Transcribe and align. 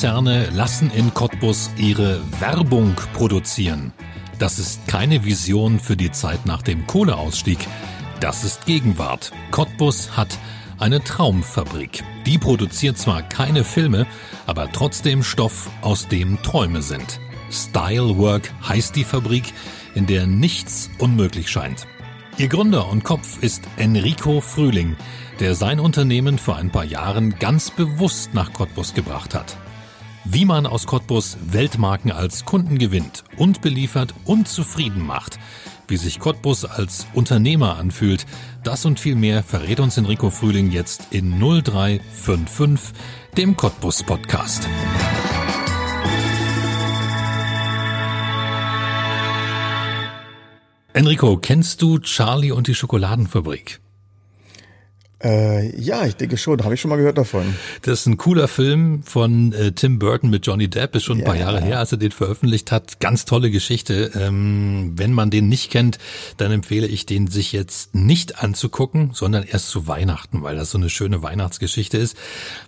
Weltkonzerne 0.00 0.48
lassen 0.54 0.90
in 0.92 1.12
Cottbus 1.12 1.68
ihre 1.76 2.22
Werbung 2.40 2.94
produzieren. 3.12 3.92
Das 4.38 4.58
ist 4.58 4.88
keine 4.88 5.26
Vision 5.26 5.78
für 5.78 5.94
die 5.94 6.10
Zeit 6.10 6.46
nach 6.46 6.62
dem 6.62 6.86
Kohleausstieg. 6.86 7.58
Das 8.18 8.42
ist 8.42 8.64
Gegenwart. 8.64 9.30
Cottbus 9.50 10.16
hat 10.16 10.38
eine 10.78 11.04
Traumfabrik. 11.04 12.02
Die 12.24 12.38
produziert 12.38 12.96
zwar 12.96 13.20
keine 13.20 13.62
Filme, 13.62 14.06
aber 14.46 14.72
trotzdem 14.72 15.22
Stoff, 15.22 15.68
aus 15.82 16.08
dem 16.08 16.42
Träume 16.42 16.80
sind. 16.80 17.20
Stylework 17.50 18.50
heißt 18.66 18.96
die 18.96 19.04
Fabrik, 19.04 19.52
in 19.94 20.06
der 20.06 20.26
nichts 20.26 20.88
unmöglich 20.98 21.50
scheint. 21.50 21.86
Ihr 22.38 22.48
Gründer 22.48 22.88
und 22.88 23.04
Kopf 23.04 23.42
ist 23.42 23.64
Enrico 23.76 24.40
Frühling, 24.40 24.96
der 25.40 25.54
sein 25.54 25.78
Unternehmen 25.78 26.38
vor 26.38 26.56
ein 26.56 26.70
paar 26.70 26.86
Jahren 26.86 27.38
ganz 27.38 27.70
bewusst 27.70 28.32
nach 28.32 28.54
Cottbus 28.54 28.94
gebracht 28.94 29.34
hat. 29.34 29.58
Wie 30.24 30.44
man 30.44 30.66
aus 30.66 30.86
Cottbus 30.86 31.38
Weltmarken 31.40 32.12
als 32.12 32.44
Kunden 32.44 32.78
gewinnt 32.78 33.24
und 33.36 33.62
beliefert 33.62 34.14
und 34.24 34.48
zufrieden 34.48 35.04
macht, 35.04 35.38
wie 35.88 35.96
sich 35.96 36.20
Cottbus 36.20 36.64
als 36.64 37.06
Unternehmer 37.14 37.78
anfühlt, 37.78 38.26
das 38.62 38.84
und 38.84 39.00
viel 39.00 39.16
mehr 39.16 39.42
verrät 39.42 39.80
uns 39.80 39.96
Enrico 39.96 40.30
Frühling 40.30 40.70
jetzt 40.70 41.08
in 41.10 41.38
0355, 41.38 42.94
dem 43.36 43.56
Cottbus 43.56 44.02
Podcast. 44.02 44.68
Enrico, 50.92 51.38
kennst 51.38 51.80
du 51.82 51.98
Charlie 51.98 52.52
und 52.52 52.66
die 52.66 52.74
Schokoladenfabrik? 52.74 53.80
Äh, 55.22 55.78
ja, 55.78 56.06
ich 56.06 56.16
denke 56.16 56.38
schon. 56.38 56.64
Habe 56.64 56.74
ich 56.74 56.80
schon 56.80 56.88
mal 56.88 56.96
gehört 56.96 57.18
davon. 57.18 57.54
Das 57.82 58.00
ist 58.00 58.06
ein 58.06 58.16
cooler 58.16 58.48
Film 58.48 59.02
von 59.02 59.52
äh, 59.52 59.72
Tim 59.72 59.98
Burton 59.98 60.30
mit 60.30 60.46
Johnny 60.46 60.68
Depp. 60.68 60.94
Ist 60.94 61.04
schon 61.04 61.18
ein 61.18 61.20
ja. 61.20 61.26
paar 61.26 61.36
Jahre 61.36 61.60
her, 61.60 61.78
als 61.78 61.92
er 61.92 61.98
den 61.98 62.10
veröffentlicht 62.10 62.72
hat. 62.72 63.00
Ganz 63.00 63.26
tolle 63.26 63.50
Geschichte. 63.50 64.12
Ähm, 64.14 64.92
wenn 64.96 65.12
man 65.12 65.28
den 65.28 65.48
nicht 65.48 65.70
kennt, 65.70 65.98
dann 66.38 66.52
empfehle 66.52 66.86
ich 66.86 67.04
den 67.04 67.26
sich 67.26 67.52
jetzt 67.52 67.94
nicht 67.94 68.42
anzugucken, 68.42 69.10
sondern 69.12 69.42
erst 69.42 69.68
zu 69.68 69.86
Weihnachten, 69.86 70.42
weil 70.42 70.56
das 70.56 70.70
so 70.70 70.78
eine 70.78 70.88
schöne 70.88 71.22
Weihnachtsgeschichte 71.22 71.98
ist. 71.98 72.16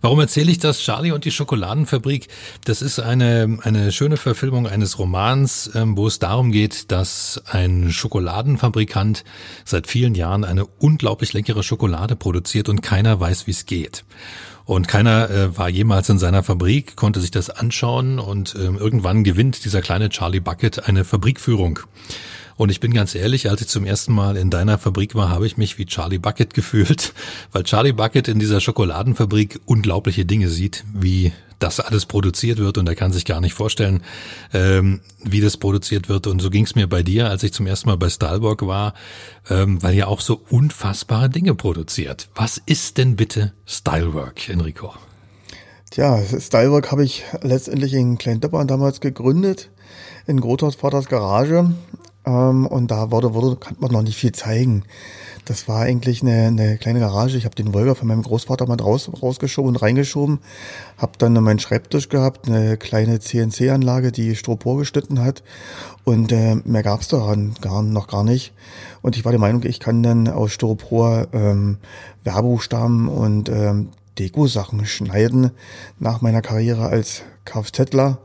Warum 0.02 0.20
erzähle 0.20 0.50
ich 0.50 0.58
das? 0.58 0.80
Charlie 0.80 1.12
und 1.12 1.24
die 1.24 1.30
Schokoladenfabrik. 1.30 2.28
Das 2.66 2.82
ist 2.82 3.00
eine 3.00 3.60
eine 3.62 3.92
schöne 3.92 4.18
Verfilmung 4.18 4.66
eines 4.66 4.98
Romans, 4.98 5.70
ähm, 5.74 5.96
wo 5.96 6.06
es 6.06 6.18
darum 6.18 6.52
geht, 6.52 6.92
dass 6.92 7.40
ein 7.46 7.90
Schokoladenfabrikant 7.92 9.24
seit 9.64 9.86
vielen 9.86 10.14
Jahren 10.14 10.44
eine 10.44 10.66
unglaublich 10.66 11.32
leckere 11.32 11.62
Schokolade 11.62 12.14
produziert 12.14 12.41
produziert 12.42 12.68
und 12.68 12.82
keiner 12.82 13.20
weiß, 13.20 13.46
wie 13.46 13.52
es 13.52 13.66
geht. 13.66 14.04
Und 14.64 14.88
keiner 14.88 15.30
äh, 15.30 15.56
war 15.56 15.68
jemals 15.68 16.08
in 16.08 16.18
seiner 16.18 16.42
Fabrik, 16.42 16.96
konnte 16.96 17.20
sich 17.20 17.30
das 17.30 17.50
anschauen 17.50 18.18
und 18.18 18.54
ähm, 18.56 18.76
irgendwann 18.78 19.22
gewinnt 19.24 19.64
dieser 19.64 19.80
kleine 19.80 20.08
Charlie 20.08 20.40
Bucket 20.40 20.88
eine 20.88 21.04
Fabrikführung. 21.04 21.80
Und 22.56 22.70
ich 22.70 22.80
bin 22.80 22.92
ganz 22.92 23.14
ehrlich, 23.14 23.48
als 23.48 23.60
ich 23.60 23.68
zum 23.68 23.84
ersten 23.84 24.12
Mal 24.12 24.36
in 24.36 24.50
deiner 24.50 24.78
Fabrik 24.78 25.14
war, 25.14 25.30
habe 25.30 25.46
ich 25.46 25.56
mich 25.56 25.78
wie 25.78 25.86
Charlie 25.86 26.18
Bucket 26.18 26.54
gefühlt, 26.54 27.12
weil 27.52 27.62
Charlie 27.62 27.92
Bucket 27.92 28.28
in 28.28 28.38
dieser 28.38 28.60
Schokoladenfabrik 28.60 29.60
unglaubliche 29.66 30.24
Dinge 30.24 30.48
sieht, 30.48 30.84
wie 30.92 31.32
das 31.62 31.80
alles 31.80 32.06
produziert 32.06 32.58
wird 32.58 32.78
und 32.78 32.88
er 32.88 32.94
kann 32.94 33.12
sich 33.12 33.24
gar 33.24 33.40
nicht 33.40 33.54
vorstellen, 33.54 34.02
ähm, 34.52 35.00
wie 35.22 35.40
das 35.40 35.56
produziert 35.56 36.08
wird. 36.08 36.26
Und 36.26 36.40
so 36.40 36.50
ging 36.50 36.64
es 36.64 36.74
mir 36.74 36.88
bei 36.88 37.02
dir, 37.02 37.28
als 37.28 37.42
ich 37.42 37.52
zum 37.52 37.66
ersten 37.66 37.88
Mal 37.88 37.96
bei 37.96 38.08
Stahlburg 38.08 38.66
war, 38.66 38.94
ähm, 39.48 39.82
weil 39.82 39.94
ihr 39.94 40.08
auch 40.08 40.20
so 40.20 40.40
unfassbare 40.50 41.30
Dinge 41.30 41.54
produziert. 41.54 42.28
Was 42.34 42.60
ist 42.64 42.98
denn 42.98 43.16
bitte 43.16 43.52
Stylework, 43.66 44.48
Enrico? 44.48 44.94
Tja, 45.90 46.22
Stylework 46.38 46.90
habe 46.90 47.04
ich 47.04 47.22
letztendlich 47.42 47.92
in 47.92 48.16
Kleindeppern 48.16 48.66
damals 48.66 49.00
gegründet, 49.00 49.70
in 50.26 50.40
Grothaus 50.40 50.74
Vaters 50.74 51.06
Garage. 51.06 51.70
Ähm, 52.24 52.66
und 52.66 52.90
da 52.90 53.10
wurde, 53.10 53.34
wurde, 53.34 53.56
kann 53.56 53.76
man 53.80 53.90
noch 53.90 54.02
nicht 54.02 54.16
viel 54.16 54.32
zeigen. 54.32 54.84
Das 55.44 55.66
war 55.66 55.80
eigentlich 55.80 56.22
eine, 56.22 56.46
eine 56.46 56.78
kleine 56.78 57.00
Garage. 57.00 57.36
Ich 57.36 57.44
habe 57.44 57.56
den 57.56 57.74
Wolga 57.74 57.96
von 57.96 58.06
meinem 58.06 58.22
Großvater 58.22 58.66
mal 58.66 58.80
raus, 58.80 59.10
rausgeschoben 59.22 59.70
und 59.70 59.82
reingeschoben. 59.82 60.38
Habe 60.98 61.12
dann 61.18 61.32
meinen 61.32 61.58
Schreibtisch 61.58 62.08
gehabt, 62.08 62.46
eine 62.46 62.76
kleine 62.76 63.18
CNC-Anlage, 63.18 64.12
die 64.12 64.36
Stropor 64.36 64.78
geschnitten 64.78 65.22
hat. 65.22 65.42
Und 66.04 66.30
äh, 66.30 66.56
mehr 66.64 66.84
gab's 66.84 67.08
daran 67.08 67.54
gar, 67.60 67.82
noch 67.82 68.06
gar 68.06 68.22
nicht. 68.22 68.52
Und 69.02 69.16
ich 69.16 69.24
war 69.24 69.32
der 69.32 69.40
Meinung, 69.40 69.64
ich 69.64 69.80
kann 69.80 70.02
dann 70.02 70.28
aus 70.28 70.52
Styropor 70.52 71.26
ähm, 71.32 71.78
Werbuchstaben 72.22 73.08
und 73.08 73.48
ähm, 73.48 73.88
Deko-Sachen 74.18 74.86
schneiden 74.86 75.50
nach 75.98 76.20
meiner 76.20 76.42
Karriere 76.42 76.86
als 76.86 77.22
Kfzler 77.44 78.18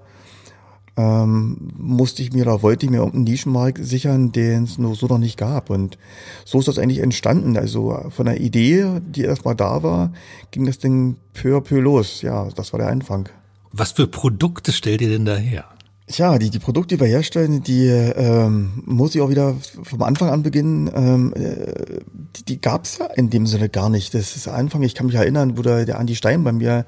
ähm, 0.98 1.70
musste 1.78 2.24
ich 2.24 2.34
mir 2.34 2.42
oder 2.42 2.64
wollte 2.64 2.86
ich 2.86 2.92
mir 2.92 2.98
irgendeinen 2.98 3.26
Nischenmarkt 3.26 3.86
sichern, 3.86 4.32
den 4.32 4.64
es 4.64 4.78
nur 4.78 4.96
so 4.96 5.06
noch 5.06 5.20
nicht 5.20 5.38
gab. 5.38 5.70
Und 5.70 5.98
so 6.44 6.60
ist 6.60 6.68
das 6.68 6.80
eigentlich 6.80 7.00
entstanden. 7.00 7.56
Also 7.56 8.06
von 8.10 8.26
der 8.26 8.42
Idee, 8.42 9.00
die 9.02 9.22
erstmal 9.22 9.56
da 9.56 9.84
war, 9.84 10.12
ging 10.52 10.66
das 10.66 10.80
Ding 10.80 11.18
peu 11.34 11.56
à 11.56 11.62
peu 11.62 11.80
los. 11.80 12.22
Ja, 12.24 12.50
das 12.56 12.74
war 12.74 12.80
der 12.80 12.90
Anfang. 12.90 13.30
Was 13.72 13.92
für 13.92 14.08
Produkte 14.08 14.72
stellt 14.72 15.02
ihr 15.02 15.10
denn 15.10 15.26
daher? 15.26 15.66
Tja, 16.10 16.38
die, 16.38 16.50
die 16.50 16.60
Produkte, 16.60 16.96
die 16.96 17.02
wir 17.02 17.08
herstellen, 17.08 17.64
die 17.64 17.88
ähm, 17.88 18.82
muss 18.86 19.14
ich 19.14 19.20
auch 19.20 19.30
wieder 19.30 19.58
vom 19.84 20.02
Anfang 20.04 20.30
an 20.30 20.42
beginnen. 20.42 20.90
Ähm, 20.96 21.34
äh, 21.36 22.00
die 22.38 22.44
die 22.46 22.62
gab 22.62 22.86
es 22.86 23.00
ja 23.00 23.08
in 23.08 23.30
dem 23.30 23.46
Sinne 23.46 23.68
gar 23.68 23.90
nicht. 23.90 24.14
Das 24.14 24.38
ist 24.38 24.48
Anfang, 24.48 24.84
ich 24.84 24.96
kann 24.96 25.08
mich 25.08 25.16
erinnern, 25.16 25.58
wo 25.58 25.64
der, 25.64 25.84
der 25.84 26.00
Andi 26.00 26.16
Stein 26.16 26.46
bei 26.46 26.54
mir 26.54 26.86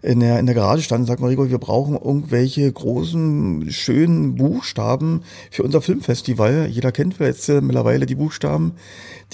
in 0.00 0.20
der, 0.20 0.38
in 0.38 0.46
der 0.46 0.54
Garage 0.54 0.82
stand 0.82 1.00
und 1.00 1.06
sagt, 1.06 1.20
Marigo, 1.20 1.50
wir 1.50 1.58
brauchen 1.58 1.94
irgendwelche 1.94 2.72
großen, 2.72 3.70
schönen 3.70 4.36
Buchstaben 4.36 5.24
für 5.50 5.62
unser 5.62 5.82
Filmfestival. 5.82 6.66
Jeder 6.70 6.90
kennt 6.90 7.18
jetzt 7.18 7.50
äh, 7.50 7.60
mittlerweile 7.60 8.06
die 8.06 8.14
Buchstaben. 8.14 8.72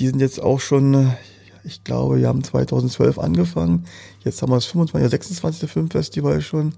Die 0.01 0.09
sind 0.09 0.21
jetzt 0.21 0.43
auch 0.43 0.59
schon, 0.59 1.13
ich 1.63 1.85
glaube, 1.85 2.19
wir 2.19 2.27
haben 2.27 2.43
2012 2.43 3.21
angefangen. 3.21 3.85
Jetzt 4.25 4.43
haben 4.43 4.51
wir 4.51 4.57
das 4.57 4.67
25. 4.67 5.01
oder 5.01 5.11
26. 5.11 5.71
Filmfestival 5.71 6.41
schon. 6.43 6.75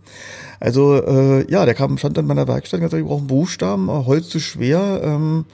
Also 0.60 0.94
äh, 0.94 1.50
ja, 1.50 1.64
der 1.64 1.74
kam, 1.74 1.98
stand 1.98 2.18
an 2.18 2.26
meiner 2.26 2.46
Werkstatt 2.46 2.78
und 2.78 2.86
gesagt, 2.86 3.02
wir 3.02 3.08
brauchen 3.08 3.26
Buchstaben, 3.26 3.90
Holz 3.90 4.28
zu 4.28 4.38
schwer. 4.38 5.00
Ähm, 5.02 5.44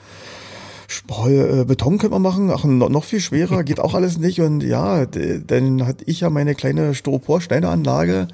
äh, 1.26 1.65
Beton 1.65 1.99
können 1.99 2.12
wir 2.12 2.19
machen, 2.19 2.50
ach, 2.50 2.65
noch 2.65 3.04
viel 3.04 3.21
schwerer, 3.21 3.65
geht 3.65 3.81
auch 3.81 3.94
alles 3.94 4.19
nicht. 4.19 4.41
Und 4.41 4.62
ja, 4.62 5.06
dann 5.06 5.87
hatte 5.87 6.04
ich 6.06 6.21
ja 6.21 6.31
meine 6.31 6.54
kleine 6.54 6.94
Styropor-Schneideranlage. 6.94 8.28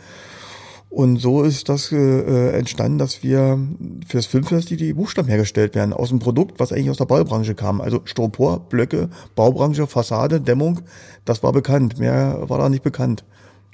Und 0.91 1.17
so 1.17 1.43
ist 1.43 1.69
das 1.69 1.91
äh, 1.91 1.97
äh 1.97 2.57
entstanden, 2.57 2.99
dass 2.99 3.25
wir 3.25 3.59
fürs 4.07 4.27
Filmfest 4.27 4.71
die, 4.71 4.77
die 4.77 4.93
Buchstaben 4.93 5.29
hergestellt 5.29 5.75
werden 5.75 5.93
aus 5.93 6.11
dem 6.11 6.21
Produkt, 6.21 6.61
was 6.61 6.73
eigentlich 6.73 6.91
aus 6.91 6.99
der 6.99 7.07
Baubranche 7.07 7.57
kam. 7.57 7.81
Also 7.81 8.01
Styropor, 8.05 8.69
Blöcke, 8.69 9.09
Baubranche, 9.35 9.89
Fassade, 9.89 10.41
Dämmung, 10.41 10.83
das 11.25 11.43
war 11.43 11.53
bekannt. 11.53 11.99
Mehr 11.99 12.45
war 12.49 12.59
da 12.59 12.69
nicht 12.69 12.85
bekannt. 12.85 13.25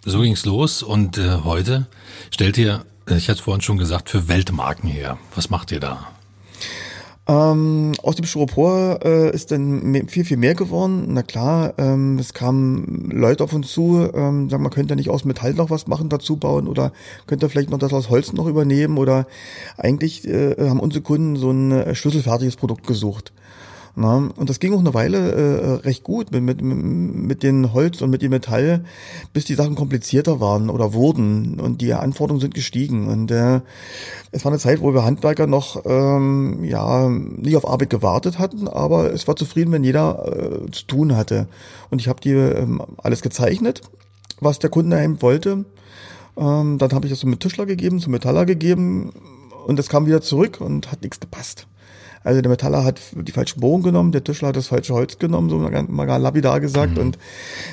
So 0.06 0.22
ging's 0.22 0.46
los 0.46 0.82
und 0.82 1.18
äh, 1.18 1.40
heute 1.44 1.86
stellt 2.30 2.56
ihr, 2.56 2.86
ich 3.06 3.28
hatte 3.28 3.42
vorhin 3.42 3.60
schon 3.60 3.76
gesagt, 3.76 4.08
für 4.08 4.28
Weltmarken 4.28 4.88
her. 4.88 5.18
Was 5.34 5.50
macht 5.50 5.72
ihr 5.72 5.80
da? 5.80 6.08
Ähm, 7.28 7.92
aus 8.02 8.16
dem 8.16 8.24
Styropor 8.24 9.00
äh, 9.04 9.30
ist 9.30 9.52
dann 9.52 10.08
viel, 10.08 10.24
viel 10.24 10.38
mehr 10.38 10.54
geworden. 10.54 11.04
Na 11.08 11.22
klar, 11.22 11.74
ähm, 11.76 12.18
es 12.18 12.32
kamen 12.32 13.10
Leute 13.12 13.44
auf 13.44 13.52
uns 13.52 13.70
zu, 13.70 14.10
ähm, 14.14 14.48
sagen, 14.48 14.62
man 14.62 14.72
könnte 14.72 14.96
nicht 14.96 15.10
aus 15.10 15.26
Metall 15.26 15.52
noch 15.52 15.68
was 15.68 15.86
machen, 15.86 16.08
dazu 16.08 16.36
bauen 16.36 16.66
oder 16.66 16.92
könnte 17.26 17.50
vielleicht 17.50 17.68
noch 17.68 17.78
das 17.78 17.92
aus 17.92 18.08
Holz 18.08 18.32
noch 18.32 18.46
übernehmen 18.46 18.96
oder 18.96 19.26
eigentlich 19.76 20.26
äh, 20.26 20.56
haben 20.58 20.80
unsere 20.80 21.02
Kunden 21.02 21.36
so 21.36 21.50
ein 21.50 21.72
äh, 21.72 21.94
schlüsselfertiges 21.94 22.56
Produkt 22.56 22.86
gesucht. 22.86 23.32
Na, 24.00 24.30
und 24.34 24.48
das 24.48 24.60
ging 24.60 24.72
auch 24.72 24.78
eine 24.78 24.94
Weile 24.94 25.32
äh, 25.32 25.72
recht 25.86 26.04
gut 26.04 26.32
mit, 26.32 26.42
mit, 26.42 26.62
mit 26.62 27.42
den 27.42 27.74
Holz 27.74 28.00
und 28.00 28.08
mit 28.08 28.22
dem 28.22 28.30
Metall, 28.30 28.82
bis 29.34 29.44
die 29.44 29.54
Sachen 29.54 29.74
komplizierter 29.74 30.40
waren 30.40 30.70
oder 30.70 30.94
wurden 30.94 31.60
und 31.60 31.82
die 31.82 31.92
Anforderungen 31.92 32.40
sind 32.40 32.54
gestiegen. 32.54 33.08
Und 33.08 33.30
äh, 33.30 33.60
es 34.32 34.42
war 34.42 34.52
eine 34.52 34.58
Zeit, 34.58 34.80
wo 34.80 34.94
wir 34.94 35.04
Handwerker 35.04 35.46
noch 35.46 35.82
ähm, 35.84 36.64
ja 36.64 37.10
nicht 37.10 37.58
auf 37.58 37.68
Arbeit 37.68 37.90
gewartet 37.90 38.38
hatten, 38.38 38.68
aber 38.68 39.12
es 39.12 39.28
war 39.28 39.36
zufrieden, 39.36 39.70
wenn 39.70 39.84
jeder 39.84 40.64
äh, 40.64 40.70
zu 40.70 40.86
tun 40.86 41.14
hatte. 41.14 41.46
Und 41.90 42.00
ich 42.00 42.08
habe 42.08 42.22
die 42.22 42.30
ähm, 42.30 42.80
alles 42.96 43.20
gezeichnet, 43.20 43.82
was 44.40 44.60
der 44.60 44.70
Kunde 44.70 44.98
eben 45.04 45.20
wollte. 45.20 45.66
Ähm, 46.38 46.78
dann 46.78 46.92
habe 46.92 47.04
ich 47.04 47.12
das 47.12 47.20
zum 47.20 47.38
Tischler 47.38 47.66
gegeben, 47.66 48.00
zum 48.00 48.12
Metaller 48.12 48.46
gegeben 48.46 49.12
und 49.66 49.78
es 49.78 49.90
kam 49.90 50.06
wieder 50.06 50.22
zurück 50.22 50.58
und 50.58 50.90
hat 50.90 51.02
nichts 51.02 51.20
gepasst. 51.20 51.66
Also 52.22 52.42
der 52.42 52.50
Metaller 52.50 52.84
hat 52.84 53.00
die 53.14 53.32
falschen 53.32 53.60
Bogen 53.60 53.82
genommen, 53.82 54.12
der 54.12 54.22
Tischler 54.22 54.48
hat 54.48 54.56
das 54.56 54.66
falsche 54.66 54.92
Holz 54.92 55.18
genommen, 55.18 55.48
so 55.48 55.58
mal, 55.58 55.84
mal 55.88 56.16
lapidar 56.16 56.60
gesagt. 56.60 56.96
Mhm. 56.96 57.02
Und 57.02 57.18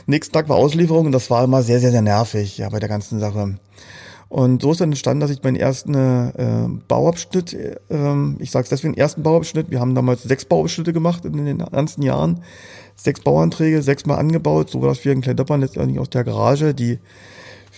nächsten 0.05 0.33
Tag 0.33 0.47
war 0.47 0.55
Auslieferung 0.55 1.07
und 1.07 1.11
das 1.11 1.29
war 1.29 1.43
immer 1.43 1.63
sehr, 1.63 1.79
sehr, 1.79 1.91
sehr 1.91 2.01
nervig, 2.01 2.57
ja, 2.57 2.69
bei 2.69 2.79
der 2.79 2.89
ganzen 2.89 3.19
Sache. 3.19 3.55
Und 4.29 4.61
so 4.61 4.71
ist 4.71 4.81
dann 4.81 4.89
entstanden, 4.89 5.21
dass 5.21 5.31
ich 5.31 5.41
meinen 5.43 5.55
ersten 5.55 5.93
äh, 5.93 6.67
Bauabschnitt, 6.87 7.53
äh, 7.53 7.75
ich 8.39 8.51
sage 8.51 8.63
es 8.63 8.69
deswegen, 8.69 8.93
ersten 8.93 9.23
Bauabschnitt, 9.23 9.69
wir 9.69 9.79
haben 9.79 9.95
damals 9.95 10.23
sechs 10.23 10.43
Bauabschnitte 10.45 10.91
gemacht 10.91 11.23
in 11.23 11.45
den 11.45 11.59
ganzen 11.59 12.01
Jahren, 12.01 12.41
sechs 12.95 13.21
Bauanträge, 13.21 13.81
sechsmal 13.81 14.19
angebaut, 14.19 14.69
so 14.69 14.81
dass 14.81 15.05
wir 15.05 15.13
in 15.13 15.21
Kleindöppern 15.21 15.61
letztendlich 15.61 15.99
aus 15.99 16.09
der 16.09 16.25
Garage, 16.25 16.73
die 16.73 16.99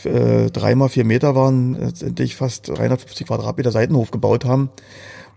äh, 0.06 0.50
dreimal 0.50 0.89
vier 0.89 1.04
Meter 1.06 1.36
waren, 1.36 1.75
letztendlich 1.75 2.36
fast 2.36 2.69
350 2.69 3.27
Quadratmeter 3.27 3.71
Seitenhof 3.71 4.10
gebaut 4.10 4.45
haben. 4.45 4.69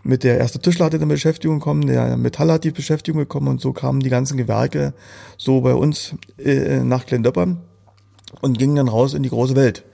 Mit 0.04 0.24
der 0.24 0.38
erste 0.38 0.58
Tischler 0.58 0.86
hatte 0.86 0.96
eine 0.96 1.06
Beschäftigung 1.06 1.60
bekommen, 1.60 1.86
der 1.86 2.16
Metall 2.16 2.50
hat 2.50 2.64
die 2.64 2.72
Beschäftigung 2.72 3.20
bekommen 3.20 3.48
und 3.48 3.60
so 3.60 3.72
kamen 3.72 4.00
die 4.00 4.10
ganzen 4.10 4.36
Gewerke 4.36 4.94
so 5.36 5.60
bei 5.60 5.74
uns 5.74 6.14
äh, 6.38 6.82
nach 6.82 7.06
Kleindöppern 7.06 7.60
und 8.40 8.58
gingen 8.58 8.76
dann 8.76 8.88
raus 8.88 9.14
in 9.14 9.22
die 9.22 9.28
große 9.28 9.54
Welt. 9.54 9.84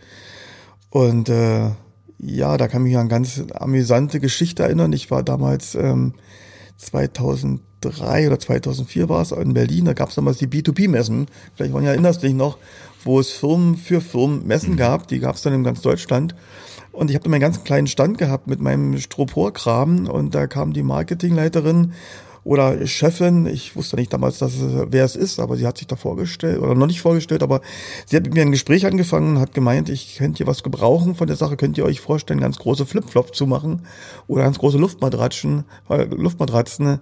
Und 0.91 1.29
äh, 1.29 1.71
ja, 2.19 2.57
da 2.57 2.69
kann 2.69 2.83
mich 2.83 2.97
an 2.97 3.09
ganz 3.09 3.43
amüsante 3.55 4.19
Geschichte 4.19 4.63
erinnern. 4.63 4.93
Ich 4.93 5.11
war 5.11 5.23
damals 5.23 5.75
ähm, 5.75 6.15
2003 6.79 8.29
oder 8.29 8.39
2004 8.39 9.09
war 9.09 9.21
es 9.21 9.33
in 9.33 9.53
Berlin, 9.53 9.85
da 9.85 9.93
gab 9.93 10.09
es 10.09 10.15
damals 10.15 10.39
die 10.39 10.47
B2B-Messen. 10.47 11.27
Vielleicht 11.55 11.75
waren 11.75 11.85
ja 11.85 11.91
erinnerst 11.91 12.23
dich 12.23 12.35
noch, 12.35 12.57
wo 13.05 13.21
es 13.21 13.31
Firmen 13.31 13.77
für 13.77 14.01
Firmen 14.01 14.47
Messen 14.47 14.77
gab. 14.77 15.07
Die 15.09 15.21
gab 15.21 15.37
es 15.37 15.43
dann 15.43 15.53
in 15.53 15.65
ganz 15.65 15.83
Deutschland. 15.83 16.35
Und 16.99 17.11
ich 17.11 17.15
habe 17.15 17.29
meinen 17.29 17.41
ganz 17.41 17.63
kleinen 17.63 17.87
Stand 17.87 18.19
gehabt 18.19 18.49
mit 18.49 18.61
meinem 18.61 18.99
Stroporkram 18.99 20.09
und 20.09 20.35
da 20.35 20.49
kam 20.49 20.73
die 20.73 20.83
Marketingleiterin 20.83 21.93
oder 22.43 22.85
Chefin, 22.89 23.47
ich 23.47 23.77
wusste 23.77 23.95
nicht 23.95 24.13
damals, 24.13 24.39
dass 24.39 24.57
es, 24.57 24.87
wer 24.89 25.05
es 25.05 25.15
ist, 25.15 25.39
aber 25.39 25.57
sie 25.57 25.65
hat 25.65 25.79
sich 25.79 25.87
da 25.87 25.95
vorgestellt 25.95 26.59
oder 26.59 26.75
noch 26.75 26.89
nicht 26.89 27.01
vorgestellt, 27.01 27.45
aber 27.45 27.61
sie 28.05 28.17
hat 28.17 28.25
mit 28.25 28.35
mir 28.35 28.43
ein 28.43 28.51
Gespräch 28.51 28.85
angefangen 28.85 29.37
und 29.37 29.41
hat 29.41 29.55
gemeint, 29.55 29.89
ich 29.91 30.17
könnte 30.17 30.39
hier 30.39 30.49
was 30.49 30.65
gebrauchen 30.65 31.15
von 31.15 31.29
der 31.29 31.37
Sache, 31.37 31.57
könnt 31.57 31.79
ihr 31.79 31.85
euch 31.85 32.01
vorstellen, 32.01 32.41
ganz 32.41 32.59
große 32.59 32.85
Flipflops 32.85 33.39
zu 33.39 33.47
machen 33.47 33.83
oder 34.27 34.43
ganz 34.43 34.59
große 34.59 34.79
Luftmatratzen, 34.79 35.67
äh, 35.91 36.03
Luftmatratzen 36.03 36.99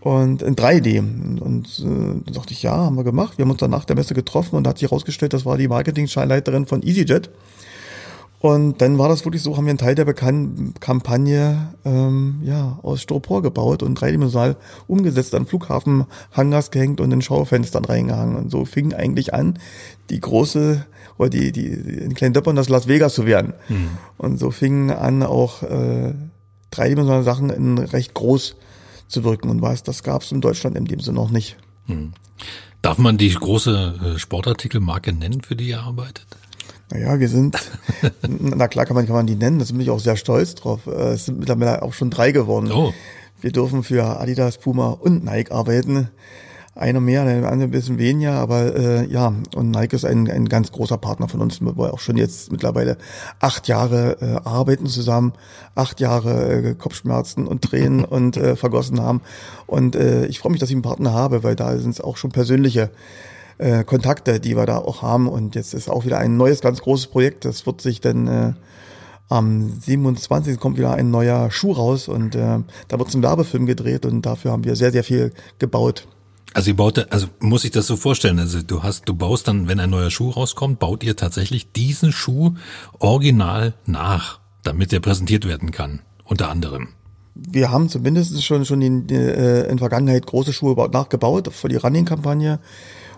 und 0.00 0.42
in 0.42 0.56
3D. 0.56 0.98
Und 1.40 1.78
äh, 1.78 2.24
dann 2.24 2.34
sagte 2.34 2.54
ich, 2.54 2.64
ja, 2.64 2.74
haben 2.74 2.96
wir 2.96 3.04
gemacht. 3.04 3.38
Wir 3.38 3.44
haben 3.44 3.52
uns 3.52 3.60
dann 3.60 3.70
nach 3.70 3.84
der 3.84 3.94
Messe 3.94 4.14
getroffen 4.14 4.56
und 4.56 4.64
da 4.64 4.70
hat 4.70 4.78
sich 4.78 4.90
herausgestellt, 4.90 5.32
das 5.32 5.44
war 5.46 5.58
die 5.58 5.68
Marketing-Scheinleiterin 5.68 6.66
von 6.66 6.82
EasyJet. 6.82 7.30
Und 8.42 8.82
dann 8.82 8.98
war 8.98 9.08
das 9.08 9.24
wirklich 9.24 9.40
so, 9.40 9.56
haben 9.56 9.66
wir 9.66 9.70
einen 9.70 9.78
Teil 9.78 9.94
der 9.94 10.04
bekannten 10.04 10.74
Kampagne 10.80 11.74
ähm, 11.84 12.40
ja, 12.42 12.76
aus 12.82 13.02
Styropor 13.02 13.40
gebaut 13.40 13.84
und 13.84 13.94
dreidimensional 13.94 14.56
umgesetzt, 14.88 15.32
an 15.36 15.46
Flughafenhangars 15.46 16.72
gehängt 16.72 17.00
und 17.00 17.12
in 17.12 17.22
Schaufenstern 17.22 17.84
reingehangen. 17.84 18.34
Und 18.34 18.50
so 18.50 18.64
fing 18.64 18.94
eigentlich 18.94 19.32
an, 19.32 19.60
die 20.10 20.18
große 20.18 20.84
oder 21.18 21.30
die, 21.30 21.52
die, 21.52 21.68
in 21.68 22.14
kleinen 22.14 22.34
Döppern 22.34 22.56
das 22.56 22.68
Las 22.68 22.88
Vegas 22.88 23.14
zu 23.14 23.26
werden. 23.26 23.54
Mhm. 23.68 23.90
Und 24.18 24.38
so 24.38 24.50
fingen 24.50 24.90
an, 24.90 25.22
auch 25.22 25.62
äh, 25.62 26.12
dreidimensionale 26.72 27.22
Sachen 27.22 27.48
in 27.48 27.78
recht 27.78 28.12
groß 28.12 28.56
zu 29.06 29.22
wirken. 29.22 29.50
Und 29.50 29.62
was, 29.62 29.84
das 29.84 30.02
gab 30.02 30.22
es 30.22 30.32
in 30.32 30.40
Deutschland 30.40 30.76
in 30.76 30.86
dem 30.86 30.98
Sinne 30.98 31.14
noch 31.14 31.30
nicht. 31.30 31.58
Mhm. 31.86 32.12
Darf 32.82 32.98
man 32.98 33.18
die 33.18 33.32
große 33.32 34.14
äh, 34.16 34.18
Sportartikelmarke 34.18 35.12
nennen, 35.12 35.42
für 35.42 35.54
die 35.54 35.68
ihr 35.68 35.80
arbeitet? 35.80 36.26
Naja, 36.92 37.18
wir 37.18 37.28
sind, 37.28 37.56
na 38.28 38.68
klar 38.68 38.84
kann 38.84 38.94
man, 38.96 39.06
kann 39.06 39.16
man 39.16 39.26
die 39.26 39.36
nennen, 39.36 39.58
da 39.58 39.64
bin 39.64 39.80
ich 39.80 39.90
auch 39.90 40.00
sehr 40.00 40.16
stolz 40.16 40.54
drauf. 40.54 40.86
Äh, 40.86 41.12
es 41.12 41.26
sind 41.26 41.38
mittlerweile 41.38 41.82
auch 41.82 41.94
schon 41.94 42.10
drei 42.10 42.32
geworden. 42.32 42.70
Oh. 42.70 42.92
Wir 43.40 43.50
dürfen 43.50 43.82
für 43.82 44.20
Adidas, 44.20 44.58
Puma 44.58 44.90
und 44.90 45.24
Nike 45.24 45.52
arbeiten. 45.52 46.10
Einer 46.74 47.00
mehr, 47.00 47.24
der 47.24 47.50
andere 47.50 47.68
ein 47.68 47.70
bisschen 47.70 47.98
weniger, 47.98 48.32
aber 48.32 48.74
äh, 48.74 49.06
ja, 49.06 49.34
und 49.54 49.70
Nike 49.70 49.94
ist 49.94 50.04
ein, 50.04 50.30
ein 50.30 50.48
ganz 50.48 50.72
großer 50.72 50.96
Partner 50.96 51.28
von 51.28 51.40
uns, 51.40 51.60
wo 51.60 51.76
wir 51.76 51.92
auch 51.92 51.98
schon 51.98 52.16
jetzt 52.16 52.50
mittlerweile 52.50 52.96
acht 53.40 53.68
Jahre 53.68 54.16
äh, 54.20 54.48
arbeiten 54.48 54.86
zusammen, 54.86 55.32
acht 55.74 56.00
Jahre 56.00 56.52
äh, 56.52 56.74
Kopfschmerzen 56.74 57.46
und 57.46 57.62
Tränen 57.62 58.04
und 58.06 58.36
äh, 58.36 58.56
vergossen 58.56 59.00
haben. 59.00 59.22
Und 59.66 59.96
äh, 59.96 60.26
ich 60.26 60.38
freue 60.38 60.52
mich, 60.52 60.60
dass 60.60 60.70
ich 60.70 60.76
einen 60.76 60.82
Partner 60.82 61.12
habe, 61.12 61.42
weil 61.42 61.56
da 61.56 61.76
sind 61.78 61.90
es 61.90 62.00
auch 62.00 62.16
schon 62.16 62.32
persönliche 62.32 62.90
äh, 63.58 63.84
Kontakte, 63.84 64.40
die 64.40 64.56
wir 64.56 64.66
da 64.66 64.78
auch 64.78 65.02
haben. 65.02 65.28
Und 65.28 65.54
jetzt 65.54 65.74
ist 65.74 65.88
auch 65.88 66.04
wieder 66.04 66.18
ein 66.18 66.36
neues, 66.36 66.60
ganz 66.60 66.80
großes 66.80 67.08
Projekt. 67.08 67.44
Das 67.44 67.66
wird 67.66 67.80
sich 67.80 68.00
dann 68.00 68.26
äh, 68.26 68.52
am 69.32 69.80
27. 69.80 70.60
kommt 70.60 70.76
wieder 70.76 70.92
ein 70.94 71.10
neuer 71.10 71.50
Schuh 71.50 71.72
raus 71.72 72.08
und 72.08 72.34
äh, 72.34 72.58
da 72.88 72.98
wird 72.98 73.14
ein 73.14 73.22
Werbefilm 73.22 73.66
gedreht 73.66 74.04
und 74.04 74.22
dafür 74.22 74.52
haben 74.52 74.64
wir 74.64 74.76
sehr, 74.76 74.92
sehr 74.92 75.04
viel 75.04 75.32
gebaut. 75.58 76.06
Also 76.54 76.70
ihr 76.70 76.76
baut, 76.76 77.06
also 77.10 77.28
muss 77.40 77.64
ich 77.64 77.70
das 77.70 77.86
so 77.86 77.96
vorstellen, 77.96 78.38
also 78.38 78.60
du 78.60 78.82
hast, 78.82 79.08
du 79.08 79.14
baust 79.14 79.48
dann, 79.48 79.68
wenn 79.68 79.80
ein 79.80 79.88
neuer 79.88 80.10
Schuh 80.10 80.30
rauskommt, 80.30 80.78
baut 80.78 81.02
ihr 81.02 81.16
tatsächlich 81.16 81.72
diesen 81.72 82.12
Schuh 82.12 82.52
original 82.98 83.72
nach, 83.86 84.38
damit 84.62 84.92
er 84.92 85.00
präsentiert 85.00 85.48
werden 85.48 85.70
kann, 85.70 86.00
unter 86.24 86.50
anderem. 86.50 86.88
Wir 87.34 87.70
haben 87.70 87.88
zumindest 87.88 88.44
schon 88.44 88.66
schon 88.66 88.82
in, 88.82 89.08
äh, 89.08 89.62
in 89.62 89.78
Vergangenheit 89.78 90.26
große 90.26 90.52
Schuhe 90.52 90.76
nachgebaut 90.90 91.50
für 91.50 91.68
die 91.68 91.76
Running-Kampagne. 91.76 92.58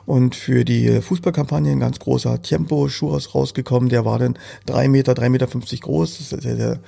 Und 0.07 0.35
für 0.35 0.65
die 0.65 1.01
Fußballkampagne 1.01 1.73
ein 1.73 1.81
ganz 1.81 1.99
großer 1.99 2.43
Tempo-Schuh 2.43 3.17
rausgekommen. 3.17 3.89
Der 3.89 4.05
war 4.05 4.19
dann 4.19 4.39
drei 4.67 4.89
Meter, 4.89 5.15
drei 5.15 5.31
Meter 5.31 5.49
fünfzig 5.49 5.81
groß. 5.81 6.19
Das 6.19 6.33
ist 6.33 6.43
sehr, 6.43 6.57
sehr 6.57 6.81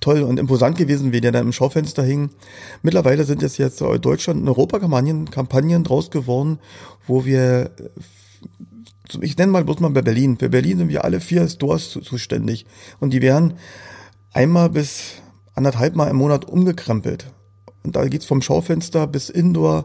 toll 0.00 0.22
und 0.22 0.40
imposant 0.40 0.76
gewesen, 0.76 1.12
wie 1.12 1.20
der 1.20 1.32
dann 1.32 1.46
im 1.46 1.52
Schaufenster 1.52 2.02
hing. 2.02 2.30
Mittlerweile 2.82 3.24
sind 3.24 3.42
es 3.42 3.58
jetzt 3.58 3.80
Deutschland 3.80 4.40
und 4.40 4.48
Europakampagnen 4.48 5.30
Kampagnen 5.30 5.84
draus 5.84 6.10
geworden, 6.10 6.58
wo 7.06 7.24
wir 7.24 7.70
ich 9.20 9.36
nenne 9.36 9.52
mal 9.52 9.64
bloß 9.64 9.80
mal 9.80 9.90
bei 9.90 10.02
Berlin. 10.02 10.38
Für 10.38 10.48
Berlin 10.48 10.78
sind 10.78 10.88
wir 10.88 11.04
alle 11.04 11.20
vier 11.20 11.46
Stores 11.46 11.90
zuständig. 11.90 12.66
Und 13.00 13.12
die 13.12 13.22
werden 13.22 13.54
einmal 14.32 14.70
bis 14.70 15.16
anderthalb 15.54 15.94
Mal 15.94 16.08
im 16.08 16.16
Monat 16.16 16.46
umgekrempelt. 16.46 17.26
Und 17.84 17.96
da 17.96 18.06
geht's 18.08 18.24
vom 18.24 18.40
Schaufenster 18.40 19.06
bis 19.06 19.28
Indoor 19.28 19.84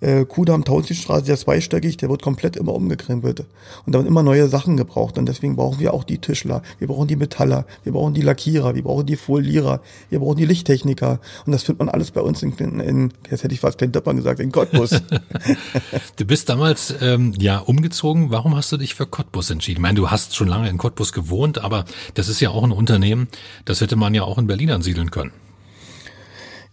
äh, 0.00 0.24
Kudamm, 0.24 0.64
Tauzienstraße, 0.64 1.24
der 1.24 1.36
zweistöckig, 1.36 1.96
der 1.96 2.08
wird 2.10 2.22
komplett 2.22 2.56
immer 2.56 2.74
umgekrempelt. 2.74 3.40
Und 3.86 3.94
da 3.94 3.98
werden 3.98 4.08
immer 4.08 4.22
neue 4.22 4.48
Sachen 4.48 4.76
gebraucht. 4.76 5.18
Und 5.18 5.26
deswegen 5.26 5.56
brauchen 5.56 5.80
wir 5.80 5.94
auch 5.94 6.04
die 6.04 6.18
Tischler, 6.18 6.62
wir 6.78 6.88
brauchen 6.88 7.08
die 7.08 7.16
Metaller, 7.16 7.66
wir 7.84 7.92
brauchen 7.92 8.14
die 8.14 8.22
Lackierer, 8.22 8.74
wir 8.74 8.82
brauchen 8.82 9.06
die 9.06 9.16
Folierer, 9.16 9.80
wir 10.08 10.20
brauchen 10.20 10.36
die 10.36 10.46
Lichttechniker. 10.46 11.20
Und 11.46 11.52
das 11.52 11.62
findet 11.62 11.80
man 11.80 11.88
alles 11.88 12.10
bei 12.10 12.20
uns 12.20 12.42
in, 12.42 12.52
in, 12.56 12.80
in 12.80 13.12
jetzt 13.30 13.44
hätte 13.44 13.54
ich 13.54 13.60
fast 13.60 13.80
den 13.80 13.92
Döppern 13.92 14.16
gesagt, 14.16 14.40
in 14.40 14.52
Cottbus. 14.52 14.90
du 16.16 16.24
bist 16.24 16.48
damals 16.48 16.94
ähm, 17.00 17.34
ja 17.38 17.58
umgezogen. 17.58 18.30
Warum 18.30 18.56
hast 18.56 18.72
du 18.72 18.76
dich 18.76 18.94
für 18.94 19.06
Cottbus 19.06 19.50
entschieden? 19.50 19.78
Ich 19.78 19.82
meine, 19.82 19.96
du 19.96 20.10
hast 20.10 20.34
schon 20.34 20.48
lange 20.48 20.68
in 20.68 20.78
Cottbus 20.78 21.12
gewohnt, 21.12 21.58
aber 21.58 21.84
das 22.14 22.28
ist 22.28 22.40
ja 22.40 22.50
auch 22.50 22.64
ein 22.64 22.72
Unternehmen, 22.72 23.28
das 23.64 23.80
hätte 23.80 23.96
man 23.96 24.14
ja 24.14 24.22
auch 24.24 24.38
in 24.38 24.46
Berlin 24.46 24.70
ansiedeln 24.70 25.10
können. 25.10 25.32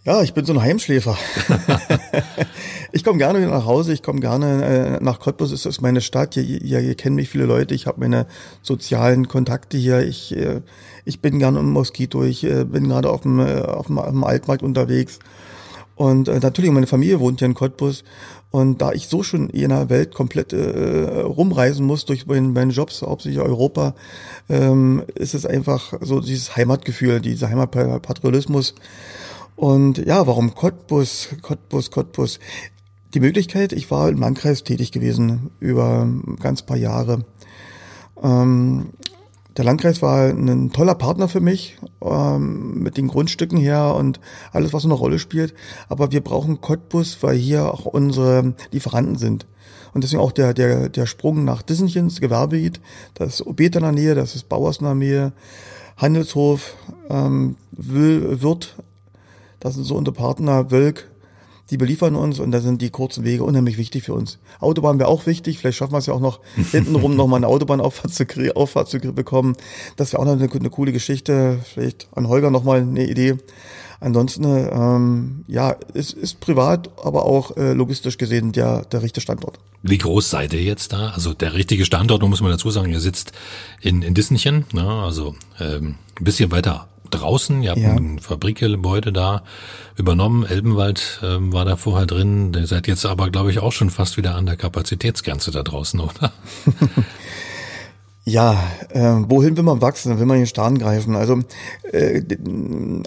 Ja, 0.08 0.24
ich 0.24 0.34
bin 0.34 0.46
so 0.46 0.54
ein 0.54 0.62
Heimschläfer. 0.62 1.18
ich 2.94 3.04
komme 3.04 3.18
gerne 3.18 3.40
wieder 3.40 3.52
nach 3.52 3.66
Hause, 3.66 3.92
ich 3.92 4.02
komme 4.02 4.22
gerne 4.22 5.00
äh, 5.00 5.04
nach 5.04 5.20
Cottbus, 5.20 5.52
es 5.52 5.66
ist 5.66 5.82
meine 5.82 6.00
Stadt, 6.00 6.36
hier, 6.36 6.44
hier, 6.44 6.80
hier 6.80 6.96
kennen 6.96 7.18
mich 7.18 7.28
viele 7.28 7.44
Leute, 7.44 7.76
ich 7.76 7.88
habe 7.88 8.00
meine 8.00 8.26
sozialen 8.62 9.28
Kontakte 9.28 9.76
hier, 9.78 10.00
ich, 10.00 10.34
äh, 10.34 10.62
ich 11.04 11.20
bin 11.20 11.40
gerne 11.40 11.60
im 11.60 11.72
Moskito, 11.72 12.24
ich 12.24 12.46
äh, 12.46 12.64
bin 12.64 12.88
gerade 12.88 13.10
auf 13.10 13.24
dem, 13.24 13.42
äh, 13.42 13.60
auf, 13.64 13.88
dem, 13.88 14.00
auf 14.00 14.12
dem 14.12 14.24
Altmarkt 14.24 14.64
unterwegs. 14.64 15.20
Und 15.98 16.30
äh, 16.30 16.40
natürlich, 16.40 16.72
meine 16.72 16.88
Familie 16.88 17.20
wohnt 17.20 17.40
hier 17.40 17.48
in 17.48 17.54
Cottbus. 17.54 18.06
Und 18.50 18.82
da 18.82 18.94
ich 18.94 19.10
so 19.10 19.24
schon 19.24 19.50
in 19.50 19.72
der 19.72 19.90
Welt 19.90 20.14
komplett 20.14 20.54
äh, 20.54 21.20
rumreisen 21.20 21.86
muss 21.86 22.06
durch 22.06 22.28
meinen, 22.28 22.54
meinen 22.54 22.72
Jobs, 22.72 23.02
hauptsächlich 23.02 23.42
Europa, 23.42 23.94
ähm, 24.48 25.04
ist 25.16 25.34
es 25.34 25.46
einfach 25.46 25.96
so 26.00 26.22
dieses 26.22 26.56
Heimatgefühl, 26.56 27.20
dieser 27.20 27.50
Heimatpatriotismus. 27.50 28.74
Und 29.58 29.98
ja, 29.98 30.28
warum 30.28 30.54
Cottbus, 30.54 31.30
Cottbus, 31.42 31.90
Cottbus? 31.90 32.40
Die 33.16 33.20
Möglichkeit, 33.20 33.74
ich 33.74 33.90
war 33.90 34.08
im 34.08 34.20
Landkreis 34.20 34.64
tätig 34.64 34.92
gewesen 34.92 35.50
über 35.60 36.08
ganz 36.40 36.62
paar 36.62 36.78
Jahre. 36.78 37.26
Ähm, 38.22 38.92
der 39.58 39.66
Landkreis 39.66 40.04
war 40.04 40.28
ein 40.28 40.72
toller 40.72 40.94
Partner 40.94 41.28
für 41.28 41.40
mich, 41.40 41.80
ähm, 42.04 42.84
mit 42.84 42.98
den 42.98 43.08
Grundstücken 43.08 43.58
her 43.58 43.96
und 43.96 44.20
alles, 44.54 44.74
was 44.74 44.86
eine 44.86 44.94
Rolle 44.94 45.18
spielt. 45.18 45.56
Aber 45.90 46.12
wir 46.12 46.22
brauchen 46.22 46.62
Cottbus, 46.62 47.18
weil 47.22 47.36
hier 47.36 47.74
auch 47.74 47.86
unsere 47.86 48.54
Lieferanten 48.72 49.18
sind. 49.18 49.48
Und 49.92 50.04
deswegen 50.04 50.22
auch 50.22 50.34
der, 50.34 50.54
der, 50.54 50.90
der 50.90 51.08
Sprung 51.08 51.46
nach 51.46 51.64
Dissenchen, 51.64 52.10
das 52.10 52.22
Gewerbegebiet, 52.22 52.80
das 53.16 53.40
ist 53.40 53.48
Obet 53.48 53.76
in 53.76 53.82
der 53.82 53.92
Nähe, 53.92 54.14
das 54.14 54.36
ist 54.36 54.50
Bauers 54.50 54.78
in 54.78 54.86
der 54.86 54.94
Nähe, 54.94 55.34
Handelshof, 55.98 56.76
ähm, 57.10 57.56
Wirt 57.72 58.76
das 59.60 59.76
sind 59.76 59.84
so 59.84 59.96
unsere 59.96 60.16
Partner, 60.16 60.72
Wölk, 60.72 61.10
die 61.70 61.78
beliefern 61.78 62.16
uns 62.16 62.40
und 62.40 62.52
da 62.52 62.62
sind 62.62 62.82
die 62.82 62.90
kurzen 62.90 63.24
Wege 63.24 63.44
unheimlich 63.44 63.78
wichtig 63.78 64.04
für 64.04 64.14
uns. 64.14 64.40
Autobahn 64.60 65.00
wäre 65.00 65.10
auch 65.10 65.26
wichtig, 65.26 65.60
vielleicht 65.60 65.78
schaffen 65.78 65.94
wir 65.94 65.98
es 65.98 66.06
ja 66.06 66.14
auch 66.14 66.20
noch 66.20 66.40
hintenrum 66.72 67.16
noch 67.16 67.28
mal 67.28 67.38
eine 67.38 67.48
Autobahnauffahrt 67.48 68.14
zu, 68.14 68.26
Auffahrt 68.56 68.90
zu 68.90 69.00
bekommen. 69.00 69.56
Das 69.96 70.14
wäre 70.14 70.22
auch 70.22 70.26
noch 70.26 70.34
eine, 70.34 70.50
eine, 70.50 70.70
coole 70.70 70.92
Geschichte, 70.92 71.60
vielleicht 71.74 72.08
an 72.16 72.28
Holger 72.28 72.52
noch 72.52 72.64
mal 72.64 72.82
eine 72.82 73.06
Idee. 73.06 73.36
ansonsten, 74.00 74.46
ähm, 74.46 75.44
ja, 75.48 75.76
es 75.94 76.14
ist 76.14 76.40
privat, 76.40 76.90
aber 77.04 77.26
auch 77.26 77.58
äh, 77.58 77.74
logistisch 77.74 78.18
gesehen 78.18 78.52
der, 78.52 78.84
der 78.84 79.02
richtige 79.02 79.22
Standort. 79.22 79.60
Wie 79.84 79.98
groß 79.98 80.30
seid 80.30 80.54
ihr 80.54 80.64
jetzt 80.64 80.94
da? 80.94 81.10
Also 81.10 81.34
der 81.34 81.54
richtige 81.54 81.86
Standort, 81.86 82.22
muss 82.24 82.42
man 82.42 82.52
dazu 82.52 82.70
sagen, 82.70 82.92
ihr 82.92 83.00
sitzt 83.00 83.34
in, 83.82 84.02
in 84.02 84.14
Dissenchen, 84.14 84.66
ne? 84.74 84.88
also 84.88 85.36
ähm, 85.60 85.96
ein 86.20 86.24
bisschen 86.24 86.52
weiter 86.52 86.88
draußen. 87.08 87.64
Ihr 87.64 87.72
habt 87.72 87.80
ja. 87.80 87.94
ein 87.94 88.20
Fabrikgebäude 88.20 89.12
da 89.12 89.44
übernommen. 89.96 90.46
Elbenwald 90.46 91.22
ähm, 91.24 91.54
war 91.54 91.66
da 91.66 91.76
vorher 91.76 92.06
drin. 92.06 92.54
Ihr 92.56 92.68
seid 92.68 92.88
jetzt 92.88 93.06
aber, 93.06 93.30
glaube 93.30 93.52
ich, 93.52 93.60
auch 93.60 93.72
schon 93.72 93.90
fast 93.90 94.18
wieder 94.18 94.36
an 94.36 94.46
der 94.46 94.58
Kapazitätsgrenze 94.58 95.52
da 95.52 95.64
draußen, 95.64 96.00
oder? 96.00 96.32
Ja, 98.30 98.62
äh, 98.90 99.24
wohin 99.30 99.56
will 99.56 99.64
man 99.64 99.80
wachsen? 99.80 100.20
Will 100.20 100.26
man 100.26 100.36
den 100.36 100.48
Stern 100.48 100.78
greifen? 100.78 101.16
Also 101.16 101.40
äh, 101.94 102.22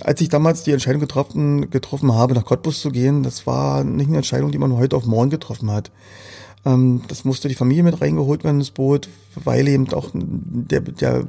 als 0.03 0.19
ich 0.23 0.31
damals 0.31 0.63
die 0.63 0.73
Entscheidung 0.73 1.03
getroffen, 1.03 1.69
getroffen 1.69 2.15
habe, 2.15 2.33
nach 2.33 2.47
Cottbus 2.47 2.81
zu 2.81 2.91
gehen, 2.91 3.23
das 3.23 3.47
war 3.47 3.85
nicht 3.85 4.09
eine 4.09 4.17
Entscheidung, 4.17 4.51
die 4.51 4.57
man 4.57 4.75
heute 4.79 4.97
auf 4.97 5.05
morgen 5.05 5.29
getroffen 5.29 5.71
hat. 5.71 5.91
Ähm, 6.65 7.03
das 7.09 7.27
musste 7.27 7.49
die 7.49 7.55
Familie 7.55 7.83
mit 7.83 8.01
reingeholt 8.01 8.45
werden 8.45 8.61
ins 8.61 8.71
Boot, 8.71 9.11
weil 9.35 9.69
eben 9.69 9.93
auch 9.93 10.09
der, 10.15 10.81
der 10.81 11.27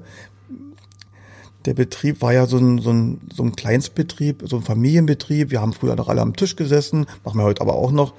der 1.66 1.74
Betrieb 1.74 2.22
war 2.22 2.34
ja 2.34 2.46
so 2.46 2.58
ein, 2.58 2.80
so, 2.80 2.92
ein, 2.92 3.22
so 3.34 3.44
ein 3.44 3.56
Kleinstbetrieb, 3.56 4.44
so 4.46 4.58
ein 4.58 4.64
Familienbetrieb. 4.64 5.52
Wir 5.52 5.62
haben 5.62 5.74
früher 5.74 5.96
noch 5.96 6.10
alle 6.10 6.22
am 6.22 6.36
Tisch 6.36 6.56
gesessen, 6.56 7.06
machen 7.24 7.40
wir 7.40 7.44
heute 7.44 7.62
aber 7.62 7.76
auch 7.76 7.92
noch, 7.92 8.14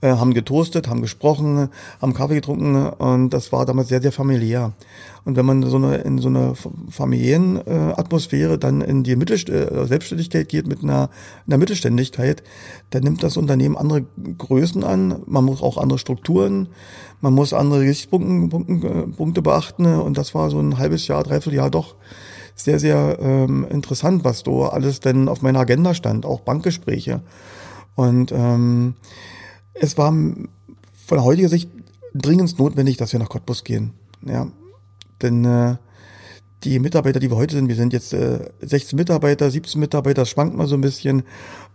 äh, 0.00 0.08
haben 0.08 0.34
getoastet, 0.34 0.88
haben 0.88 1.02
gesprochen, 1.02 1.68
haben 2.00 2.14
Kaffee 2.14 2.36
getrunken 2.36 2.86
und 2.86 3.30
das 3.30 3.52
war 3.52 3.66
damals 3.66 3.88
sehr, 3.88 4.02
sehr 4.02 4.12
familiär. 4.12 4.72
Und 5.24 5.36
wenn 5.36 5.44
man 5.44 5.62
so 5.64 5.76
eine, 5.76 5.96
in 5.96 6.18
so 6.18 6.28
eine 6.28 6.54
familiären 6.90 7.66
äh, 7.66 8.58
dann 8.58 8.80
in 8.80 9.02
die 9.02 9.16
Mittelst 9.16 9.48
äh, 9.48 9.86
Selbstständigkeit 9.86 10.48
geht 10.48 10.66
mit 10.66 10.82
einer, 10.82 11.10
einer 11.46 11.58
Mittelständigkeit, 11.58 12.42
dann 12.90 13.02
nimmt 13.02 13.22
das 13.22 13.36
Unternehmen 13.36 13.76
andere 13.76 14.04
Größen 14.38 14.84
an. 14.84 15.22
Man 15.26 15.44
muss 15.44 15.62
auch 15.62 15.78
andere 15.78 15.98
Strukturen, 15.98 16.68
man 17.20 17.34
muss 17.34 17.52
andere 17.52 17.84
Gesichtspunkte 17.84 19.08
Punkte 19.16 19.42
beachten 19.42 19.86
und 19.86 20.16
das 20.16 20.34
war 20.34 20.50
so 20.50 20.60
ein 20.60 20.78
halbes 20.78 21.08
Jahr, 21.08 21.24
dreiviertel 21.24 21.56
Jahr 21.56 21.70
doch 21.70 21.96
sehr, 22.56 22.80
sehr 22.80 23.18
ähm, 23.20 23.66
interessant, 23.70 24.24
was 24.24 24.42
da 24.42 24.68
alles 24.68 25.00
denn 25.00 25.28
auf 25.28 25.42
meiner 25.42 25.60
Agenda 25.60 25.94
stand, 25.94 26.24
auch 26.26 26.40
Bankgespräche. 26.40 27.20
Und 27.94 28.32
ähm, 28.32 28.94
es 29.74 29.96
war 29.96 30.12
von 30.12 31.22
heutiger 31.22 31.48
Sicht 31.48 31.70
dringend 32.14 32.58
notwendig, 32.58 32.96
dass 32.96 33.12
wir 33.12 33.20
nach 33.20 33.28
Cottbus 33.28 33.62
gehen. 33.62 33.92
Ja, 34.22 34.48
denn 35.22 35.44
äh, 35.44 35.76
die 36.64 36.78
Mitarbeiter, 36.78 37.20
die 37.20 37.30
wir 37.30 37.36
heute 37.36 37.54
sind, 37.54 37.68
wir 37.68 37.76
sind 37.76 37.92
jetzt 37.92 38.12
äh, 38.12 38.50
16 38.60 38.96
Mitarbeiter, 38.96 39.50
17 39.50 39.78
Mitarbeiter, 39.78 40.22
das 40.22 40.30
schwankt 40.30 40.56
mal 40.56 40.66
so 40.66 40.74
ein 40.74 40.80
bisschen. 40.80 41.22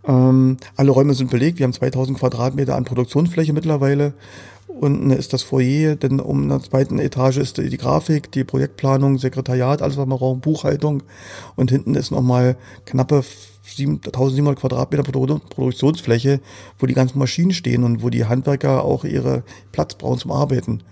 Ähm, 0.04 0.56
alle 0.76 0.90
Räume 0.90 1.14
sind 1.14 1.30
belegt, 1.30 1.58
wir 1.58 1.64
haben 1.64 1.72
2000 1.72 2.18
Quadratmeter 2.18 2.76
an 2.76 2.84
Produktionsfläche 2.84 3.52
mittlerweile. 3.52 4.14
Unten 4.80 5.10
ist 5.10 5.32
das 5.32 5.42
Foyer, 5.42 5.96
denn 5.96 6.18
um 6.18 6.48
der 6.48 6.60
zweiten 6.60 6.98
Etage 6.98 7.36
ist 7.36 7.58
die 7.58 7.76
Grafik, 7.76 8.32
die 8.32 8.44
Projektplanung, 8.44 9.18
Sekretariat, 9.18 9.82
alles 9.82 9.96
was 9.96 10.06
man 10.06 10.18
braucht, 10.18 10.40
Buchhaltung. 10.40 11.02
Und 11.56 11.70
hinten 11.70 11.94
ist 11.94 12.10
nochmal 12.10 12.56
knappe 12.84 13.22
1700 13.78 14.58
Quadratmeter 14.58 15.04
Produktionsfläche, 15.04 16.40
wo 16.78 16.86
die 16.86 16.94
ganzen 16.94 17.18
Maschinen 17.18 17.52
stehen 17.52 17.84
und 17.84 18.02
wo 18.02 18.10
die 18.10 18.24
Handwerker 18.24 18.82
auch 18.84 19.04
ihre 19.04 19.44
Platz 19.70 19.94
brauchen 19.94 20.18
zum 20.18 20.32
Arbeiten. 20.32 20.82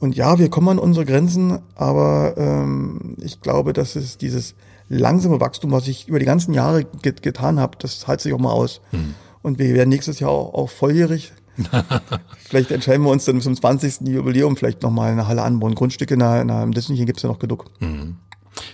Und 0.00 0.16
ja, 0.16 0.38
wir 0.40 0.50
kommen 0.50 0.68
an 0.68 0.78
unsere 0.80 1.06
Grenzen, 1.06 1.60
aber 1.76 2.34
ähm, 2.36 3.16
ich 3.20 3.40
glaube, 3.40 3.72
dass 3.72 3.94
es 3.94 4.18
dieses 4.18 4.56
langsame 4.88 5.40
Wachstum, 5.40 5.70
was 5.70 5.86
ich 5.86 6.08
über 6.08 6.18
die 6.18 6.24
ganzen 6.24 6.54
Jahre 6.54 6.84
get 7.02 7.22
getan 7.22 7.60
habe, 7.60 7.78
das 7.78 8.08
hält 8.08 8.20
sich 8.20 8.34
auch 8.34 8.40
mal 8.40 8.50
aus. 8.50 8.80
Hm. 8.90 9.14
Und 9.42 9.58
wir 9.60 9.74
werden 9.74 9.90
nächstes 9.90 10.18
Jahr 10.18 10.30
auch, 10.30 10.54
auch 10.54 10.70
volljährig. 10.70 11.32
vielleicht 12.38 12.70
entscheiden 12.70 13.04
wir 13.04 13.10
uns 13.10 13.24
dann 13.24 13.40
zum 13.40 13.54
20. 13.54 14.08
Jubiläum 14.08 14.56
vielleicht 14.56 14.82
nochmal 14.82 15.12
eine 15.12 15.28
Halle 15.28 15.42
anbauen. 15.42 15.74
Grundstücke 15.74 16.14
in 16.14 16.20
der, 16.20 16.42
in 16.42 16.72
Disney 16.72 17.04
gibt's 17.04 17.22
ja 17.22 17.28
noch 17.28 17.38
genug. 17.38 17.70
Mhm. 17.80 18.16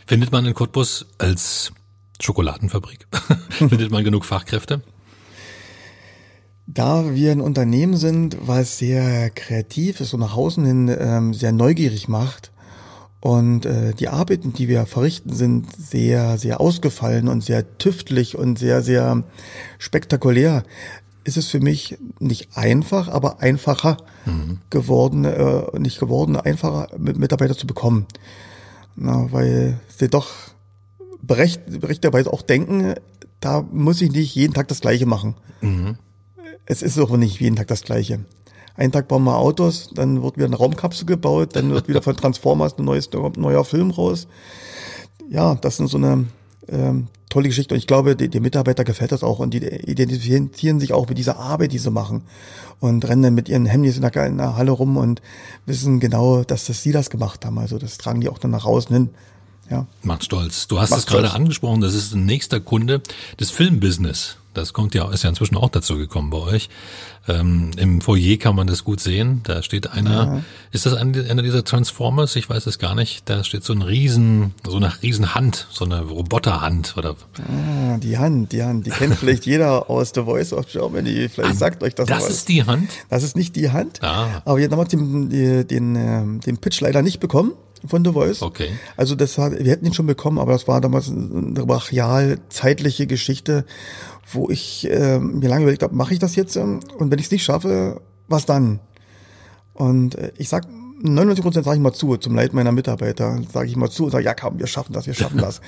Findet 0.07 0.33
man 0.33 0.47
in 0.47 0.55
Cottbus 0.55 1.07
als 1.19 1.73
Schokoladenfabrik, 2.21 3.07
findet 3.51 3.91
man 3.91 4.05
genug 4.05 4.25
Fachkräfte? 4.25 4.83
Da 6.67 7.15
wir 7.15 7.33
ein 7.33 7.41
Unternehmen 7.41 7.97
sind, 7.97 8.37
was 8.41 8.79
sehr 8.79 9.31
kreativ 9.31 10.01
ist 10.01 10.13
und 10.13 10.21
nach 10.21 10.37
außen 10.37 10.65
hin 10.67 10.95
ähm, 10.99 11.33
sehr 11.33 11.53
neugierig 11.53 12.09
macht 12.09 12.53
und 13.21 13.67
äh, 13.67 13.95
die 13.95 14.09
Arbeiten, 14.09 14.53
die 14.53 14.69
wir 14.69 14.87
verrichten, 14.87 15.33
sind 15.33 15.67
sehr, 15.77 16.39
sehr 16.39 16.61
ausgefallen 16.61 17.27
und 17.27 17.43
sehr 17.43 17.79
tüftlich 17.79 18.39
und 18.39 18.59
sehr, 18.59 18.83
sehr 18.83 19.25
spektakulär, 19.79 20.63
ist 21.25 21.37
es 21.37 21.49
für 21.49 21.61
mich 21.61 21.99
nicht 22.19 22.57
einfach, 22.57 23.09
aber 23.09 23.41
einfacher 23.41 23.99
mhm. 24.25 24.59
geworden, 24.71 25.25
äh, 25.25 25.79
nicht 25.79 26.01
geworden, 26.01 26.37
einfacher 26.37 26.89
Mitarbeiter 26.99 27.57
zu 27.57 27.67
bekommen. 27.67 28.07
Na, 28.97 29.31
weil 29.31 29.81
sie 29.89 30.09
doch 30.09 30.29
berecht, 31.23 31.67
berechtigterweise 31.67 32.33
auch 32.33 32.43
denken, 32.43 32.95
da 33.41 33.63
muss 33.63 34.01
ich 34.01 34.11
nicht 34.11 34.35
jeden 34.35 34.55
Tag 34.55 34.69
das 34.69 34.81
Gleiche 34.81 35.07
machen. 35.07 35.37
Mhm. 35.61 35.97
Es 36.67 36.83
ist 36.83 36.99
auch 36.99 37.17
nicht 37.17 37.41
jeden 37.41 37.57
Tag 37.57 37.69
das 37.69 37.83
Gleiche. 37.83 38.21
Einen 38.75 38.93
Tag 38.93 39.09
bauen 39.09 39.25
wir 39.25 39.37
Autos, 39.37 39.91
dann 39.93 40.23
wird 40.23 40.37
wieder 40.37 40.47
eine 40.47 40.57
Raumkapsel 40.57 41.07
gebaut, 41.07 41.57
dann 41.57 41.71
wird 41.71 41.89
wieder 41.89 42.03
von 42.03 42.17
Transformers 42.17 42.79
ein 42.79 42.85
neues, 42.85 43.11
ein 43.13 43.33
neuer 43.37 43.65
Film 43.65 43.91
raus. 43.91 44.29
Ja, 45.29 45.57
das 45.57 45.77
sind 45.77 45.89
so 45.89 45.99
eine 45.99 46.27
ähm, 46.69 47.09
tolle 47.29 47.49
Geschichte. 47.49 47.75
Und 47.75 47.79
ich 47.79 47.87
glaube, 47.87 48.17
die, 48.17 48.29
die 48.29 48.41
Mitarbeiter 48.41 48.85
gefällt 48.85 49.13
das 49.13 49.23
auch 49.23 49.39
und 49.39 49.53
die 49.53 49.59
identifizieren 49.59 50.81
sich 50.81 50.93
auch 50.93 51.09
mit 51.09 51.19
dieser 51.19 51.39
Arbeit, 51.39 51.73
die 51.73 51.79
sie 51.79 51.91
machen 51.91 52.23
und 52.81 53.07
rennen 53.07 53.23
dann 53.23 53.35
mit 53.35 53.49
ihren 53.49 53.67
Hemdis 53.67 53.97
in 53.97 54.03
der, 54.03 54.27
in 54.27 54.39
der 54.39 54.57
Halle 54.57 54.71
rum 54.71 54.97
und 54.97 55.21
wissen 55.67 56.01
genau, 56.01 56.45
dass 56.45 56.67
das 56.67 56.83
sie 56.83 56.93
das 56.93 57.11
gemacht 57.11 57.45
haben. 57.45 57.59
Also 57.59 57.79
das 57.79 57.99
tragen 57.99 58.21
die 58.21 58.29
auch 58.29 58.39
dann 58.39 58.51
nach 58.51 58.65
außen 58.65 58.95
hin. 58.95 59.11
Ja. 59.71 59.87
Macht 60.03 60.25
stolz. 60.25 60.67
Du 60.67 60.81
hast 60.81 60.93
es 60.93 61.07
gerade 61.07 61.33
angesprochen, 61.33 61.83
das 61.83 61.95
ist 61.95 62.15
ein 62.15 62.25
nächster 62.25 62.61
Kunde 62.61 63.03
des 63.39 63.51
Filmbusiness. 63.51 64.38
Das 64.55 64.73
kommt 64.73 64.95
ja, 64.95 65.11
ist 65.11 65.23
ja 65.23 65.31
inzwischen 65.31 65.57
auch 65.57 65.69
dazu 65.69 65.97
gekommen 65.97 66.31
bei 66.31 66.39
euch. 66.39 66.69
Ähm, 67.29 67.71
Im 67.77 68.01
Foyer 68.01 68.39
kann 68.39 68.57
man 68.57 68.67
das 68.67 68.85
gut 68.85 69.01
sehen. 69.01 69.43
Da 69.45 69.63
steht 69.63 69.91
einer, 69.91 70.11
ja. 70.11 70.43
ist 70.73 70.87
das 70.87 70.95
einer 70.95 71.43
dieser 71.43 71.63
Transformers? 71.63 72.35
Ich 72.37 72.49
weiß 72.49 72.67
es 72.67 72.79
gar 72.79 72.95
nicht. 72.95 73.29
Da 73.29 73.45
steht 73.45 73.65
so 73.65 73.73
ein 73.73 73.83
Riesen, 73.83 74.55
so 74.67 74.77
eine 74.77 74.91
Riesenhand, 75.03 75.67
so 75.71 75.85
eine 75.85 76.01
Roboterhand 76.01 76.97
oder. 76.97 77.17
Ah, 77.39 77.99
die 77.99 78.17
Hand, 78.17 78.53
die 78.53 78.63
Hand. 78.63 78.87
Die 78.87 78.91
kennt 78.91 79.15
vielleicht 79.19 79.47
jeder 79.47 79.91
aus 79.91 80.13
The 80.15 80.23
Voice 80.23 80.53
of 80.53 80.67
Germany. 80.67 81.29
Vielleicht 81.29 81.53
ah, 81.53 81.55
sagt 81.55 81.83
euch 81.83 81.95
das 81.95 82.09
Das 82.09 82.25
was. 82.25 82.31
ist 82.31 82.49
die 82.49 82.65
Hand? 82.65 82.91
Das 83.11 83.23
ist 83.23 83.37
nicht 83.37 83.55
die 83.57 83.71
Hand. 83.71 84.03
Ah. 84.03 84.43
Aber 84.45 84.57
wir 84.57 84.71
haben 84.71 84.89
den, 84.89 85.67
den, 85.69 85.97
ähm, 85.97 86.41
den 86.41 86.59
Pitch 86.59 86.81
leider 86.81 87.03
nicht 87.03 87.21
bekommen 87.21 87.53
von 87.87 88.05
The 88.05 88.13
Voice. 88.13 88.43
Okay. 88.43 88.71
Also 88.97 89.15
das 89.15 89.39
hat, 89.39 89.53
wir 89.53 89.71
hätten 89.71 89.87
ihn 89.87 89.95
schon 89.95 90.07
bekommen, 90.07 90.39
aber 90.39 90.53
das 90.53 90.69
war 90.69 90.81
damals 90.81 91.11
eine 91.11 91.65
brachial 91.67 92.39
zeitliche 92.49 93.07
Geschichte, 93.07 93.65
wo 94.33 94.51
ich 94.51 94.89
äh, 94.91 95.19
mir 95.19 95.49
lange 95.49 95.63
überlegt 95.63 95.83
habe, 95.83 95.95
mache 95.95 96.15
ich 96.15 96.19
das 96.19 96.37
jetzt? 96.37 96.57
Ähm, 96.57 96.81
und 96.99 97.11
wenn 97.11 97.19
ich 97.19 97.27
es 97.27 97.31
nicht 97.31 97.45
schaffe, 97.45 98.01
was 98.29 98.47
dann? 98.47 98.81
Und 99.75 100.17
äh, 100.17 100.33
ich 100.37 100.49
sag 100.49 100.67
99 101.01 101.43
Prozent 101.43 101.65
sage 101.65 101.77
ich 101.77 101.83
mal 101.83 101.93
zu, 101.93 102.17
zum 102.17 102.35
Leid 102.35 102.53
meiner 102.53 102.73
Mitarbeiter, 102.73 103.41
sage 103.53 103.69
ich 103.69 103.77
mal 103.77 103.91
zu 103.91 104.05
und 104.05 104.11
sage, 104.11 104.25
ja 104.25 104.35
komm, 104.35 104.59
wir 104.59 104.67
schaffen 104.67 104.93
das, 104.93 105.07
wir 105.07 105.15
schaffen 105.15 105.39
das. 105.41 105.61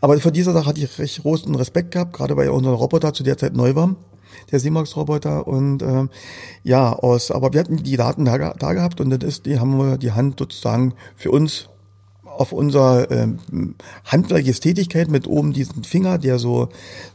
aber 0.00 0.18
vor 0.20 0.30
dieser 0.30 0.52
Sache 0.52 0.66
hatte 0.66 0.80
ich 0.80 0.98
recht 0.98 1.22
großen 1.22 1.54
Respekt 1.54 1.90
gehabt, 1.90 2.12
gerade 2.12 2.36
weil 2.36 2.48
unser 2.50 2.70
Roboter 2.70 3.12
zu 3.12 3.24
der 3.24 3.36
Zeit 3.36 3.54
neu 3.54 3.74
war 3.74 3.96
der 4.50 4.60
Simax-Roboter 4.60 5.46
und 5.46 5.82
ähm, 5.82 6.10
ja, 6.62 6.92
aus, 6.92 7.30
aber 7.30 7.52
wir 7.52 7.60
hatten 7.60 7.82
die 7.82 7.96
Daten 7.96 8.24
da, 8.24 8.54
da 8.54 8.72
gehabt 8.72 9.00
und 9.00 9.10
das 9.10 9.26
ist, 9.26 9.46
die 9.46 9.58
haben 9.58 9.78
wir 9.78 9.98
die 9.98 10.12
Hand 10.12 10.38
sozusagen 10.38 10.94
für 11.16 11.30
uns 11.30 11.68
auf 12.38 12.52
unser 12.52 13.10
ähm, 13.10 13.38
handwerkliches 14.04 14.60
Tätigkeit 14.60 15.10
mit 15.10 15.26
oben 15.26 15.52
diesen 15.52 15.82
Finger, 15.84 16.18
der 16.18 16.38
so 16.38 16.68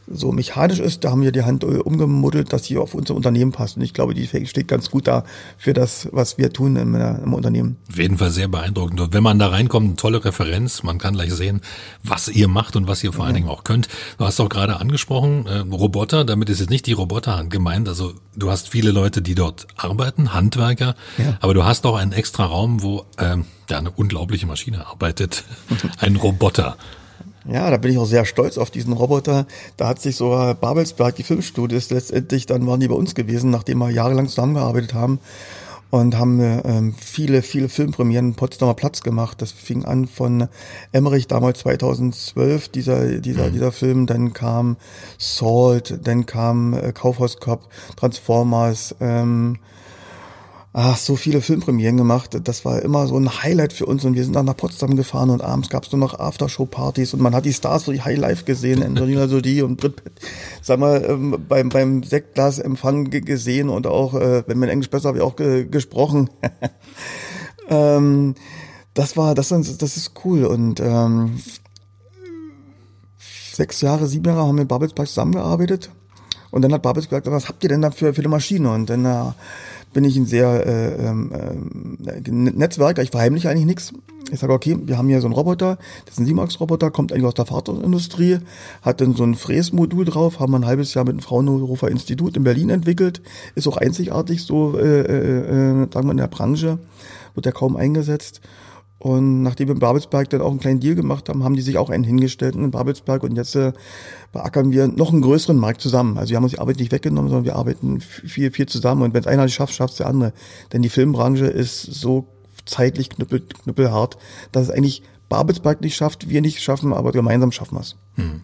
so 0.08 0.32
mechanisch 0.32 0.80
ist, 0.80 1.04
da 1.04 1.12
haben 1.12 1.22
wir 1.22 1.32
die 1.32 1.44
Hand 1.44 1.64
äh, 1.64 1.68
umgemuddelt, 1.78 2.52
dass 2.52 2.66
sie 2.66 2.78
auf 2.78 2.94
unser 2.94 3.16
Unternehmen 3.16 3.52
passt. 3.52 3.78
Und 3.78 3.84
ich 3.84 3.94
glaube, 3.94 4.14
die 4.14 4.28
steht 4.28 4.68
ganz 4.68 4.92
gut 4.92 5.08
da 5.08 5.24
für 5.58 5.74
das, 5.74 6.10
was 6.12 6.38
wir 6.38 6.52
tun 6.52 6.76
im, 6.76 6.94
im 6.96 7.34
Unternehmen. 7.34 7.78
Auf 7.90 7.98
jeden 7.98 8.18
Fall 8.18 8.30
sehr 8.30 8.48
beeindruckend. 8.48 9.00
Und 9.00 9.14
wenn 9.14 9.24
man 9.24 9.40
da 9.40 9.48
reinkommt, 9.48 9.86
eine 9.86 9.96
tolle 9.96 10.24
Referenz. 10.26 10.84
Man 10.84 10.98
kann 10.98 11.14
gleich 11.14 11.34
sehen, 11.34 11.62
was 12.04 12.28
ihr 12.28 12.48
macht 12.48 12.76
und 12.76 12.88
was 12.88 13.04
ihr 13.04 13.14
vor 13.14 13.26
allen 13.26 13.36
Dingen 13.36 13.48
auch 13.48 13.64
könnt. 13.64 13.88
Du 14.18 14.26
hast 14.26 14.40
auch 14.40 14.50
gerade 14.50 14.80
angesprochen, 14.80 15.46
äh, 15.48 15.60
Roboter, 15.60 16.26
damit 16.26 16.50
ist 16.50 16.60
jetzt 16.60 16.70
nicht 16.70 16.86
die 16.86 16.94
Roboterhand 16.94 17.50
gemeint. 17.50 17.88
Also 17.88 18.14
du 18.36 18.52
hast 18.52 18.70
viele 18.70 18.92
Leute, 18.92 19.22
die 19.22 19.36
dort 19.36 19.68
arbeiten, 19.78 20.34
Handwerker, 20.34 20.96
ja. 21.18 21.38
aber 21.40 21.54
du 21.54 21.64
hast 21.64 21.86
auch 21.86 21.96
einen 21.96 22.12
extra 22.12 22.46
Raum, 22.46 22.84
wo 22.84 23.06
ähm, 23.18 23.46
ja, 23.70 23.78
eine 23.78 23.92
unglaubliche 23.92 24.48
Maschine 24.48 24.86
arbeitet. 24.86 25.44
Ein 26.00 26.16
Roboter. 26.16 26.78
Ja, 27.46 27.70
da 27.70 27.78
bin 27.78 27.92
ich 27.92 27.98
auch 27.98 28.06
sehr 28.06 28.26
stolz 28.26 28.58
auf 28.58 28.72
diesen 28.72 28.94
Roboter. 28.94 29.46
Da 29.76 29.88
hat 29.88 30.02
sich 30.02 30.16
sogar 30.16 30.54
Babelsberg, 30.56 31.16
die 31.16 31.24
Filmstudios, 31.24 31.90
letztendlich, 31.90 32.46
dann 32.46 32.66
waren 32.68 32.80
die 32.80 32.88
bei 32.88 32.96
uns 32.96 33.16
gewesen, 33.16 33.50
nachdem 33.50 33.80
wir 33.80 33.90
jahrelang 33.90 34.28
zusammengearbeitet 34.28 34.94
haben. 34.94 35.20
und 35.94 36.18
haben 36.18 36.40
ähm, 36.42 36.96
viele, 37.00 37.44
viele 37.44 37.70
Filmpremieren 37.70 38.34
Potsdamer 38.34 38.74
Platz 38.74 39.04
gemacht. 39.04 39.44
Das 39.44 39.52
fing 39.52 39.86
an 39.86 40.08
von 40.08 40.48
Emmerich 40.92 41.28
damals 41.28 41.60
2012, 41.60 42.70
dieser, 42.70 43.20
dieser, 43.20 43.50
mhm. 43.50 43.54
dieser 43.54 43.72
Film. 43.72 44.08
Dann 44.08 44.34
kam 44.34 44.78
Salt, 45.20 46.00
dann 46.02 46.26
kam 46.26 46.74
äh, 46.74 46.94
Kaufhauskopf, 46.94 47.68
Transformers, 47.96 48.96
ähm, 49.02 49.60
ach, 50.74 50.98
so 50.98 51.16
viele 51.16 51.42
Filmpremieren 51.42 51.98
gemacht. 51.98 52.40
Das 52.44 52.66
war 52.66 52.82
immer 52.82 53.06
so 53.06 53.16
ein 53.16 53.44
Highlight 53.44 53.74
für 53.74 53.86
uns. 53.86 54.04
Und 54.04 54.16
wir 54.16 54.24
sind 54.24 54.36
dann 54.36 54.46
nach 54.46 54.58
Potsdam 54.58 54.96
gefahren 54.96 55.30
und 55.30 55.42
abends 55.42 55.70
gab 55.70 55.86
es 55.86 55.92
nur 55.92 56.00
noch 56.00 56.20
Aftershow-Partys. 56.20 57.14
Und 57.14 57.22
man 57.22 57.36
hat 57.36 57.46
die 57.46 57.54
Stars 57.54 57.86
die 57.86 58.02
High 58.02 58.18
Life 58.18 58.44
gesehen, 58.44 58.84
Angelina 58.84 59.26
Jolie 59.26 59.62
und 59.62 59.78
Brit 59.78 60.04
Pitt, 60.04 60.14
sag 60.62 60.80
mal, 60.80 61.06
ähm, 61.08 61.46
beim, 61.48 61.70
beim 61.70 62.02
Sektglasempfang 62.02 63.12
gesehen 63.12 63.70
und 63.70 63.86
auch, 63.86 64.16
äh, 64.16 64.44
wenn 64.48 64.58
man 64.58 64.70
Englisch 64.70 64.90
besser 64.90 65.10
habe 65.10 65.20
ich 65.20 65.24
auch 65.24 65.36
ge 65.36 65.66
gesprochen. 65.66 66.30
ähm, 67.70 68.34
das 68.96 69.16
war, 69.16 69.36
das, 69.36 69.50
das 69.50 69.98
ist 69.98 70.12
cool. 70.26 70.46
Und 70.46 70.80
ähm, 70.80 71.38
sechs 73.54 73.82
Jahre, 73.82 74.08
sieben 74.08 74.26
Jahre 74.26 74.42
haben 74.42 74.56
wir 74.56 74.62
mit 74.62 74.68
Babelsberg 74.68 75.08
zusammengearbeitet. 75.08 75.92
Und 76.50 76.62
dann 76.64 76.74
hat 76.74 76.82
Babelsberg 76.82 77.24
gesagt, 77.24 77.36
was 77.36 77.50
habt 77.50 77.64
ihr 77.64 77.70
denn 77.70 77.82
da 77.82 77.92
für, 77.92 78.14
für 78.14 78.22
eine 78.22 78.30
Maschine? 78.30 78.72
Und 78.72 78.90
dann 78.90 79.06
äh, 79.06 79.32
bin 79.94 80.04
ich 80.04 80.18
ein 80.18 80.26
sehr 80.26 80.66
äh, 80.66 81.06
äh, 81.06 82.32
Netzwerker, 82.32 83.02
ich 83.02 83.12
verheimliche 83.12 83.50
eigentlich 83.50 83.66
nichts. 83.66 83.94
Ich 84.32 84.40
sage, 84.40 84.54
okay, 84.54 84.78
wir 84.84 84.98
haben 84.98 85.10
hier 85.10 85.22
so 85.22 85.28
einen 85.28 85.36
Roboter, 85.36 85.78
das 86.06 86.16
ist 86.16 86.20
ein 86.20 86.26
Simax-Roboter, 86.26 86.90
kommt 86.92 87.12
eigentlich 87.12 87.26
aus 87.26 87.36
der 87.36 87.46
Fahrzeugindustrie, 87.46 88.40
hat 88.82 89.02
dann 89.02 89.16
so 89.16 89.24
ein 89.24 89.36
Fräsmodul 89.36 90.06
drauf, 90.06 90.40
haben 90.40 90.52
wir 90.54 90.60
ein 90.60 90.66
halbes 90.66 90.94
Jahr 90.94 91.06
mit 91.06 91.14
dem 91.14 91.20
Fraunhofer 91.20 91.92
Institut 91.92 92.36
in 92.36 92.44
Berlin 92.44 92.70
entwickelt, 92.70 93.22
ist 93.56 93.68
auch 93.68 93.78
einzigartig 93.78 94.44
so, 94.44 94.78
äh, 94.78 95.02
äh, 95.02 95.84
äh 95.84 95.88
sagen 95.94 96.08
wir 96.08 96.12
in 96.12 96.18
der 96.18 96.28
Branche, 96.28 96.80
wird 97.36 97.46
ja 97.46 97.52
kaum 97.52 97.76
eingesetzt. 97.76 98.42
Und 99.04 99.44
nachdem 99.44 99.68
wir 99.68 99.74
in 99.74 99.82
Babelsberg 99.82 100.30
dann 100.30 100.40
auch 100.40 100.50
einen 100.50 100.62
kleinen 100.62 100.80
Deal 100.80 100.96
gemacht 100.96 101.28
haben, 101.28 101.44
haben 101.44 101.58
die 101.58 101.62
sich 101.62 101.78
auch 101.78 101.90
einen 101.90 102.06
hingestellt 102.06 102.56
in 102.56 102.72
Babelsberg 102.72 103.24
und 103.24 103.36
jetzt 103.36 103.54
äh, 103.54 103.74
beackern 104.32 104.72
wir 104.72 104.88
noch 104.88 105.12
einen 105.12 105.22
größeren 105.22 105.58
Markt 105.58 105.82
zusammen. 105.82 106.18
Also 106.18 106.30
wir 106.30 106.38
haben 106.38 106.46
uns 106.46 106.54
die 106.54 106.60
Arbeit 106.60 106.78
nicht 106.78 106.94
weggenommen, 106.94 107.30
sondern 107.30 107.44
wir 107.44 107.58
arbeiten 107.58 108.00
viel, 108.00 108.50
viel 108.52 108.66
zusammen 108.66 109.02
und 109.02 109.14
wenn 109.14 109.20
es 109.20 109.28
einer 109.28 109.44
nicht 109.44 109.56
schafft, 109.56 109.74
schafft 109.74 109.92
es 109.92 109.98
der 109.98 110.08
andere. 110.08 110.32
Denn 110.72 110.82
die 110.82 110.90
Filmbranche 110.90 111.48
ist 111.48 111.82
so 111.82 112.30
zeitlich 112.66 113.10
knüppel, 113.10 113.42
knüppelhart, 113.42 114.18
dass 114.54 114.64
es 114.64 114.70
eigentlich 114.70 115.04
Babelsberg 115.28 115.82
nicht 115.82 115.98
schafft, 115.98 116.30
wir 116.30 116.40
nicht 116.40 116.62
schaffen, 116.62 116.94
aber 116.94 117.12
gemeinsam 117.12 117.52
schaffen 117.52 117.76
wir 117.76 117.82
es. 117.82 117.98
Hm. 118.16 118.40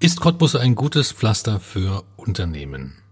Ist 0.00 0.18
Cottbus 0.18 0.56
ein 0.56 0.76
gutes 0.76 1.12
Pflaster 1.12 1.60
für 1.60 2.04
Unternehmen? 2.16 3.03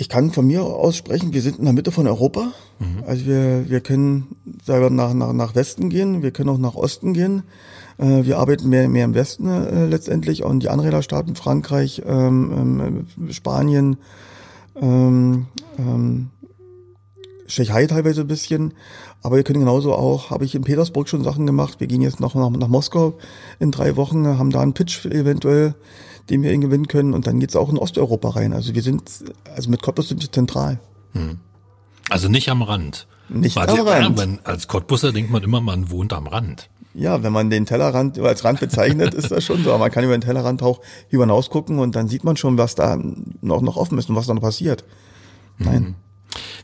Ich 0.00 0.08
kann 0.08 0.30
von 0.30 0.46
mir 0.46 0.64
aus 0.64 0.96
sprechen, 0.96 1.34
wir 1.34 1.42
sind 1.42 1.58
in 1.58 1.66
der 1.66 1.74
Mitte 1.74 1.92
von 1.92 2.06
Europa. 2.06 2.52
Mhm. 2.78 3.04
Also 3.06 3.26
wir, 3.26 3.68
wir 3.68 3.80
können 3.80 4.34
selber 4.64 4.88
nach, 4.88 5.12
nach, 5.12 5.34
nach 5.34 5.54
Westen 5.54 5.90
gehen, 5.90 6.22
wir 6.22 6.30
können 6.30 6.48
auch 6.48 6.56
nach 6.56 6.74
Osten 6.74 7.12
gehen. 7.12 7.42
Äh, 7.98 8.24
wir 8.24 8.38
arbeiten 8.38 8.70
mehr, 8.70 8.88
mehr 8.88 9.04
im 9.04 9.12
Westen 9.12 9.46
äh, 9.46 9.84
letztendlich 9.84 10.42
und 10.42 10.62
die 10.62 10.70
Anrederstaaten, 10.70 11.36
Frankreich, 11.36 12.00
ähm, 12.06 13.06
ähm, 13.18 13.30
Spanien, 13.30 13.98
ähm, 14.80 15.48
ähm, 15.78 16.30
Tschechei 17.46 17.86
teilweise 17.86 18.22
ein 18.22 18.26
bisschen. 18.26 18.72
Aber 19.22 19.36
wir 19.36 19.42
können 19.42 19.60
genauso 19.60 19.92
auch, 19.92 20.30
habe 20.30 20.46
ich 20.46 20.54
in 20.54 20.62
Petersburg 20.62 21.10
schon 21.10 21.24
Sachen 21.24 21.44
gemacht. 21.44 21.78
Wir 21.78 21.88
gehen 21.88 22.00
jetzt 22.00 22.20
noch 22.20 22.34
nach, 22.34 22.48
nach 22.48 22.68
Moskau 22.68 23.18
in 23.58 23.70
drei 23.70 23.96
Wochen, 23.96 24.26
haben 24.26 24.50
da 24.50 24.62
einen 24.62 24.72
Pitch 24.72 25.04
eventuell 25.04 25.74
den 26.30 26.42
wir 26.42 26.52
ihn 26.52 26.60
gewinnen 26.60 26.88
können. 26.88 27.12
Und 27.14 27.26
dann 27.26 27.40
geht 27.40 27.50
es 27.50 27.56
auch 27.56 27.68
in 27.68 27.78
Osteuropa 27.78 28.30
rein. 28.30 28.52
Also 28.52 28.74
wir 28.74 28.82
sind, 28.82 29.02
also 29.54 29.70
mit 29.70 29.82
Cottbus 29.82 30.08
sind 30.08 30.22
wir 30.22 30.30
zentral. 30.32 30.80
Hm. 31.12 31.38
Also 32.08 32.28
nicht 32.28 32.48
am 32.48 32.62
Rand. 32.62 33.06
Nicht 33.28 33.56
Weil 33.56 33.68
am 33.68 33.86
Rand. 33.86 34.18
Wenn, 34.18 34.38
als 34.44 34.68
Cottbusser 34.68 35.12
denkt 35.12 35.30
man 35.30 35.42
immer, 35.42 35.60
man 35.60 35.90
wohnt 35.90 36.12
am 36.12 36.26
Rand. 36.26 36.68
Ja, 36.92 37.22
wenn 37.22 37.32
man 37.32 37.50
den 37.50 37.66
Tellerrand 37.66 38.18
als 38.18 38.44
Rand 38.44 38.58
bezeichnet, 38.60 39.14
ist 39.14 39.30
das 39.30 39.44
schon 39.44 39.62
so. 39.62 39.70
Aber 39.70 39.78
man 39.78 39.90
kann 39.90 40.04
über 40.04 40.16
den 40.16 40.22
Tellerrand 40.22 40.62
auch 40.62 40.80
hinaus 41.08 41.50
gucken 41.50 41.78
und 41.78 41.94
dann 41.94 42.08
sieht 42.08 42.24
man 42.24 42.36
schon, 42.36 42.58
was 42.58 42.74
da 42.74 42.98
noch, 43.40 43.60
noch 43.60 43.76
offen 43.76 43.98
ist 43.98 44.08
und 44.08 44.16
was 44.16 44.26
da 44.26 44.34
noch 44.34 44.42
passiert. 44.42 44.84
Nein. 45.58 45.82
Mhm. 45.82 45.94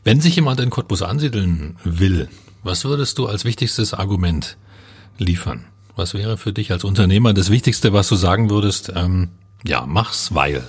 Wenn 0.03 0.21
sich 0.21 0.35
jemand 0.35 0.59
in 0.59 0.69
Cottbus 0.69 1.01
ansiedeln 1.01 1.77
will, 1.83 2.29
was 2.63 2.83
würdest 2.83 3.17
du 3.17 3.27
als 3.27 3.45
wichtigstes 3.45 3.93
Argument 3.93 4.57
liefern? 5.17 5.65
Was 5.95 6.13
wäre 6.13 6.37
für 6.37 6.53
dich 6.53 6.71
als 6.71 6.83
Unternehmer 6.83 7.33
das 7.33 7.49
Wichtigste, 7.49 7.93
was 7.93 8.07
du 8.07 8.15
sagen 8.15 8.49
würdest? 8.49 8.91
Ähm, 8.95 9.29
ja, 9.65 9.85
mach's, 9.87 10.33
weil. 10.33 10.63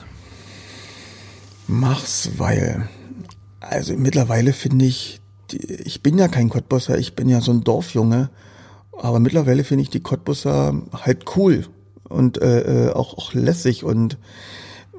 Mach's, 1.66 2.31
weil. 2.38 2.88
Also 3.61 3.94
mittlerweile 3.94 4.53
finde 4.53 4.85
ich, 4.87 5.20
ich 5.53 6.03
bin 6.03 6.18
ja 6.18 6.29
kein 6.29 6.48
Cottbusser, 6.48 6.98
ich 6.98 7.14
bin 7.14 7.29
ja 7.29 7.40
so 7.40 7.53
ein 7.53 7.64
Dorfjunge, 7.64 8.31
aber 8.92 9.20
mittlerweile 9.20 9.64
finde 9.64 9.83
ich 9.83 9.90
die 9.90 10.01
Cottbusser 10.01 10.81
halt 10.92 11.24
cool 11.37 11.66
und 12.09 12.40
äh, 12.40 12.87
äh 12.87 12.92
auch, 12.92 13.18
auch 13.18 13.35
lässig 13.35 13.85
und 13.85 14.14
äh, 14.94 14.98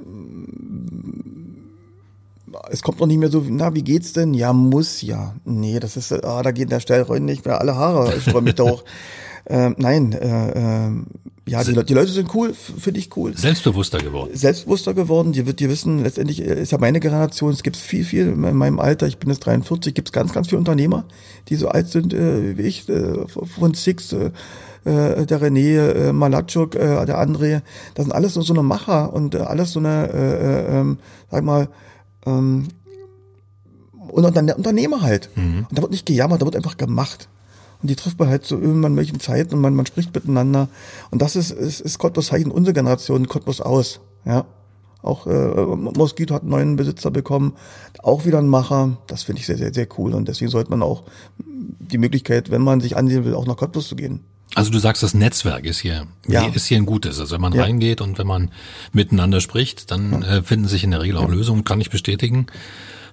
es 2.72 2.82
kommt 2.82 3.00
noch 3.00 3.08
nicht 3.08 3.18
mehr 3.20 3.30
so, 3.30 3.44
na, 3.48 3.74
wie 3.76 3.84
geht's 3.84 4.14
denn? 4.14 4.34
Ja, 4.34 4.54
muss 4.54 5.02
ja. 5.02 5.36
Nee, 5.46 5.80
das 5.80 5.98
ist, 5.98 6.12
ah, 6.12 6.44
da 6.44 6.52
geht 6.52 6.72
der 6.72 6.80
Stellreuen 6.80 7.26
nicht 7.26 7.46
mehr 7.46 7.60
alle 7.60 7.76
Haare, 7.76 8.16
ich 8.16 8.24
freue 8.24 8.42
mich 8.42 8.56
doch. 8.56 8.84
Äh, 9.50 9.72
nein, 9.78 10.14
äh, 10.14 10.88
äh, 10.88 10.92
ja, 11.48 11.64
die, 11.64 11.74
die, 11.84 11.94
Leute 11.96 12.12
sind 12.12 12.34
cool, 12.36 12.54
finde 12.54 13.00
ich 13.00 13.16
cool. 13.18 13.36
Selbstbewusster 13.36 13.98
geworden. 13.98 14.30
Selbstbewusster 14.36 14.94
geworden. 14.94 15.32
Die, 15.32 15.44
die 15.44 15.70
wissen, 15.70 16.04
letztendlich 16.04 16.42
äh, 16.42 16.62
ist 16.62 16.72
ja 16.72 16.78
meine 16.78 17.00
Generation, 17.00 17.52
es 17.52 17.64
gibt 17.64 17.76
viel, 17.76 18.06
viel 18.06 18.28
in 18.28 18.40
meinem 18.40 18.80
Alter, 18.80 19.08
ich 19.08 19.18
bin 19.18 19.32
jetzt 19.32 19.40
43, 19.48 19.96
gibt 19.96 20.10
es 20.10 20.12
ganz, 20.12 20.34
ganz 20.34 20.50
viele 20.50 20.60
Unternehmer, 20.60 21.06
die 21.48 21.56
so 21.56 21.68
alt 21.70 21.90
sind 21.90 22.14
äh, 22.14 22.56
wie 22.58 22.62
ich, 22.62 22.88
äh, 22.90 23.28
von 23.28 23.74
Six, 23.74 24.14
äh, 24.14 24.30
äh, 24.86 25.26
der 25.26 25.42
René, 25.42 25.80
äh, 25.80 26.14
Malatschuk, 26.14 26.76
äh, 26.76 27.06
der 27.08 27.20
André, 27.20 27.62
das 27.96 28.06
sind 28.06 28.14
alles 28.14 28.36
so, 28.36 28.44
so 28.44 28.54
eine 28.54 28.62
Macher 28.62 29.12
und 29.12 29.34
äh, 29.34 29.40
alles 29.40 29.72
so 29.72 29.80
eine, 29.80 30.10
äh, 30.14 30.76
äh, 30.76 30.80
ähm, 30.80 31.00
sag 31.32 31.44
mal, 31.44 31.70
ähm, 32.28 32.68
und 34.12 34.26
Unternehmer 34.26 35.02
halt. 35.02 35.30
Mhm. 35.36 35.66
Und 35.70 35.78
da 35.78 35.82
wird 35.82 35.92
nicht 35.92 36.06
gejammert, 36.06 36.42
da 36.42 36.46
wird 36.46 36.56
einfach 36.56 36.78
gemacht. 36.78 37.28
Und 37.82 37.90
die 37.90 37.96
trifft 37.96 38.20
man 38.20 38.28
halt 38.28 38.46
so 38.46 38.60
irgendwann 38.60 38.94
in 38.94 38.98
welchen 38.98 39.20
Zeiten 39.20 39.56
und 39.56 39.62
man, 39.62 39.74
man 39.74 39.86
spricht 39.86 40.14
miteinander. 40.14 40.68
Und 41.12 41.22
das 41.22 41.36
ist, 41.36 41.52
ist, 41.52 41.80
ist 41.80 41.98
Cottbus 41.98 42.28
Zeichen 42.28 42.52
unserer 42.52 42.74
Generation, 42.74 43.28
Cottbus 43.28 43.62
aus. 43.62 44.02
Ja. 44.26 44.46
Auch 45.02 45.28
äh, 45.28 45.32
Moskito 45.32 46.36
hat 46.36 46.42
einen 46.42 46.52
neuen 46.52 46.76
Besitzer 46.76 47.10
bekommen, 47.10 47.54
auch 48.04 48.26
wieder 48.26 48.40
ein 48.40 48.50
Macher. 48.50 48.98
Das 49.08 49.24
finde 49.24 49.40
ich 49.40 49.46
sehr, 49.46 49.58
sehr, 49.58 49.74
sehr 49.74 49.88
cool. 49.98 50.14
Und 50.14 50.28
deswegen 50.28 50.52
sollte 50.52 50.70
man 50.72 50.82
auch 50.82 51.04
die 51.38 51.98
Möglichkeit, 51.98 52.52
wenn 52.52 52.62
man 52.62 52.82
sich 52.82 52.98
ansehen 52.98 53.24
will, 53.24 53.34
auch 53.34 53.46
nach 53.46 53.56
Cottbus 53.56 53.88
zu 53.88 53.96
gehen. 53.96 54.26
Also 54.56 54.72
du 54.72 54.80
sagst, 54.80 55.02
das 55.02 55.14
Netzwerk 55.14 55.66
ist 55.66 55.80
hier, 55.80 56.08
ja. 56.28 56.46
ist 56.48 56.66
hier 56.66 56.78
ein 56.78 56.86
gutes. 56.86 57.20
Also 57.20 57.36
wenn 57.36 57.42
man 57.42 57.54
ja. 57.54 57.64
reingeht 57.64 58.02
und 58.02 58.18
wenn 58.18 58.28
man 58.28 58.52
miteinander 58.92 59.40
spricht, 59.40 59.90
dann 59.92 60.22
ja. 60.22 60.38
äh, 60.38 60.44
finden 60.44 60.68
sich 60.68 60.84
in 60.84 60.92
der 60.92 61.02
Regel 61.02 61.18
auch 61.18 61.30
Lösungen, 61.30 61.64
kann 61.64 61.80
ich 61.80 61.90
bestätigen 61.90 62.48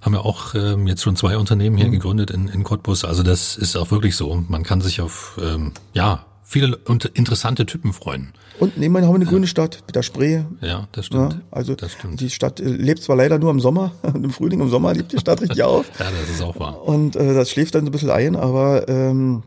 haben 0.00 0.14
ja 0.14 0.20
auch 0.20 0.54
ähm, 0.54 0.86
jetzt 0.86 1.02
schon 1.02 1.16
zwei 1.16 1.36
Unternehmen 1.36 1.76
hier 1.76 1.88
mhm. 1.88 1.92
gegründet 1.92 2.30
in, 2.30 2.48
in 2.48 2.64
Cottbus. 2.64 3.04
Also 3.04 3.22
das 3.22 3.56
ist 3.56 3.76
auch 3.76 3.90
wirklich 3.90 4.16
so. 4.16 4.44
Man 4.48 4.62
kann 4.62 4.80
sich 4.80 5.00
auf 5.00 5.38
ähm, 5.42 5.72
ja 5.92 6.24
viele 6.46 6.78
interessante 7.14 7.66
Typen 7.66 7.92
freuen. 7.92 8.32
Und 8.60 8.78
nebenan 8.78 9.04
haben 9.04 9.14
wir 9.14 9.16
eine 9.16 9.26
grüne 9.26 9.46
Stadt 9.48 9.82
mit 9.86 9.96
der 9.96 10.02
Spree. 10.02 10.44
Ja, 10.60 10.88
das 10.92 11.06
stimmt. 11.06 11.34
Ja, 11.34 11.40
also 11.50 11.74
das 11.74 11.92
stimmt. 11.92 12.20
die 12.20 12.30
Stadt 12.30 12.60
äh, 12.60 12.64
lebt 12.64 13.02
zwar 13.02 13.16
leider 13.16 13.38
nur 13.38 13.50
im 13.50 13.60
Sommer, 13.60 13.92
im 14.14 14.30
Frühling, 14.30 14.60
im 14.60 14.70
Sommer 14.70 14.94
lebt 14.94 15.12
die 15.12 15.18
Stadt 15.18 15.42
richtig 15.42 15.62
auf. 15.64 15.86
ja, 15.98 16.06
das 16.10 16.30
ist 16.30 16.42
auch 16.42 16.58
wahr. 16.58 16.82
Und 16.82 17.16
äh, 17.16 17.34
das 17.34 17.50
schläft 17.50 17.74
dann 17.74 17.82
so 17.82 17.88
ein 17.88 17.92
bisschen 17.92 18.10
ein, 18.10 18.36
aber 18.36 18.88
ähm, 18.88 19.42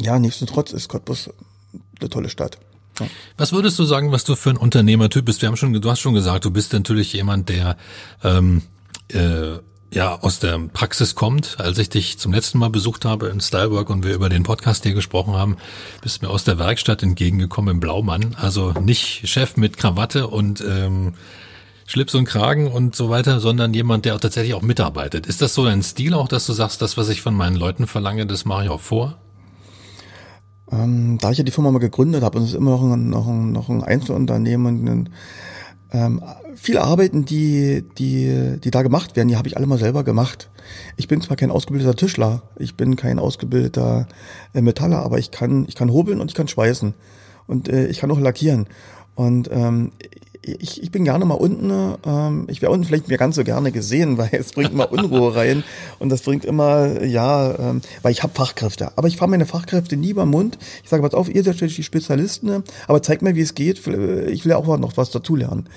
ja, 0.00 0.18
nichtsdestotrotz 0.18 0.72
ist 0.72 0.88
Cottbus 0.88 1.30
eine 2.00 2.10
tolle 2.10 2.28
Stadt. 2.28 2.58
Ja. 3.00 3.06
Was 3.36 3.52
würdest 3.52 3.78
du 3.78 3.84
sagen, 3.84 4.12
was 4.12 4.24
du 4.24 4.36
für 4.36 4.50
ein 4.50 4.56
Unternehmertyp 4.56 5.24
bist? 5.24 5.42
Wir 5.42 5.48
haben 5.48 5.56
schon, 5.56 5.72
du 5.72 5.90
hast 5.90 6.00
schon 6.00 6.14
gesagt, 6.14 6.44
du 6.44 6.50
bist 6.50 6.72
natürlich 6.72 7.12
jemand, 7.12 7.48
der 7.48 7.76
ähm, 8.24 8.62
äh, 9.12 9.58
ja 9.92 10.20
aus 10.20 10.38
der 10.38 10.58
Praxis 10.72 11.14
kommt. 11.14 11.56
Als 11.58 11.78
ich 11.78 11.88
dich 11.88 12.18
zum 12.18 12.32
letzten 12.32 12.58
Mal 12.58 12.70
besucht 12.70 13.04
habe 13.04 13.28
in 13.28 13.40
Stylework 13.40 13.90
und 13.90 14.04
wir 14.04 14.14
über 14.14 14.28
den 14.28 14.42
Podcast 14.42 14.84
hier 14.84 14.94
gesprochen 14.94 15.34
haben, 15.34 15.56
bist 16.02 16.22
mir 16.22 16.28
aus 16.28 16.44
der 16.44 16.58
Werkstatt 16.58 17.02
entgegengekommen 17.02 17.74
im 17.76 17.80
Blaumann. 17.80 18.36
Also 18.40 18.72
nicht 18.72 19.28
Chef 19.28 19.56
mit 19.56 19.76
Krawatte 19.76 20.28
und 20.28 20.60
ähm, 20.60 21.14
Schlips 21.86 22.14
und 22.16 22.24
Kragen 22.24 22.66
und 22.70 22.96
so 22.96 23.10
weiter, 23.10 23.38
sondern 23.38 23.72
jemand, 23.72 24.04
der 24.04 24.16
auch 24.16 24.20
tatsächlich 24.20 24.54
auch 24.54 24.62
mitarbeitet. 24.62 25.26
Ist 25.26 25.40
das 25.40 25.54
so 25.54 25.64
dein 25.64 25.82
Stil 25.82 26.14
auch, 26.14 26.26
dass 26.26 26.46
du 26.46 26.52
sagst, 26.52 26.82
das, 26.82 26.96
was 26.96 27.08
ich 27.08 27.22
von 27.22 27.34
meinen 27.34 27.56
Leuten 27.56 27.86
verlange, 27.86 28.26
das 28.26 28.44
mache 28.44 28.64
ich 28.64 28.70
auch 28.70 28.80
vor? 28.80 29.18
Ähm, 30.70 31.18
da 31.20 31.30
ich 31.30 31.38
ja 31.38 31.44
die 31.44 31.52
Firma 31.52 31.70
mal 31.70 31.78
gegründet 31.78 32.24
habe 32.24 32.38
und 32.38 32.44
es 32.44 32.50
ist 32.50 32.56
immer 32.56 32.72
noch 32.72 32.82
ein, 32.82 33.08
noch 33.08 33.28
ein, 33.28 33.52
noch 33.52 33.68
ein 33.68 33.84
Einzelunternehmen 33.84 34.88
und 34.88 35.10
ähm, 35.92 36.22
viele 36.54 36.82
Arbeiten, 36.82 37.24
die, 37.24 37.84
die, 37.98 38.58
die 38.62 38.70
da 38.70 38.82
gemacht 38.82 39.16
werden, 39.16 39.28
die 39.28 39.36
habe 39.36 39.48
ich 39.48 39.56
alle 39.56 39.66
mal 39.66 39.78
selber 39.78 40.04
gemacht. 40.04 40.50
Ich 40.96 41.08
bin 41.08 41.20
zwar 41.20 41.36
kein 41.36 41.50
ausgebildeter 41.50 41.94
Tischler, 41.94 42.42
ich 42.56 42.76
bin 42.76 42.96
kein 42.96 43.18
ausgebildeter 43.18 44.08
äh, 44.52 44.60
Metaller, 44.60 45.02
aber 45.02 45.18
ich 45.18 45.30
kann, 45.30 45.64
ich 45.68 45.76
kann 45.76 45.92
hobeln 45.92 46.20
und 46.20 46.30
ich 46.30 46.34
kann 46.34 46.48
schweißen 46.48 46.94
und 47.46 47.68
äh, 47.68 47.86
ich 47.86 48.00
kann 48.00 48.10
auch 48.10 48.20
lackieren. 48.20 48.66
Und 49.14 49.48
ähm, 49.50 49.92
ich, 50.46 50.82
ich 50.82 50.90
bin 50.90 51.04
gerne 51.04 51.24
mal 51.24 51.34
unten. 51.34 51.96
Ähm, 52.04 52.46
ich 52.48 52.62
wäre 52.62 52.72
unten 52.72 52.84
vielleicht 52.84 53.08
mir 53.08 53.18
ganz 53.18 53.36
so 53.36 53.44
gerne 53.44 53.72
gesehen, 53.72 54.18
weil 54.18 54.30
es 54.32 54.52
bringt 54.52 54.72
immer 54.72 54.90
Unruhe 54.92 55.34
rein 55.34 55.64
und 55.98 56.08
das 56.08 56.22
bringt 56.22 56.44
immer, 56.44 57.02
ja, 57.04 57.58
ähm, 57.58 57.80
weil 58.02 58.12
ich 58.12 58.22
habe 58.22 58.32
Fachkräfte. 58.34 58.92
Aber 58.96 59.08
ich 59.08 59.16
fahre 59.16 59.30
meine 59.30 59.46
Fachkräfte 59.46 59.96
nie 59.96 60.12
beim 60.12 60.30
Mund. 60.30 60.58
Ich 60.82 60.90
sage, 60.90 61.02
pass 61.02 61.14
auf, 61.14 61.32
ihr 61.32 61.42
seid 61.42 61.60
die 61.60 61.82
Spezialisten, 61.82 62.62
aber 62.86 63.02
zeigt 63.02 63.22
mir, 63.22 63.34
wie 63.34 63.40
es 63.40 63.54
geht. 63.54 63.78
Ich 63.78 64.44
will 64.44 64.50
ja 64.50 64.56
auch 64.56 64.78
noch 64.78 64.96
was 64.96 65.10
dazulernen. 65.10 65.68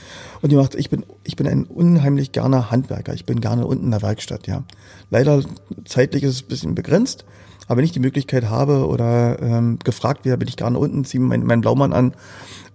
Und 0.41 0.51
die 0.51 0.55
macht, 0.55 0.75
ich 0.75 0.89
bin, 0.89 1.05
ich 1.23 1.35
bin 1.35 1.47
ein 1.47 1.63
unheimlich 1.65 2.31
gerne 2.31 2.71
Handwerker. 2.71 3.13
Ich 3.13 3.25
bin 3.25 3.41
gerne 3.41 3.65
unten 3.65 3.85
in 3.85 3.91
der 3.91 4.01
Werkstatt, 4.01 4.47
ja. 4.47 4.63
Leider 5.09 5.43
zeitlich 5.85 6.23
ist 6.23 6.35
es 6.35 6.41
ein 6.43 6.47
bisschen 6.47 6.75
begrenzt. 6.75 7.25
Aber 7.67 7.77
wenn 7.77 7.85
ich 7.85 7.91
die 7.91 7.99
Möglichkeit 7.99 8.49
habe 8.49 8.87
oder 8.87 9.39
ähm, 9.41 9.77
gefragt 9.83 10.25
werde, 10.25 10.39
bin 10.39 10.47
ich 10.47 10.57
gerne 10.57 10.79
unten, 10.79 11.05
ziehe 11.05 11.21
meinen 11.21 11.45
mein 11.45 11.61
Blaumann 11.61 11.93
an 11.93 12.13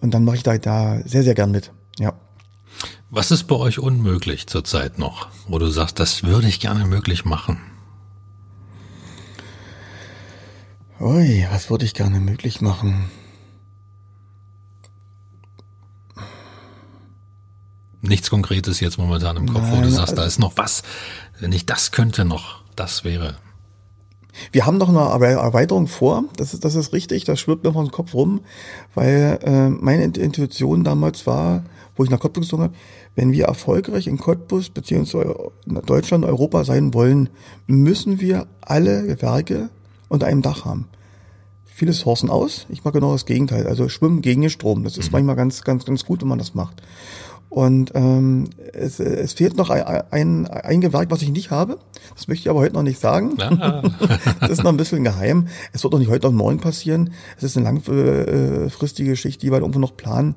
und 0.00 0.14
dann 0.14 0.24
mache 0.24 0.36
ich 0.36 0.42
da, 0.44 0.56
da 0.56 1.00
sehr, 1.04 1.24
sehr 1.24 1.34
gern 1.34 1.50
mit. 1.50 1.72
Ja. 1.98 2.12
Was 3.10 3.30
ist 3.30 3.44
bei 3.44 3.54
euch 3.54 3.78
unmöglich 3.78 4.46
zurzeit 4.46 4.98
noch, 4.98 5.28
wo 5.46 5.58
du 5.58 5.68
sagst, 5.68 6.00
das 6.00 6.24
würde 6.24 6.48
ich 6.48 6.60
gerne 6.60 6.84
möglich 6.84 7.24
machen? 7.24 7.60
Ui, 11.00 11.46
was 11.50 11.70
würde 11.70 11.84
ich 11.84 11.94
gerne 11.94 12.18
möglich 12.20 12.60
machen? 12.60 13.10
Nichts 18.00 18.30
Konkretes 18.30 18.80
jetzt 18.80 18.98
momentan 18.98 19.36
im 19.36 19.52
Kopf, 19.52 19.62
Nein, 19.62 19.78
wo 19.78 19.82
du 19.82 19.90
sagst, 19.90 20.10
also, 20.10 20.22
da 20.22 20.26
ist 20.26 20.38
noch 20.38 20.56
was, 20.56 20.82
wenn 21.40 21.52
ich 21.52 21.66
das 21.66 21.90
könnte 21.90 22.24
noch, 22.24 22.62
das 22.76 23.04
wäre. 23.04 23.36
Wir 24.52 24.66
haben 24.66 24.78
noch 24.78 24.88
eine 24.88 25.26
Erweiterung 25.26 25.86
vor, 25.86 26.24
das 26.36 26.54
ist, 26.54 26.64
das 26.64 26.74
ist 26.74 26.92
richtig, 26.92 27.24
das 27.24 27.40
schwirrt 27.40 27.64
mir 27.64 27.72
vor 27.72 27.84
dem 27.84 27.92
Kopf 27.92 28.14
rum, 28.14 28.40
weil 28.94 29.38
äh, 29.42 29.70
meine 29.70 30.04
Intuition 30.04 30.84
damals 30.84 31.26
war, 31.26 31.64
wo 31.96 32.04
ich 32.04 32.10
nach 32.10 32.20
Cottbus 32.20 32.46
gesungen 32.46 32.68
habe, 32.68 32.76
wenn 33.14 33.32
wir 33.32 33.46
erfolgreich 33.46 34.06
in 34.06 34.18
Cottbus 34.18 34.70
beziehungsweise 34.70 35.52
in 35.66 35.74
Deutschland, 35.86 36.24
Europa 36.24 36.64
sein 36.64 36.94
wollen, 36.94 37.28
müssen 37.66 38.20
wir 38.20 38.46
alle 38.60 39.20
Werke 39.22 39.70
unter 40.08 40.26
einem 40.26 40.42
Dach 40.42 40.64
haben. 40.64 40.88
Viele 41.64 41.92
sourcen 41.92 42.30
aus, 42.30 42.66
ich 42.68 42.84
mache 42.84 42.94
genau 42.94 43.12
das 43.12 43.26
Gegenteil, 43.26 43.66
also 43.66 43.88
schwimmen 43.88 44.22
gegen 44.22 44.42
den 44.42 44.50
Strom. 44.50 44.84
Das 44.84 44.96
ist 44.96 45.06
mhm. 45.06 45.12
manchmal 45.12 45.36
ganz, 45.36 45.62
ganz, 45.62 45.84
ganz 45.84 46.04
gut, 46.04 46.20
wenn 46.20 46.28
man 46.28 46.38
das 46.38 46.54
macht. 46.54 46.82
Und 47.54 47.92
ähm, 47.94 48.50
es, 48.72 48.98
es 48.98 49.34
fehlt 49.34 49.56
noch 49.56 49.70
ein, 49.70 49.84
ein, 50.10 50.48
ein 50.48 50.80
Gewerk, 50.80 51.12
was 51.12 51.22
ich 51.22 51.30
nicht 51.30 51.52
habe. 51.52 51.78
Das 52.16 52.26
möchte 52.26 52.42
ich 52.42 52.50
aber 52.50 52.58
heute 52.58 52.74
noch 52.74 52.82
nicht 52.82 52.98
sagen. 52.98 53.40
Ah. 53.40 53.80
das 54.40 54.50
ist 54.50 54.64
noch 54.64 54.72
ein 54.72 54.76
bisschen 54.76 55.04
geheim. 55.04 55.46
Es 55.72 55.84
wird 55.84 55.92
noch 55.92 56.00
nicht 56.00 56.10
heute 56.10 56.26
noch 56.26 56.32
morgen 56.32 56.58
passieren. 56.58 57.12
Es 57.36 57.44
ist 57.44 57.56
eine 57.56 57.66
langfristige 57.66 59.10
Geschichte, 59.10 59.46
die 59.46 59.52
wir 59.52 59.60
irgendwo 59.60 59.78
noch 59.78 59.96
planen. 59.96 60.34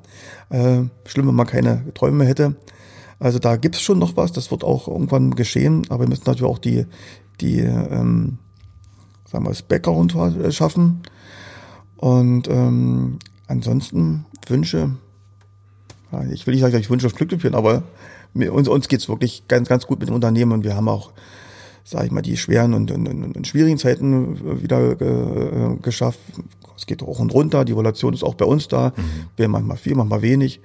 Äh, 0.50 0.82
schlimm, 1.06 1.26
wenn 1.26 1.34
man 1.34 1.48
keine 1.48 1.92
Träume 1.92 2.24
hätte. 2.24 2.54
Also 3.18 3.40
da 3.40 3.56
gibt's 3.56 3.82
schon 3.82 3.98
noch 3.98 4.16
was. 4.16 4.30
Das 4.30 4.52
wird 4.52 4.62
auch 4.62 4.86
irgendwann 4.86 5.34
geschehen. 5.34 5.86
Aber 5.88 6.04
wir 6.04 6.08
müssen 6.08 6.22
natürlich 6.24 6.48
auch 6.48 6.60
die, 6.60 6.86
die 7.40 7.58
ähm, 7.58 8.38
sagen 9.24 9.44
wir, 9.44 9.50
das 9.50 9.62
Background 9.62 10.14
schaffen. 10.50 11.02
Und 11.96 12.46
ähm, 12.46 13.18
ansonsten 13.48 14.24
Wünsche 14.46 14.90
ich 16.30 16.46
will 16.46 16.54
nicht 16.54 16.62
sagen, 16.62 16.76
ich 16.76 16.90
wünsche 16.90 17.06
euch 17.06 17.14
Glück 17.14 17.40
führen, 17.40 17.54
aber 17.54 17.82
mir, 18.34 18.52
uns, 18.52 18.68
uns 18.68 18.88
geht's 18.88 19.08
wirklich 19.08 19.46
ganz, 19.48 19.68
ganz 19.68 19.86
gut 19.86 20.00
mit 20.00 20.08
dem 20.08 20.14
Unternehmen 20.14 20.52
und 20.52 20.64
wir 20.64 20.74
haben 20.74 20.88
auch, 20.88 21.12
sage 21.84 22.06
ich 22.06 22.12
mal, 22.12 22.22
die 22.22 22.36
schweren 22.36 22.74
und, 22.74 22.90
und, 22.90 23.06
und 23.36 23.46
schwierigen 23.46 23.78
Zeiten 23.78 24.62
wieder 24.62 25.00
äh, 25.00 25.76
geschafft. 25.82 26.20
Es 26.76 26.86
geht 26.86 27.02
hoch 27.02 27.18
und 27.18 27.34
runter, 27.34 27.64
die 27.64 27.72
Relation 27.72 28.14
ist 28.14 28.22
auch 28.22 28.34
bei 28.34 28.44
uns 28.44 28.68
da. 28.68 28.92
Mhm. 28.96 29.02
Wir 29.36 29.48
manchmal 29.48 29.76
viel, 29.76 29.94
manchmal 29.94 30.22
wenig. 30.22 30.60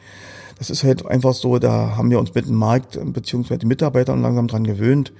Das 0.59 0.69
ist 0.69 0.83
halt 0.83 1.05
einfach 1.05 1.33
so, 1.33 1.57
da 1.57 1.97
haben 1.97 2.11
wir 2.11 2.19
uns 2.19 2.33
mit 2.33 2.47
dem 2.47 2.55
Markt 2.55 2.99
beziehungsweise 3.13 3.59
den 3.59 3.69
Mitarbeitern 3.69 4.21
langsam 4.21 4.47
dran 4.47 4.63
gewöhnt. 4.63 5.11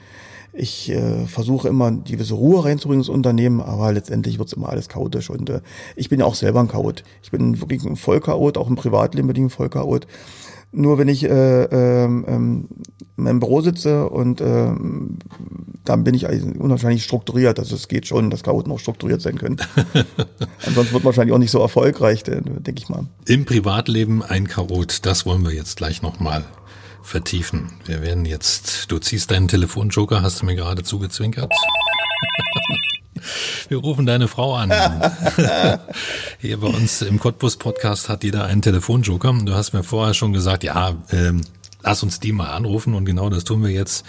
Ich 0.56 0.92
äh, 0.92 1.26
versuche 1.26 1.68
immer 1.68 1.90
die 1.90 2.12
gewisse 2.12 2.36
Ruhe 2.36 2.64
reinzubringen 2.64 3.02
ins 3.02 3.10
Unternehmen, 3.10 3.60
aber 3.60 3.92
letztendlich 3.92 4.38
wird's 4.38 4.54
immer 4.54 4.70
alles 4.70 4.88
chaotisch. 4.88 5.32
Und 5.32 5.50
äh, 5.50 5.62
ich 5.96 6.10
bin 6.10 6.20
ja 6.20 6.26
auch 6.26 6.36
selber 6.36 6.60
ein 6.60 6.68
Chaot. 6.68 7.04
Ich 7.24 7.32
bin 7.32 7.60
wirklich 7.60 7.84
ein 7.84 7.96
Vollchaot, 7.96 8.58
auch 8.58 8.70
im 8.70 8.76
Privatleben 8.76 9.28
bin 9.28 9.36
ich 9.36 9.42
ein 9.44 9.50
Vollchaot. 9.50 10.06
Nur 10.72 10.98
wenn 11.00 11.08
ich 11.08 11.24
äh, 11.24 11.64
ähm, 11.64 12.26
ähm, 12.28 12.68
in 13.18 13.24
meinem 13.24 13.40
Büro 13.40 13.62
sitze 13.62 14.10
und 14.10 14.42
äh, 14.42 14.72
dann 15.86 16.04
bin 16.04 16.16
ich 16.16 16.28
unwahrscheinlich 16.28 17.04
strukturiert. 17.04 17.60
Also 17.60 17.76
es 17.76 17.88
geht 17.88 18.08
schon, 18.08 18.30
dass 18.30 18.44
Chaoten 18.44 18.72
auch 18.72 18.80
strukturiert 18.80 19.22
sein 19.22 19.38
können. 19.38 19.58
Ansonsten 20.66 20.94
wird 20.94 21.04
man 21.04 21.06
wahrscheinlich 21.06 21.34
auch 21.34 21.40
nicht 21.40 21.52
so 21.52 21.60
erfolgreich, 21.60 22.24
denke 22.24 22.74
ich 22.78 22.90
mal. 22.90 23.06
Im 23.28 23.46
Privatleben 23.46 24.24
ein 24.24 24.48
Chaot, 24.48 25.06
das 25.06 25.26
wollen 25.26 25.44
wir 25.44 25.52
jetzt 25.52 25.78
gleich 25.78 26.02
nochmal 26.02 26.44
vertiefen. 27.04 27.74
Wir 27.86 28.02
werden 28.02 28.26
jetzt, 28.26 28.92
du 28.92 28.98
ziehst 28.98 29.32
deinen 29.32 29.48
Telefonjoker, 29.48 30.22
hast 30.22 30.42
du 30.42 30.46
mir 30.46 30.56
gerade 30.56 30.84
zugezwinkert. 30.84 31.52
Wir 33.70 33.78
rufen 33.78 34.06
deine 34.06 34.28
Frau 34.28 34.56
an. 34.56 34.70
Hier 36.40 36.60
bei 36.60 36.68
uns 36.68 37.02
im 37.02 37.20
Cottbus 37.20 37.58
Podcast 37.58 38.10
hat 38.10 38.24
jeder 38.24 38.44
einen 38.46 38.62
Telefonjoker. 38.62 39.34
Du 39.46 39.54
hast 39.54 39.74
mir 39.74 39.84
vorher 39.84 40.14
schon 40.14 40.34
gesagt, 40.34 40.64
ja, 40.64 40.96
ähm, 41.12 41.42
lass 41.82 42.04
uns 42.04 42.20
die 42.20 42.34
mal 42.34 42.50
anrufen 42.50 42.94
und 42.94 43.06
genau 43.06 43.30
das 43.30 43.46
tun 43.46 43.64
wir 43.64 43.72
jetzt. 43.72 44.06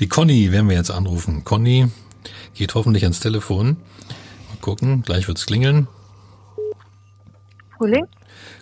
Die 0.00 0.08
Conny 0.08 0.52
werden 0.52 0.68
wir 0.68 0.76
jetzt 0.76 0.90
anrufen. 0.90 1.44
Conny 1.44 1.88
geht 2.54 2.74
hoffentlich 2.74 3.04
ans 3.04 3.20
Telefon. 3.20 3.78
Mal 4.50 4.58
gucken, 4.60 5.02
gleich 5.02 5.28
wird's 5.28 5.46
klingeln. 5.46 5.88
Frühling? 7.78 8.06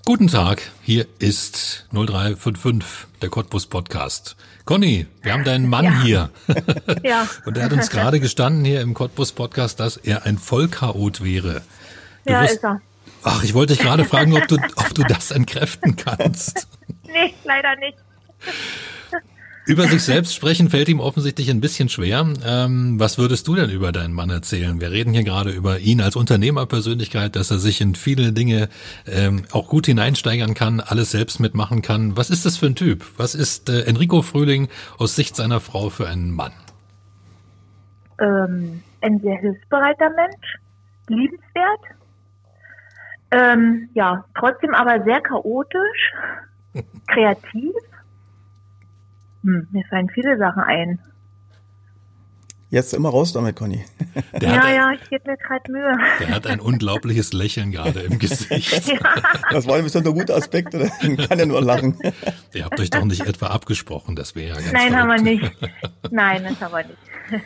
Guten 0.07 0.29
Tag, 0.29 0.63
hier 0.83 1.05
ist 1.19 1.85
0355, 1.91 3.09
der 3.21 3.29
Cottbus 3.29 3.67
Podcast. 3.67 4.37
Conny, 4.65 5.09
wir 5.23 5.33
haben 5.33 5.43
deinen 5.43 5.69
Mann 5.69 5.85
ja. 5.85 6.03
hier. 6.03 6.31
ja. 7.03 7.29
Und 7.45 7.59
er 7.59 7.65
hat 7.65 7.73
uns 7.73 7.91
gerade 7.91 8.21
gestanden 8.21 8.65
hier 8.65 8.83
im 8.83 8.95
Cottbus 8.95 9.33
Podcast, 9.33 9.81
dass 9.81 9.97
er 9.97 10.25
ein 10.25 10.39
Vollchaot 10.39 11.25
wäre. 11.25 11.63
Du 12.25 12.33
ja, 12.33 12.43
wirst, 12.43 12.55
ist 12.55 12.65
er. 12.65 12.81
Ach, 13.25 13.43
ich 13.43 13.53
wollte 13.53 13.73
dich 13.75 13.83
gerade 13.83 14.05
fragen, 14.05 14.33
ob 14.35 14.47
du, 14.47 14.59
ob 14.77 14.95
du 14.95 15.03
das 15.03 15.33
entkräften 15.33 15.97
kannst. 15.97 16.69
Nee, 17.03 17.35
leider 17.45 17.75
nicht. 17.77 17.99
Über 19.67 19.89
sich 19.89 20.05
selbst 20.05 20.33
sprechen 20.33 20.71
fällt 20.71 20.89
ihm 20.89 21.01
offensichtlich 21.01 21.51
ein 21.51 21.61
bisschen 21.61 21.89
schwer. 21.89 22.25
Ähm, 22.47 23.01
was 23.01 23.19
würdest 23.19 23.49
du 23.49 23.57
denn 23.57 23.69
über 23.69 23.91
deinen 23.91 24.15
Mann 24.15 24.31
erzählen? 24.31 24.81
Wir 24.81 24.93
reden 24.93 25.13
hier 25.13 25.25
gerade 25.25 25.51
über 25.51 25.81
ihn 25.81 26.01
als 26.01 26.15
Unternehmerpersönlichkeit, 26.15 27.35
dass 27.35 27.51
er 27.51 27.59
sich 27.59 27.81
in 27.81 27.97
viele 27.97 28.33
Dinge 28.33 28.69
ähm, 29.09 29.43
auch 29.51 29.69
gut 29.69 29.87
hineinsteigern 29.87 30.55
kann, 30.55 30.79
alles 30.79 31.11
selbst 31.11 31.41
mitmachen 31.41 31.83
kann. 31.83 32.17
Was 32.17 32.31
ist 32.31 32.47
das 32.47 32.57
für 32.57 32.67
ein 32.67 32.77
Typ? 32.77 33.05
Was 33.17 33.35
ist 33.35 33.69
äh, 33.69 33.83
Enrico 33.87 34.23
Frühling 34.23 34.69
aus 34.99 35.17
Sicht 35.17 35.35
seiner 35.35 35.59
Frau 35.59 35.91
für 35.91 36.07
einen 36.07 36.31
Mann? 36.31 36.53
Ähm, 38.21 38.85
ein 39.01 39.19
sehr 39.19 39.37
hilfsbereiter 39.39 40.11
Mensch, 40.11 40.59
liebenswert. 41.09 41.81
Ähm, 43.33 43.89
ja, 43.95 44.25
trotzdem 44.39 44.75
aber 44.75 45.03
sehr 45.03 45.21
chaotisch, 45.23 46.13
kreativ 47.09 47.75
hm, 49.47 49.69
mir 49.71 49.85
fallen 49.89 50.11
viele 50.11 50.37
Sachen 50.39 50.63
ein. 50.63 50.99
Jetzt 52.69 52.93
immer 52.95 53.11
raus 53.11 53.33
damit, 53.33 53.55
Conny. 53.55 53.85
Der 54.41 54.49
ja, 54.51 54.69
ja, 54.71 54.93
ich 54.93 55.09
gebe 55.09 55.31
mir 55.31 55.37
gerade 55.37 55.71
Mühe. 55.71 55.93
Der 56.19 56.31
hat 56.31 56.49
ein 56.49 56.59
unglaubliches 56.59 57.33
Lächeln 57.33 57.71
gerade 57.71 58.01
im 58.01 58.19
Gesicht. 58.19 58.89
Ja. 58.89 58.99
Das 59.53 59.69
war 59.69 59.77
ein 59.77 59.85
bisschen 59.85 60.03
der 60.03 60.13
gute 60.13 60.35
Aspekt, 60.35 60.75
oder? 60.75 60.89
kann 61.29 61.39
ja 61.39 61.47
nur 61.47 61.63
lachen. 61.63 61.97
Ihr 62.53 62.65
habt 62.65 62.79
euch 62.81 62.91
doch 62.91 63.05
nicht 63.05 63.25
etwa 63.25 63.47
abgesprochen, 63.47 64.17
das 64.17 64.35
wäre 64.35 64.49
ja 64.49 64.55
ganz 64.57 64.73
Nein, 64.73 64.93
verrückt. 64.93 64.97
haben 64.97 65.09
wir 65.09 65.23
nicht. 65.23 65.53
Nein, 66.11 66.43
das 66.43 66.61
haben 66.61 66.73
wir 66.73 66.85
nicht. 66.85 67.45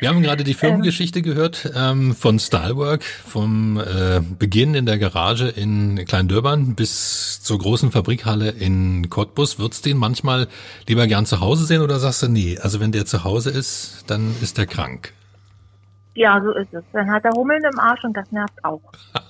Wir 0.00 0.08
haben 0.08 0.22
gerade 0.22 0.44
die 0.44 0.54
Firmengeschichte 0.54 1.18
ähm, 1.18 1.24
gehört 1.26 1.70
ähm, 1.76 2.14
von 2.14 2.38
Stylework, 2.38 3.02
vom 3.04 3.78
äh, 3.78 4.20
Beginn 4.38 4.74
in 4.74 4.86
der 4.86 4.98
Garage 4.98 5.48
in 5.48 6.06
Kleindörbern 6.06 6.74
bis 6.74 7.42
zur 7.42 7.58
großen 7.58 7.90
Fabrikhalle 7.90 8.48
in 8.48 9.10
Cottbus. 9.10 9.58
Würdest 9.58 9.84
du 9.84 9.90
ihn 9.90 9.98
manchmal 9.98 10.48
lieber 10.88 11.06
gern 11.06 11.26
zu 11.26 11.40
Hause 11.40 11.66
sehen 11.66 11.82
oder 11.82 11.98
sagst 11.98 12.22
du, 12.22 12.28
nee, 12.28 12.58
also 12.58 12.80
wenn 12.80 12.92
der 12.92 13.04
zu 13.04 13.24
Hause 13.24 13.50
ist, 13.50 14.04
dann 14.06 14.34
ist 14.40 14.58
er 14.58 14.64
krank? 14.64 15.12
Ja, 16.14 16.40
so 16.42 16.52
ist 16.52 16.72
es. 16.72 16.82
Dann 16.94 17.10
hat 17.10 17.26
er 17.26 17.32
Hummeln 17.32 17.62
im 17.62 17.78
Arsch 17.78 18.02
und 18.02 18.16
das 18.16 18.32
nervt 18.32 18.64
auch. 18.64 18.80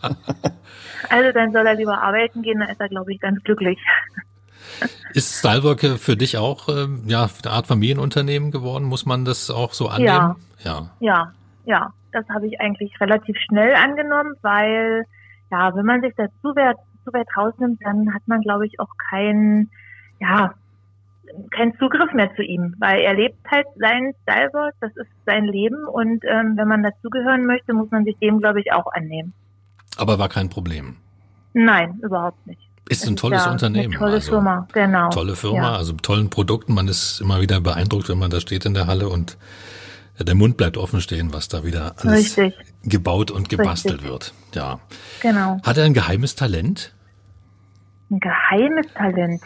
also 1.11 1.33
dann 1.35 1.53
soll 1.53 1.67
er 1.67 1.75
lieber 1.75 2.01
arbeiten 2.01 2.43
gehen, 2.43 2.61
dann 2.61 2.69
ist 2.69 2.81
er, 2.81 2.89
glaube 2.89 3.13
ich, 3.13 3.19
ganz 3.19 3.43
glücklich. 3.43 3.79
Ist 5.15 5.41
Stylework 5.41 5.99
für 5.99 6.17
dich 6.17 6.39
auch 6.39 6.69
äh, 6.69 6.87
ja 7.07 7.29
eine 7.43 7.53
Art 7.53 7.67
Familienunternehmen 7.67 8.53
geworden? 8.53 8.85
Muss 8.85 9.05
man 9.05 9.25
das 9.25 9.51
auch 9.51 9.75
so 9.75 9.89
annehmen? 9.89 10.07
Ja, 10.07 10.37
ja, 10.65 10.91
ja. 11.01 11.33
ja. 11.65 11.93
Das 12.13 12.29
habe 12.29 12.49
ich 12.49 12.61
eigentlich 12.61 13.01
relativ 13.01 13.37
schnell 13.37 13.75
angenommen, 13.75 14.35
weil 14.43 15.05
ja, 15.51 15.75
wenn 15.75 15.87
man 15.87 16.01
sich 16.01 16.13
da 16.17 16.27
zu 16.43 16.49
weit, 16.57 16.77
zu 17.05 17.13
weit 17.13 17.29
rausnimmt, 17.37 17.81
dann 17.85 18.13
hat 18.15 18.23
man, 18.27 18.41
glaube 18.41 18.67
ich, 18.67 18.79
auch 18.81 18.91
keinen, 19.11 19.71
ja, 20.21 20.55
keinen 21.51 21.77
Zugriff 21.79 22.13
mehr 22.13 22.35
zu 22.35 22.43
ihm, 22.43 22.75
weil 22.79 23.01
er 23.01 23.15
lebt 23.15 23.39
halt 23.51 23.67
sein 23.77 24.13
Stylework, 24.23 24.75
das 24.81 24.91
ist 24.97 25.11
sein 25.27 25.45
Leben 25.45 25.87
und 25.87 26.25
ähm, 26.25 26.57
wenn 26.57 26.69
man 26.69 26.83
dazugehören 26.83 27.47
möchte, 27.47 27.73
muss 27.73 27.91
man 27.91 28.05
sich 28.05 28.17
dem, 28.19 28.41
glaube 28.41 28.61
ich, 28.61 28.73
auch 28.73 28.87
annehmen. 28.93 29.33
Aber 29.97 30.19
war 30.19 30.29
kein 30.29 30.49
Problem. 30.49 30.97
Nein, 31.53 31.99
überhaupt 32.03 32.47
nicht 32.47 32.61
Ist 32.89 33.07
ein 33.07 33.17
tolles 33.17 33.45
ja 33.45 33.53
Unternehmen. 33.53 33.93
Tolle 33.95 34.15
also, 34.15 34.33
Firma, 34.33 34.67
genau. 34.73 35.11
Tolle 35.11 35.37
Firma, 35.37 35.57
Ja. 35.59 35.77
also 35.77 35.93
tollen 35.95 36.31
Produkten. 36.31 36.75
Man 36.75 36.89
ist 36.89 37.21
immer 37.21 37.41
wieder 37.41 37.61
beeindruckt, 37.61 38.09
wenn 38.09 38.19
man 38.19 38.31
da 38.31 38.41
steht 38.41 38.65
in 38.67 38.75
der 38.75 38.87
Halle 38.87 39.09
und 39.09 39.37
der 40.25 40.35
Mund 40.35 40.57
bleibt 40.57 40.77
offen 40.77 41.01
stehen, 41.01 41.33
was 41.33 41.49
da 41.49 41.65
wieder 41.65 41.95
alles 41.99 42.37
Richtig. 42.37 42.55
gebaut 42.85 43.31
und 43.31 43.49
gebastelt 43.49 43.97
Richtig. 43.97 44.11
wird. 44.11 44.35
Ja. 44.55 44.81
Genau. 45.21 45.61
Hat 45.63 45.77
er 45.77 45.85
ein 45.85 45.95
geheimes 45.95 46.35
Talent? 46.35 46.95
Ein 48.11 48.21
geheimes 48.21 48.87
Talent. 48.95 49.43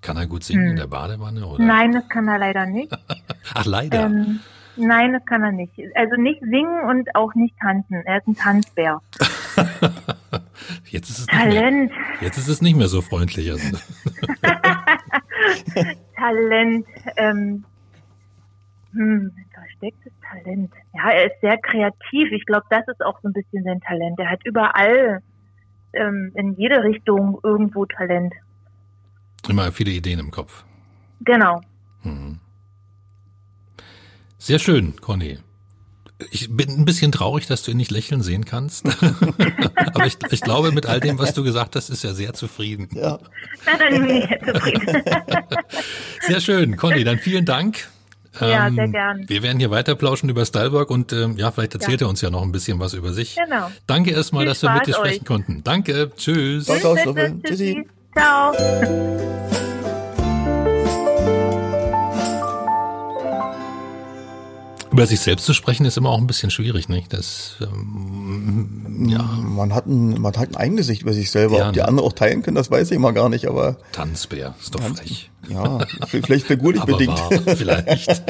Kann 0.00 0.16
er 0.16 0.26
gut 0.26 0.42
singen 0.42 0.70
in 0.70 0.76
der 0.76 0.86
Badewanne? 0.86 1.46
Oder? 1.46 1.58
Hm. 1.58 1.66
Nein, 1.66 1.92
das 1.92 2.08
kann 2.08 2.28
er 2.28 2.38
leider 2.38 2.66
nicht. 2.66 2.92
Ach, 3.54 3.64
leider. 3.64 4.06
Ähm, 4.06 4.40
nein, 4.76 5.12
das 5.12 5.24
kann 5.26 5.42
er 5.42 5.52
nicht. 5.52 5.72
Also 5.94 6.16
nicht 6.16 6.40
singen 6.40 6.88
und 6.88 7.14
auch 7.14 7.34
nicht 7.34 7.54
tanzen. 7.60 8.02
Er 8.04 8.18
ist 8.18 8.26
ein 8.26 8.36
Tanzbär. 8.36 9.00
Jetzt 10.90 11.10
ist 11.10 11.20
es 11.20 11.26
nicht 11.26 11.34
mehr, 11.34 11.52
Talent, 11.52 11.92
jetzt 12.20 12.38
ist 12.38 12.48
es 12.48 12.62
nicht 12.62 12.76
mehr 12.76 12.88
so 12.88 13.00
freundlich. 13.00 13.50
Also, 13.50 13.76
Talent. 16.16 16.86
Ähm, 17.16 17.64
hm, 18.92 19.32
verstecktes 19.52 20.12
Talent. 20.22 20.72
Ja, 20.94 21.10
er 21.10 21.26
ist 21.26 21.40
sehr 21.40 21.56
kreativ. 21.58 22.32
Ich 22.32 22.44
glaube, 22.44 22.66
das 22.70 22.86
ist 22.88 23.04
auch 23.04 23.18
so 23.22 23.28
ein 23.28 23.32
bisschen 23.32 23.64
sein 23.64 23.80
Talent. 23.80 24.18
Er 24.18 24.30
hat 24.30 24.40
überall 24.44 25.22
ähm, 25.94 26.32
in 26.34 26.54
jede 26.54 26.82
Richtung 26.82 27.38
irgendwo 27.42 27.86
Talent. 27.86 28.34
immer 29.48 29.72
viele 29.72 29.92
Ideen 29.92 30.18
im 30.18 30.30
Kopf. 30.30 30.64
Genau. 31.20 31.60
Mhm. 32.02 32.38
Sehr 34.38 34.58
schön, 34.58 34.96
Conny. 35.00 35.38
Ich 36.30 36.54
bin 36.54 36.68
ein 36.70 36.84
bisschen 36.84 37.10
traurig, 37.12 37.46
dass 37.46 37.62
du 37.62 37.72
ihn 37.72 37.76
nicht 37.76 37.90
lächeln 37.90 38.22
sehen 38.22 38.44
kannst. 38.44 38.86
Aber 39.76 40.06
ich, 40.06 40.18
ich 40.30 40.40
glaube, 40.40 40.70
mit 40.70 40.86
all 40.86 41.00
dem, 41.00 41.18
was 41.18 41.34
du 41.34 41.42
gesagt 41.42 41.74
hast, 41.76 41.90
ist 41.90 42.04
er 42.04 42.14
sehr 42.14 42.32
zufrieden. 42.32 42.88
Ja. 42.92 43.18
Na, 43.66 43.78
dann 43.78 44.06
bin 44.06 44.16
ich 44.16 44.28
zufrieden. 44.44 45.02
Sehr 46.20 46.40
schön, 46.40 46.76
Conny, 46.76 47.02
dann 47.02 47.18
vielen 47.18 47.44
Dank. 47.44 47.88
Ja, 48.40 48.66
Ähm, 48.66 48.74
sehr 48.76 48.88
gern. 48.88 49.24
Wir 49.28 49.42
werden 49.42 49.58
hier 49.58 49.70
weiter 49.70 49.94
plauschen 49.94 50.28
über 50.30 50.44
Stylework 50.46 50.90
und 50.90 51.12
ähm, 51.12 51.36
ja, 51.36 51.50
vielleicht 51.50 51.74
erzählt 51.74 52.00
Ja. 52.00 52.06
er 52.06 52.10
uns 52.10 52.20
ja 52.22 52.30
noch 52.30 52.42
ein 52.42 52.52
bisschen 52.52 52.80
was 52.80 52.94
über 52.94 53.12
sich. 53.12 53.36
Genau. 53.36 53.70
Danke 53.86 54.10
erstmal, 54.12 54.42
Viel 54.42 54.48
dass 54.48 54.62
wir 54.62 54.70
mit 54.72 54.86
dir 54.86 54.92
Spaß 54.94 55.04
sprechen 55.06 55.20
euch. 55.22 55.26
konnten. 55.26 55.60
Danke, 55.64 56.10
tschüss. 56.16 56.64
Ciao, 56.64 56.78
ciao, 56.78 56.94
Bitte, 56.94 57.02
Schnuffel. 57.04 57.40
Tschüssi. 57.44 57.86
Ciao. 58.16 59.71
Über 64.92 65.06
sich 65.06 65.20
selbst 65.20 65.46
zu 65.46 65.54
sprechen 65.54 65.86
ist 65.86 65.96
immer 65.96 66.10
auch 66.10 66.18
ein 66.18 66.26
bisschen 66.26 66.50
schwierig, 66.50 66.88
nicht? 66.88 67.12
Das, 67.12 67.56
ähm, 67.60 69.08
ja, 69.08 69.22
Man 69.22 69.74
hat 69.74 69.86
ein, 69.86 70.20
man 70.20 70.36
hat 70.36 70.50
ein 70.50 70.56
Eigengesicht 70.56 71.02
über 71.02 71.12
sich 71.14 71.30
selber. 71.30 71.58
Ja, 71.58 71.66
Ob 71.68 71.72
die 71.72 71.78
ne? 71.80 71.88
anderen 71.88 72.08
auch 72.08 72.12
teilen 72.12 72.42
können, 72.42 72.56
das 72.56 72.70
weiß 72.70 72.90
ich 72.90 72.96
immer 72.96 73.12
gar 73.12 73.28
nicht, 73.28 73.46
aber 73.46 73.76
Tanzbär, 73.92 74.54
ist 74.60 74.74
doch 74.74 74.82
frech. 74.82 75.30
ja, 75.48 75.78
vielleicht 76.06 76.46
figurlich 76.46 76.82
Aber 76.82 76.92
bedingt. 76.98 77.18
wahr, 77.18 77.56
vielleicht. 77.56 78.22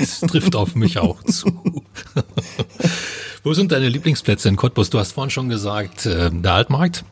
Es 0.00 0.20
trifft 0.20 0.56
auf 0.56 0.74
mich 0.74 0.98
auch 0.98 1.22
zu. 1.24 1.84
Wo 3.44 3.54
sind 3.54 3.72
deine 3.72 3.88
Lieblingsplätze 3.88 4.48
in 4.48 4.56
Cottbus? 4.56 4.90
Du 4.90 4.98
hast 4.98 5.12
vorhin 5.12 5.30
schon 5.30 5.48
gesagt, 5.48 6.06
äh, 6.06 6.30
der 6.32 6.52
Altmarkt, 6.54 7.04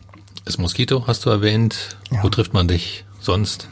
das 0.44 0.58
Moskito 0.58 1.06
hast 1.06 1.24
du 1.26 1.30
erwähnt. 1.30 1.96
Ja. 2.10 2.22
Wo 2.22 2.28
trifft 2.28 2.54
man 2.54 2.66
dich 2.68 3.04
sonst? 3.20 3.68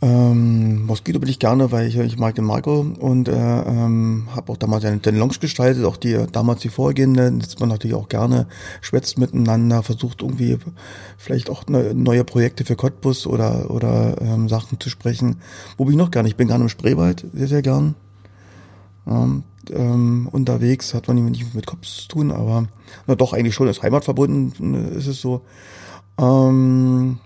Ähm, 0.00 0.86
Moskito 0.86 1.18
bin 1.18 1.28
ich 1.28 1.40
gerne, 1.40 1.72
weil 1.72 1.88
ich, 1.88 1.96
ich 1.96 2.18
mag 2.18 2.36
den 2.36 2.44
Marco 2.44 2.86
und 3.00 3.26
äh, 3.26 3.32
ähm, 3.32 4.28
habe 4.32 4.52
auch 4.52 4.56
damals 4.56 4.84
den, 4.84 5.02
den 5.02 5.16
Lounge 5.16 5.38
gestaltet, 5.40 5.84
auch 5.84 5.96
die 5.96 6.24
damals 6.30 6.60
die 6.60 6.68
vorgehende, 6.68 7.32
sitzt 7.40 7.58
man 7.58 7.68
natürlich 7.68 7.96
auch 7.96 8.08
gerne, 8.08 8.46
schwätzt 8.80 9.18
miteinander, 9.18 9.82
versucht 9.82 10.22
irgendwie 10.22 10.58
vielleicht 11.16 11.50
auch 11.50 11.66
ne, 11.66 11.94
neue 11.94 12.22
Projekte 12.22 12.64
für 12.64 12.76
Cottbus 12.76 13.26
oder 13.26 13.72
oder 13.72 14.20
ähm, 14.20 14.48
Sachen 14.48 14.78
zu 14.78 14.88
sprechen. 14.88 15.40
Wo 15.76 15.84
bin 15.84 15.94
ich 15.94 15.98
noch 15.98 16.12
gerne? 16.12 16.28
Ich 16.28 16.36
bin 16.36 16.46
gerne 16.46 16.64
im 16.64 16.68
Spreewald, 16.68 17.26
sehr, 17.32 17.48
sehr 17.48 17.62
gern. 17.62 17.96
Ähm, 19.08 19.42
ähm, 19.70 20.28
unterwegs 20.30 20.94
hat 20.94 21.08
man 21.08 21.24
nicht 21.24 21.54
mit 21.54 21.66
Cottbus 21.66 22.02
zu 22.02 22.08
tun, 22.08 22.30
aber 22.30 22.68
na 23.08 23.16
doch, 23.16 23.32
eigentlich 23.32 23.54
schon, 23.54 23.66
ist 23.66 23.82
heimatverbunden, 23.82 24.74
äh, 24.74 24.96
ist 24.96 25.08
es 25.08 25.20
so. 25.20 25.42
Ähm, 26.18 27.18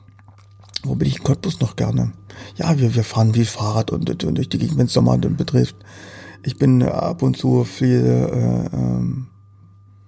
wo 0.84 0.94
bin 0.94 1.06
ich 1.06 1.18
in 1.18 1.24
Cottbus 1.24 1.60
noch 1.60 1.76
gerne? 1.76 2.12
Ja, 2.56 2.78
wir, 2.78 2.94
wir 2.94 3.04
fahren 3.04 3.34
viel 3.34 3.44
Fahrrad 3.44 3.90
und, 3.90 4.24
und 4.24 4.34
durch 4.36 4.48
die 4.48 4.58
Gegend, 4.58 4.78
wenn 4.78 4.86
es 4.86 4.92
Sommer 4.92 5.16
betrifft. 5.18 5.76
Ich 6.44 6.56
bin 6.58 6.80
äh, 6.80 6.86
ab 6.86 7.22
und 7.22 7.36
zu 7.36 7.64
viel, 7.64 8.04
äh, 8.04 8.76
ähm, 8.76 9.28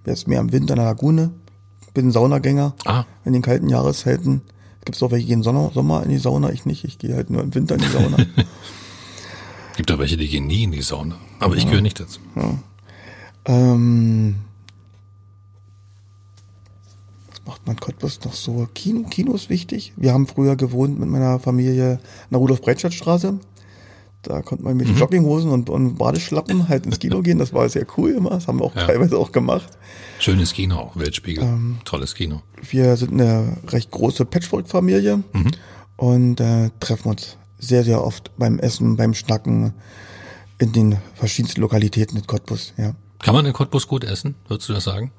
jetzt 0.06 0.28
mehr 0.28 0.40
im 0.40 0.52
Winter 0.52 0.74
in 0.74 0.78
der 0.78 0.86
Lagune. 0.86 1.30
Bin 1.94 2.10
Saunagänger 2.10 2.74
Ah, 2.84 3.04
in 3.24 3.32
den 3.32 3.42
kalten 3.42 3.68
Jahreszeiten. 3.68 4.42
Es 4.80 4.84
gibt 4.84 5.02
auch 5.02 5.10
welche, 5.12 5.26
die 5.26 5.30
gehen 5.32 5.42
Sommer, 5.42 5.70
Sommer 5.72 6.02
in 6.02 6.10
die 6.10 6.18
Sauna, 6.18 6.50
ich 6.50 6.66
nicht. 6.66 6.84
Ich 6.84 6.98
gehe 6.98 7.14
halt 7.14 7.30
nur 7.30 7.42
im 7.42 7.54
Winter 7.54 7.76
in 7.76 7.80
die 7.82 7.88
Sauna. 7.88 8.16
gibt 9.76 9.92
auch 9.92 9.98
welche, 9.98 10.16
die 10.16 10.28
gehen 10.28 10.46
nie 10.46 10.64
in 10.64 10.72
die 10.72 10.82
Sauna. 10.82 11.16
Aber 11.40 11.56
ich 11.56 11.66
gehöre 11.66 11.82
nicht 11.82 12.00
dazu. 12.00 12.20
ähm, 13.46 14.34
was 14.46 14.53
macht 17.46 17.66
man 17.66 17.76
Cottbus 17.76 18.20
noch 18.24 18.32
so? 18.34 18.66
Kino, 18.74 19.06
Kino 19.08 19.34
ist 19.34 19.50
wichtig. 19.50 19.92
Wir 19.96 20.12
haben 20.12 20.26
früher 20.26 20.56
gewohnt 20.56 20.98
mit 20.98 21.08
meiner 21.08 21.38
Familie 21.38 21.92
in 21.94 21.98
der 22.30 22.38
Rudolf-Breitscheid-Straße. 22.38 23.38
Da 24.22 24.40
konnte 24.40 24.64
man 24.64 24.76
mit 24.78 24.88
Jogginghosen 24.88 25.50
und, 25.50 25.68
und 25.68 25.96
Badeschlappen 25.96 26.68
halt 26.70 26.86
ins 26.86 26.98
Kino 26.98 27.20
gehen. 27.20 27.38
Das 27.38 27.52
war 27.52 27.68
sehr 27.68 27.86
cool 27.98 28.12
immer. 28.12 28.30
Das 28.30 28.48
haben 28.48 28.58
wir 28.58 28.64
auch 28.64 28.74
Ja. 28.74 28.86
teilweise 28.86 29.18
auch 29.18 29.32
gemacht. 29.32 29.68
Schönes 30.18 30.54
Kino, 30.54 30.76
auch, 30.76 30.96
Weltspiegel. 30.96 31.44
Ähm. 31.44 31.76
Tolles 31.84 32.14
Kino. 32.14 32.40
Wir 32.62 32.96
sind 32.96 33.12
eine 33.12 33.58
recht 33.68 33.90
große 33.90 34.24
Patchwork-Familie 34.24 35.22
und 35.96 36.40
äh, 36.40 36.70
treffen 36.80 37.08
uns 37.10 37.36
sehr, 37.58 37.84
sehr 37.84 38.02
oft 38.02 38.30
beim 38.38 38.58
Essen, 38.58 38.96
beim 38.96 39.12
Schnacken 39.12 39.74
in 40.58 40.72
den 40.72 40.96
verschiedensten 41.14 41.60
Lokalitäten 41.60 42.16
in 42.16 42.26
Cottbus. 42.26 42.72
Ja. 42.78 42.94
Kann 43.18 43.34
man 43.34 43.44
in 43.44 43.52
Cottbus 43.52 43.86
gut 43.88 44.04
essen, 44.04 44.34
würdest 44.48 44.68
du 44.70 44.72
das 44.72 44.84
sagen? 44.84 45.10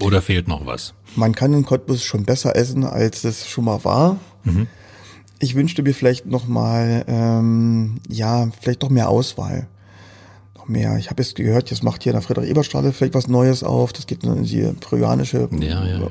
Oder 0.00 0.22
fehlt 0.22 0.48
noch 0.48 0.66
was? 0.66 0.94
Man 1.16 1.34
kann 1.34 1.52
in 1.52 1.64
Cottbus 1.64 2.02
schon 2.02 2.24
besser 2.24 2.56
essen, 2.56 2.84
als 2.84 3.24
es 3.24 3.46
schon 3.48 3.64
mal 3.64 3.84
war. 3.84 4.18
Ich 5.38 5.54
wünschte 5.54 5.82
mir 5.82 5.94
vielleicht 5.94 6.26
noch 6.26 6.46
mal, 6.46 7.04
ähm, 7.08 8.00
ja, 8.08 8.48
vielleicht 8.60 8.82
noch 8.82 8.90
mehr 8.90 9.08
Auswahl. 9.08 9.68
Noch 10.56 10.68
mehr. 10.68 10.96
Ich 10.98 11.10
habe 11.10 11.22
jetzt 11.22 11.34
gehört, 11.34 11.70
jetzt 11.70 11.82
macht 11.82 12.02
hier 12.04 12.12
in 12.12 12.14
der 12.14 12.22
Friedrich-Ebert-Straße 12.22 12.92
vielleicht 12.92 13.14
was 13.14 13.26
Neues 13.28 13.62
auf. 13.64 13.92
Das 13.92 14.06
geht 14.06 14.22
in 14.24 14.44
die 14.44 14.62
peruanische 14.80 15.48
Ja, 15.58 15.84
ja. 15.84 16.08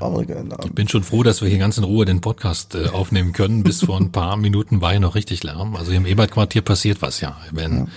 Ich 0.63 0.71
bin 0.73 0.87
schon 0.87 1.03
froh, 1.03 1.23
dass 1.23 1.41
wir 1.41 1.47
hier 1.49 1.59
ganz 1.59 1.77
in 1.77 1.83
Ruhe 1.83 2.05
den 2.05 2.21
Podcast 2.21 2.75
äh, 2.75 2.89
aufnehmen 2.89 3.31
können. 3.33 3.63
Bis 3.63 3.83
vor 3.83 3.97
ein 3.97 4.11
paar 4.11 4.35
Minuten 4.37 4.81
war 4.81 4.91
hier 4.91 4.99
noch 4.99 5.15
richtig 5.15 5.43
Lärm. 5.43 5.75
Also 5.75 5.91
hier 5.91 5.99
im 5.99 6.05
Ebertquartier 6.05 6.61
passiert 6.61 7.01
was, 7.01 7.21
ja. 7.21 7.37
Wenn 7.51 7.87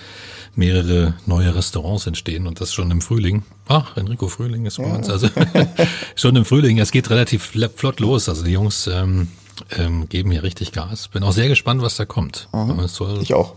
mehrere 0.57 1.15
neue 1.27 1.55
Restaurants 1.55 2.07
entstehen 2.07 2.47
und 2.47 2.61
das 2.61 2.73
schon 2.73 2.91
im 2.91 3.01
Frühling. 3.01 3.43
Ach, 3.69 3.97
Enrico 3.97 4.29
Frühling 4.29 4.67
ist 4.67 4.79
bei 4.79 4.85
uns. 4.85 5.09
Also 5.09 5.29
schon 6.17 6.37
im 6.37 6.45
Frühling. 6.45 6.79
Es 6.79 6.91
geht 6.93 7.11
relativ 7.11 7.51
fl- 7.55 7.71
flott 7.75 8.01
los. 8.01 8.29
Also 8.29 8.45
die 8.45 8.53
Jungs 8.53 8.87
ähm, 8.87 9.29
ähm, 9.77 10.09
geben 10.09 10.31
hier 10.31 10.43
richtig 10.43 10.73
Gas. 10.73 11.09
Bin 11.09 11.23
auch 11.23 11.33
sehr 11.33 11.49
gespannt, 11.49 11.83
was 11.83 11.97
da 11.97 12.05
kommt. 12.05 12.49
Aber 12.53 12.85
Es 12.85 12.95
soll 12.95 13.21
Ich 13.23 13.35
auch. 13.35 13.55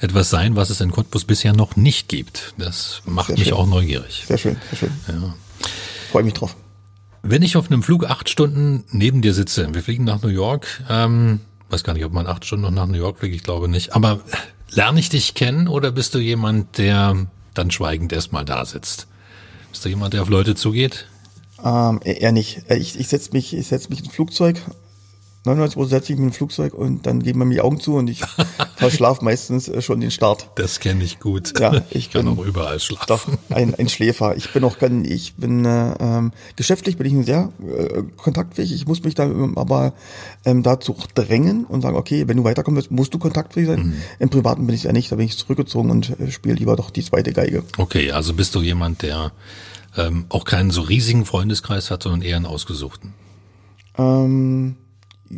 etwas 0.00 0.30
sein, 0.30 0.56
was 0.56 0.70
es 0.70 0.80
in 0.80 0.90
Cottbus 0.90 1.24
bisher 1.24 1.52
noch 1.52 1.76
nicht 1.76 2.08
gibt. 2.08 2.54
Das 2.58 3.02
macht 3.06 3.28
Sehr 3.28 3.38
mich 3.38 3.48
schön. 3.48 3.56
auch 3.56 3.66
neugierig. 3.66 4.24
Sehr 4.26 4.38
schön, 4.38 4.56
sehr 4.70 4.78
schön. 4.78 4.92
Ja. 5.08 5.34
Freue 6.10 6.22
mich 6.24 6.34
drauf. 6.34 6.56
Wenn 7.22 7.42
ich 7.42 7.56
auf 7.56 7.70
einem 7.70 7.82
Flug 7.82 8.04
acht 8.08 8.28
Stunden 8.30 8.84
neben 8.90 9.22
dir 9.22 9.34
sitze, 9.34 9.68
wir 9.74 9.82
fliegen 9.82 10.04
nach 10.04 10.22
New 10.22 10.28
York, 10.28 10.66
ähm, 10.88 11.40
weiß 11.68 11.84
gar 11.84 11.92
nicht, 11.92 12.04
ob 12.04 12.12
man 12.12 12.26
acht 12.26 12.44
Stunden 12.46 12.62
noch 12.64 12.70
nach 12.70 12.86
New 12.86 12.96
York 12.96 13.18
fliegt, 13.18 13.34
ich 13.34 13.42
glaube 13.42 13.68
nicht, 13.68 13.94
aber 13.94 14.20
lerne 14.70 15.00
ich 15.00 15.08
dich 15.08 15.34
kennen 15.34 15.68
oder 15.68 15.90
bist 15.90 16.14
du 16.14 16.18
jemand, 16.18 16.78
der 16.78 17.26
dann 17.54 17.70
schweigend 17.70 18.12
erstmal 18.12 18.44
da 18.44 18.64
sitzt? 18.64 19.06
Bist 19.70 19.84
du 19.84 19.88
jemand, 19.88 20.14
der 20.14 20.22
auf 20.22 20.28
Leute 20.28 20.54
zugeht? 20.54 21.06
Ähm, 21.64 22.00
eher 22.04 22.32
nicht. 22.32 22.62
Äh, 22.70 22.76
Ich, 22.76 22.98
ich 22.98 23.08
setze 23.08 23.32
mich, 23.32 23.54
ich 23.54 23.66
setz 23.66 23.88
mich 23.88 24.00
ins 24.00 24.12
Flugzeug. 24.12 24.60
99 25.44 25.78
Uhr 25.78 25.86
setze 25.86 26.12
ich 26.12 26.18
mich 26.18 26.28
ins 26.28 26.36
Flugzeug 26.36 26.74
und 26.74 27.06
dann 27.06 27.22
geben 27.22 27.40
mir 27.40 27.54
die 27.54 27.60
Augen 27.60 27.80
zu 27.80 27.94
und 27.94 28.08
ich 28.08 28.22
verschlafe 28.76 29.24
meistens 29.24 29.68
äh, 29.68 29.80
schon 29.80 30.00
den 30.00 30.10
Start. 30.10 30.50
Das 30.56 30.80
kenne 30.80 31.04
ich 31.04 31.20
gut. 31.20 31.58
Ja, 31.58 31.82
ich 31.90 32.08
ich 32.08 32.10
kann 32.10 32.24
bin 32.24 32.38
auch 32.38 32.44
überall 32.44 32.80
schlafen. 32.80 33.38
Ein, 33.50 33.74
ein 33.74 33.88
Schläfer. 33.88 34.36
Ich 34.36 34.52
bin 34.52 34.64
auch 34.64 34.78
ganz, 34.78 35.08
ich 35.08 35.34
bin 35.34 35.64
äh, 35.64 35.94
ähm, 36.00 36.32
geschäftlich 36.56 36.96
bin 36.96 37.06
ich 37.06 37.26
sehr 37.26 37.52
äh, 37.60 38.02
kontaktfähig. 38.16 38.72
Ich 38.72 38.86
muss 38.86 39.02
mich 39.02 39.14
da 39.14 39.24
ähm, 39.24 39.56
aber 39.56 39.92
ähm, 40.44 40.62
dazu 40.62 40.96
drängen 41.14 41.64
und 41.64 41.82
sagen, 41.82 41.96
okay, 41.96 42.26
wenn 42.26 42.36
du 42.36 42.44
weiterkommen 42.44 42.76
willst, 42.76 42.90
musst 42.90 43.14
du 43.14 43.18
kontaktfähig 43.18 43.66
sein. 43.68 43.94
Im 44.18 44.30
Privaten 44.30 44.66
bin 44.66 44.74
ich 44.74 44.86
eher 44.86 44.92
nicht, 44.92 45.12
da 45.12 45.16
bin 45.16 45.26
ich 45.26 45.36
zurückgezogen 45.36 45.90
und 45.90 46.18
äh, 46.18 46.30
spiele 46.30 46.54
lieber 46.54 46.76
doch 46.76 46.90
die 46.90 47.04
zweite 47.04 47.32
Geige. 47.32 47.62
Okay, 47.76 48.12
also 48.12 48.34
bist 48.34 48.54
du 48.54 48.62
jemand, 48.62 49.02
der 49.02 49.32
ähm, 49.96 50.26
auch 50.28 50.44
keinen 50.44 50.70
so 50.70 50.82
riesigen 50.82 51.24
Freundeskreis 51.24 51.90
hat, 51.90 52.02
sondern 52.02 52.22
eher 52.22 52.36
einen 52.36 52.46
ausgesuchten. 52.46 53.14
Ähm, 53.96 54.76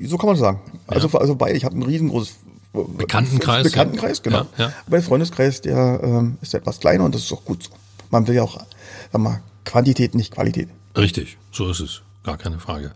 so 0.04 0.16
kann 0.18 0.28
man 0.28 0.36
sagen. 0.36 0.60
Also, 0.86 1.08
also 1.18 1.34
beide, 1.34 1.56
ich 1.56 1.64
habe 1.64 1.76
ein 1.76 1.82
riesengroßes 1.82 2.36
Bekanntenkreis, 2.72 3.64
ja. 3.64 3.70
Bekanntenkreis, 3.70 4.22
genau. 4.22 4.46
Ja, 4.56 4.66
ja. 4.66 4.72
Aber 4.86 4.96
der 4.96 5.02
Freundeskreis, 5.02 5.60
der 5.60 6.00
ähm, 6.02 6.38
ist 6.40 6.54
etwas 6.54 6.78
kleiner 6.78 7.04
und 7.04 7.14
das 7.14 7.22
ist 7.22 7.32
auch 7.32 7.44
gut 7.44 7.64
so. 7.64 7.70
Man 8.10 8.26
will 8.26 8.34
ja 8.36 8.42
auch, 8.42 8.58
sag 9.12 9.20
mal, 9.20 9.42
Quantität, 9.64 10.14
nicht 10.14 10.32
Qualität. 10.32 10.68
Richtig, 10.96 11.36
so 11.52 11.70
ist 11.70 11.80
es. 11.80 12.02
gar 12.22 12.36
keine 12.36 12.58
Frage. 12.58 12.92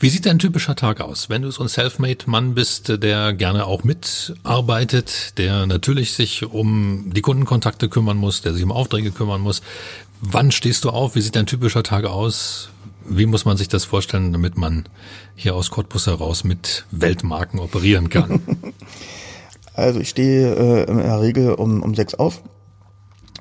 Wie 0.00 0.10
sieht 0.10 0.26
dein 0.26 0.38
typischer 0.38 0.76
Tag 0.76 1.00
aus? 1.00 1.28
Wenn 1.28 1.42
du 1.42 1.50
so 1.50 1.62
ein 1.62 1.68
Selfmade-Mann 1.68 2.54
bist, 2.54 3.02
der 3.02 3.32
gerne 3.32 3.66
auch 3.66 3.82
mitarbeitet, 3.82 5.38
der 5.38 5.66
natürlich 5.66 6.12
sich 6.12 6.44
um 6.44 7.10
die 7.12 7.20
Kundenkontakte 7.20 7.88
kümmern 7.88 8.16
muss, 8.16 8.42
der 8.42 8.54
sich 8.54 8.62
um 8.62 8.70
Aufträge 8.72 9.10
kümmern 9.10 9.40
muss. 9.40 9.60
Wann 10.20 10.52
stehst 10.52 10.84
du 10.84 10.90
auf? 10.90 11.14
Wie 11.14 11.20
sieht 11.20 11.34
dein 11.34 11.46
typischer 11.46 11.82
Tag 11.82 12.04
aus? 12.04 12.70
Wie 13.10 13.26
muss 13.26 13.44
man 13.44 13.56
sich 13.56 13.68
das 13.68 13.84
vorstellen, 13.84 14.32
damit 14.32 14.56
man 14.56 14.88
hier 15.34 15.54
aus 15.54 15.70
Cottbus 15.70 16.06
heraus 16.06 16.44
mit 16.44 16.86
Weltmarken 16.90 17.60
operieren 17.60 18.08
kann? 18.08 18.40
Also 19.74 20.00
ich 20.00 20.08
stehe 20.08 20.56
äh, 20.56 20.90
in 20.90 20.96
der 20.98 21.20
Regel 21.20 21.52
um, 21.52 21.84
um 21.84 21.94
sechs 21.94 22.12
auf 22.16 22.42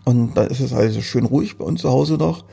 und 0.03 0.35
da 0.37 0.43
ist 0.43 0.59
es 0.59 0.71
also 0.71 1.01
schön 1.01 1.25
ruhig 1.25 1.57
bei 1.57 1.65
uns 1.65 1.81
zu 1.81 1.89
Hause 1.89 2.13
noch. 2.13 2.45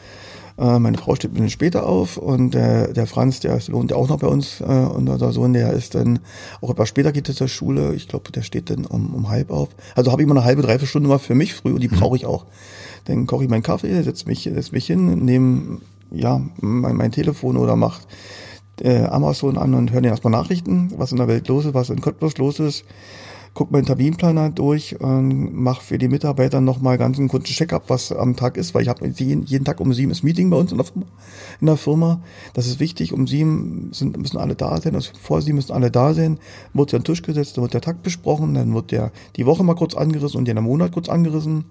Äh, 0.57 0.79
meine 0.79 0.97
Frau 0.97 1.15
steht 1.15 1.33
ein 1.33 1.35
bisschen 1.35 1.51
später 1.51 1.87
auf 1.87 2.17
und 2.17 2.55
der, 2.55 2.95
der 2.95 3.07
Franz, 3.07 3.41
der 3.41 3.57
ist 3.57 3.69
lohnt 3.69 3.93
auch 3.93 4.09
noch 4.09 4.21
bei 4.21 4.27
uns 4.27 4.63
äh, 4.63 4.65
und 4.65 5.09
unser 5.11 5.33
Sohn, 5.33 5.53
der 5.53 5.75
ist 5.75 5.95
dann 5.95 6.21
auch 6.63 6.71
etwas 6.71 6.89
später 6.89 7.13
geht 7.13 7.29
er 7.29 7.35
zur 7.35 7.49
Schule. 7.49 7.95
Ich 7.95 8.09
glaube, 8.09 8.33
der 8.33 8.41
steht 8.41 8.71
dann 8.71 8.87
um, 8.87 9.15
um 9.15 9.29
halb 9.29 9.51
auf. 9.51 9.69
Also 9.95 10.11
habe 10.11 10.23
ich 10.23 10.27
immer 10.27 10.37
eine 10.37 10.47
halbe, 10.47 10.63
dreiviertel 10.63 10.89
Stunde 10.89 11.11
mal 11.11 11.19
für 11.19 11.35
mich 11.35 11.53
früh 11.53 11.73
und 11.73 11.81
die 11.81 11.89
mhm. 11.89 11.97
brauche 11.97 12.17
ich 12.17 12.25
auch. 12.25 12.47
Dann 13.05 13.27
koche 13.27 13.45
ich 13.45 13.51
meinen 13.51 13.63
Kaffee, 13.63 14.03
setze 14.03 14.27
mich, 14.27 14.45
setz 14.45 14.73
mich 14.73 14.87
hin, 14.87 15.27
nehme 15.27 15.81
ja 16.15 16.41
mein, 16.61 16.97
mein 16.97 17.13
Telefon 17.13 17.57
oder 17.57 17.77
macht 17.77 18.07
äh, 18.81 19.05
Amazon 19.05 19.59
an 19.59 19.75
und 19.75 19.93
höre 19.93 20.01
dann 20.01 20.11
erstmal 20.11 20.33
Nachrichten, 20.33 20.93
was 20.97 21.13
in 21.13 21.19
der 21.19 21.29
Welt 21.29 21.49
los 21.49 21.65
ist, 21.65 21.75
was 21.75 21.91
in 21.91 22.01
Cottbus 22.01 22.39
los 22.39 22.61
ist. 22.61 22.85
Gucke 23.55 23.73
meinen 23.73 23.87
Terminplaner 23.87 24.51
durch 24.51 25.01
und 25.01 25.55
mache 25.55 25.81
für 25.81 25.97
die 25.97 26.09
Mitarbeiter 26.09 26.61
nochmal 26.61 26.99
ganz 26.99 27.19
einen 27.19 27.29
kurzen 27.29 27.53
Check-up, 27.53 27.85
was 27.87 28.11
am 28.11 28.35
Tag 28.35 28.57
ist, 28.57 28.75
weil 28.75 28.83
ich 28.83 28.89
habe 28.89 29.07
jeden, 29.07 29.45
jeden 29.45 29.65
Tag 29.65 29.81
um 29.81 29.95
sieben 29.95 30.11
ist 30.11 30.25
Meeting 30.25 30.51
bei 30.51 30.57
uns 30.57 30.73
in 30.73 30.79
der, 30.79 30.87
Firma, 30.87 31.07
in 31.61 31.67
der 31.69 31.77
Firma. 31.77 32.21
Das 32.53 32.67
ist 32.67 32.81
wichtig, 32.81 33.13
um 33.13 33.29
sieben 33.29 33.91
sind, 33.93 34.17
müssen 34.17 34.39
alle 34.39 34.57
da 34.57 34.81
sein, 34.81 34.97
also 34.97 35.13
vor 35.21 35.41
sieben 35.41 35.55
müssen 35.55 35.73
alle 35.73 35.93
da 35.93 36.15
sein, 36.15 36.39
wird 36.73 36.93
an 36.95 37.03
den 37.03 37.05
Tisch 37.05 37.23
gesetzt, 37.23 37.57
dann 37.57 37.63
wird 37.63 37.75
der 37.75 37.81
Tag 37.81 38.03
besprochen, 38.03 38.55
dann 38.55 38.75
wird 38.75 38.91
der 38.91 39.13
die 39.37 39.47
Woche 39.47 39.63
mal 39.63 39.77
kurz 39.77 39.95
angerissen 39.95 40.39
und 40.39 40.49
der 40.49 40.61
Monat 40.61 40.91
kurz 40.91 41.09
angerissen 41.09 41.65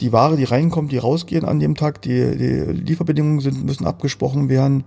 die 0.00 0.12
Ware, 0.12 0.36
die 0.36 0.44
reinkommt, 0.44 0.92
die 0.92 0.98
rausgehen 0.98 1.44
an 1.44 1.60
dem 1.60 1.74
Tag, 1.74 2.02
die, 2.02 2.36
die 2.36 2.72
Lieferbedingungen 2.72 3.40
sind, 3.40 3.64
müssen 3.64 3.86
abgesprochen 3.86 4.48
werden. 4.48 4.84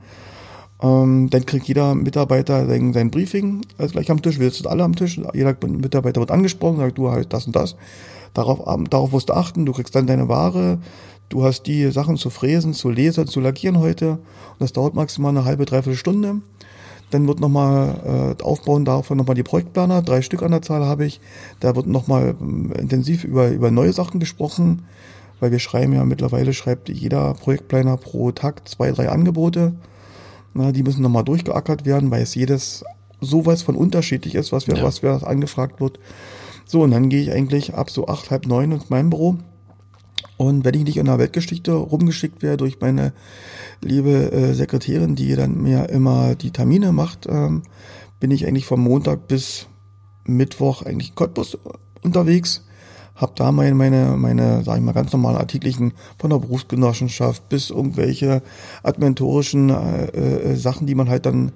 Ähm, 0.81 1.29
dann 1.29 1.45
kriegt 1.45 1.67
jeder 1.67 1.93
Mitarbeiter 1.95 2.65
sein, 2.67 2.93
sein 2.93 3.11
Briefing 3.11 3.61
also 3.77 3.93
gleich 3.93 4.09
am 4.09 4.21
Tisch. 4.21 4.39
Wir 4.39 4.49
sitzen 4.49 4.67
alle 4.67 4.83
am 4.83 4.95
Tisch. 4.95 5.19
Jeder 5.33 5.55
Mitarbeiter 5.67 6.19
wird 6.19 6.31
angesprochen, 6.31 6.77
sagt 6.77 6.97
du 6.97 7.11
halt 7.11 7.33
das 7.33 7.45
und 7.45 7.55
das. 7.55 7.75
Darauf, 8.33 8.59
darauf 8.89 9.11
musst 9.11 9.29
du 9.29 9.33
achten. 9.33 9.65
Du 9.65 9.73
kriegst 9.73 9.95
dann 9.95 10.07
deine 10.07 10.27
Ware. 10.27 10.79
Du 11.29 11.43
hast 11.43 11.63
die 11.63 11.91
Sachen 11.91 12.17
zu 12.17 12.29
fräsen, 12.29 12.73
zu 12.73 12.89
lesen, 12.89 13.27
zu 13.27 13.39
lackieren 13.39 13.79
heute. 13.79 14.11
Und 14.11 14.59
das 14.59 14.73
dauert 14.73 14.95
maximal 14.95 15.29
eine 15.29 15.45
halbe, 15.45 15.65
dreiviertel 15.65 15.97
Stunde. 15.97 16.41
Dann 17.11 17.27
wird 17.27 17.39
nochmal 17.39 18.35
äh, 18.39 18.43
aufbauen 18.43 18.85
davon 18.85 19.17
nochmal 19.17 19.35
die 19.35 19.43
Projektplaner, 19.43 20.01
drei 20.01 20.21
Stück 20.21 20.41
an 20.41 20.51
der 20.51 20.61
Zahl 20.61 20.85
habe 20.85 21.05
ich. 21.05 21.19
Da 21.59 21.75
wird 21.75 21.85
nochmal 21.85 22.35
äh, 22.73 22.79
intensiv 22.79 23.23
über, 23.23 23.49
über 23.49 23.69
neue 23.69 23.93
Sachen 23.93 24.19
gesprochen, 24.19 24.83
weil 25.39 25.51
wir 25.51 25.59
schreiben 25.59 25.93
ja 25.93 26.03
mittlerweile, 26.05 26.53
schreibt 26.53 26.89
jeder 26.89 27.33
Projektplaner 27.35 27.97
pro 27.97 28.31
Tag 28.31 28.67
zwei, 28.67 28.91
drei 28.91 29.09
Angebote. 29.09 29.73
Na, 30.53 30.71
die 30.71 30.83
müssen 30.83 31.01
nochmal 31.01 31.23
durchgeackert 31.23 31.85
werden, 31.85 32.11
weil 32.11 32.23
es 32.23 32.35
jedes 32.35 32.83
sowas 33.21 33.61
von 33.61 33.75
unterschiedlich 33.75 34.35
ist, 34.35 34.51
was 34.51 34.67
wir, 34.67 34.77
ja. 34.77 34.83
was 34.83 35.03
wir 35.03 35.27
angefragt 35.27 35.79
wird. 35.79 35.99
So, 36.65 36.81
und 36.81 36.91
dann 36.91 37.09
gehe 37.09 37.21
ich 37.21 37.31
eigentlich 37.31 37.73
ab 37.73 37.89
so 37.89 38.07
acht, 38.07 38.31
halb 38.31 38.47
neun 38.47 38.71
in 38.71 38.81
meinem 38.89 39.09
Büro. 39.09 39.37
Und 40.41 40.65
wenn 40.65 40.73
ich 40.73 40.85
nicht 40.85 40.97
in 40.97 41.05
der 41.05 41.19
Weltgeschichte 41.19 41.71
rumgeschickt 41.71 42.41
werde 42.41 42.57
durch 42.57 42.79
meine 42.79 43.13
liebe 43.79 44.31
äh, 44.31 44.53
Sekretärin, 44.55 45.15
die 45.15 45.35
dann 45.35 45.61
mir 45.61 45.89
immer 45.89 46.33
die 46.33 46.49
Termine 46.49 46.91
macht, 46.91 47.27
ähm, 47.29 47.61
bin 48.19 48.31
ich 48.31 48.47
eigentlich 48.47 48.65
vom 48.65 48.81
Montag 48.81 49.27
bis 49.27 49.67
Mittwoch 50.25 50.81
eigentlich 50.81 51.09
in 51.09 51.15
Cottbus 51.15 51.59
unterwegs. 52.01 52.65
Habe 53.13 53.33
da 53.35 53.51
meine, 53.51 53.75
meine, 53.75 54.17
meine, 54.17 54.63
sag 54.63 54.77
ich 54.77 54.83
mal, 54.83 54.93
ganz 54.93 55.13
normalen 55.13 55.37
Artikelchen 55.37 55.93
von 56.17 56.31
der 56.31 56.39
Berufsgenossenschaft 56.39 57.47
bis 57.47 57.69
irgendwelche 57.69 58.41
administratorischen 58.81 59.69
äh, 59.69 60.05
äh, 60.05 60.55
Sachen, 60.55 60.87
die 60.87 60.95
man 60.95 61.07
halt 61.07 61.27
dann 61.27 61.51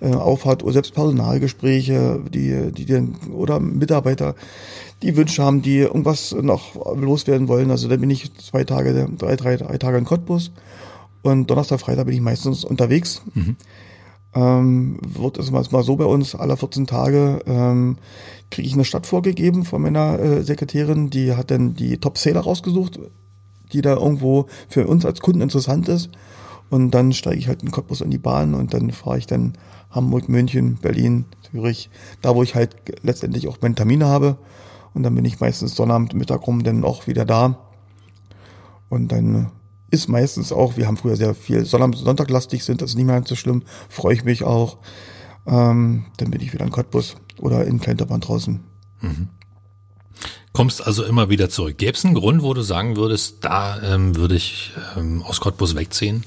äh, 0.00 0.12
aufhat, 0.12 0.62
oder 0.62 0.74
selbst 0.74 0.94
Personalgespräche, 0.94 2.20
die, 2.32 2.72
die, 2.72 2.84
die 2.84 3.30
oder 3.32 3.60
Mitarbeiter, 3.60 4.34
die 5.02 5.16
Wünsche 5.16 5.42
haben, 5.42 5.62
die 5.62 5.78
irgendwas 5.78 6.34
noch 6.40 6.96
loswerden 6.96 7.48
wollen. 7.48 7.70
Also 7.70 7.88
da 7.88 7.96
bin 7.96 8.10
ich 8.10 8.32
zwei 8.34 8.64
Tage, 8.64 9.08
drei, 9.18 9.36
drei, 9.36 9.56
drei 9.56 9.78
Tage 9.78 9.98
in 9.98 10.04
Cottbus 10.04 10.52
und 11.22 11.50
Donnerstag, 11.50 11.80
Freitag 11.80 12.06
bin 12.06 12.14
ich 12.14 12.20
meistens 12.20 12.64
unterwegs. 12.64 13.22
Mhm 13.34 13.56
ähm, 14.36 14.98
wird 15.00 15.38
es 15.38 15.50
mal 15.50 15.64
so 15.82 15.96
bei 15.96 16.04
uns, 16.04 16.34
alle 16.34 16.56
14 16.56 16.86
Tage 16.86 17.40
ähm, 17.46 17.96
kriege 18.50 18.68
ich 18.68 18.74
eine 18.74 18.84
Stadt 18.84 19.06
vorgegeben 19.06 19.64
von 19.64 19.80
meiner 19.80 20.18
äh, 20.18 20.42
Sekretärin, 20.42 21.08
die 21.08 21.34
hat 21.34 21.50
dann 21.50 21.74
die 21.74 21.96
Top-Seller 21.98 22.40
rausgesucht, 22.40 23.00
die 23.72 23.80
da 23.80 23.94
irgendwo 23.94 24.46
für 24.68 24.86
uns 24.86 25.06
als 25.06 25.20
Kunden 25.20 25.40
interessant 25.40 25.88
ist. 25.88 26.10
Und 26.68 26.90
dann 26.90 27.12
steige 27.12 27.38
ich 27.38 27.48
halt 27.48 27.62
in 27.62 27.70
Cottbus 27.70 28.02
in 28.02 28.10
die 28.10 28.18
Bahn 28.18 28.54
und 28.54 28.74
dann 28.74 28.90
fahre 28.90 29.18
ich 29.18 29.26
dann 29.26 29.54
Hamburg, 29.96 30.28
München, 30.28 30.76
Berlin, 30.76 31.24
Zürich, 31.50 31.90
da 32.22 32.34
wo 32.36 32.42
ich 32.42 32.54
halt 32.54 32.76
letztendlich 33.02 33.48
auch 33.48 33.58
meine 33.60 33.74
Termine 33.74 34.06
habe. 34.06 34.36
Und 34.94 35.02
dann 35.02 35.14
bin 35.14 35.24
ich 35.24 35.40
meistens 35.40 35.74
Sonnabend, 35.74 36.14
Mittag 36.14 36.46
rum 36.46 36.62
dann 36.62 36.84
auch 36.84 37.06
wieder 37.06 37.24
da. 37.24 37.58
Und 38.88 39.10
dann 39.10 39.50
ist 39.90 40.08
meistens 40.08 40.52
auch, 40.52 40.76
wir 40.76 40.86
haben 40.86 40.96
früher 40.96 41.16
sehr 41.16 41.34
viel 41.34 41.64
Sonntaglastig 41.64 42.64
sind, 42.64 42.82
das 42.82 42.90
ist 42.90 42.96
nicht 42.96 43.06
mehr 43.06 43.22
so 43.24 43.34
schlimm, 43.34 43.62
freue 43.88 44.14
ich 44.14 44.24
mich 44.24 44.44
auch. 44.44 44.78
Ähm, 45.46 46.06
dann 46.16 46.30
bin 46.30 46.40
ich 46.40 46.52
wieder 46.52 46.64
in 46.64 46.70
Cottbus 46.70 47.16
oder 47.38 47.66
in 47.66 47.80
Klenterbahn 47.80 48.20
draußen. 48.20 48.60
Mhm. 49.00 49.28
Kommst 50.52 50.86
also 50.86 51.04
immer 51.04 51.28
wieder 51.28 51.50
zurück. 51.50 51.76
Gäbe 51.76 51.92
es 51.92 52.04
einen 52.04 52.14
Grund, 52.14 52.42
wo 52.42 52.54
du 52.54 52.62
sagen 52.62 52.96
würdest, 52.96 53.44
da 53.44 53.80
ähm, 53.82 54.16
würde 54.16 54.34
ich 54.34 54.72
ähm, 54.96 55.22
aus 55.22 55.40
Cottbus 55.40 55.76
wegziehen? 55.76 56.24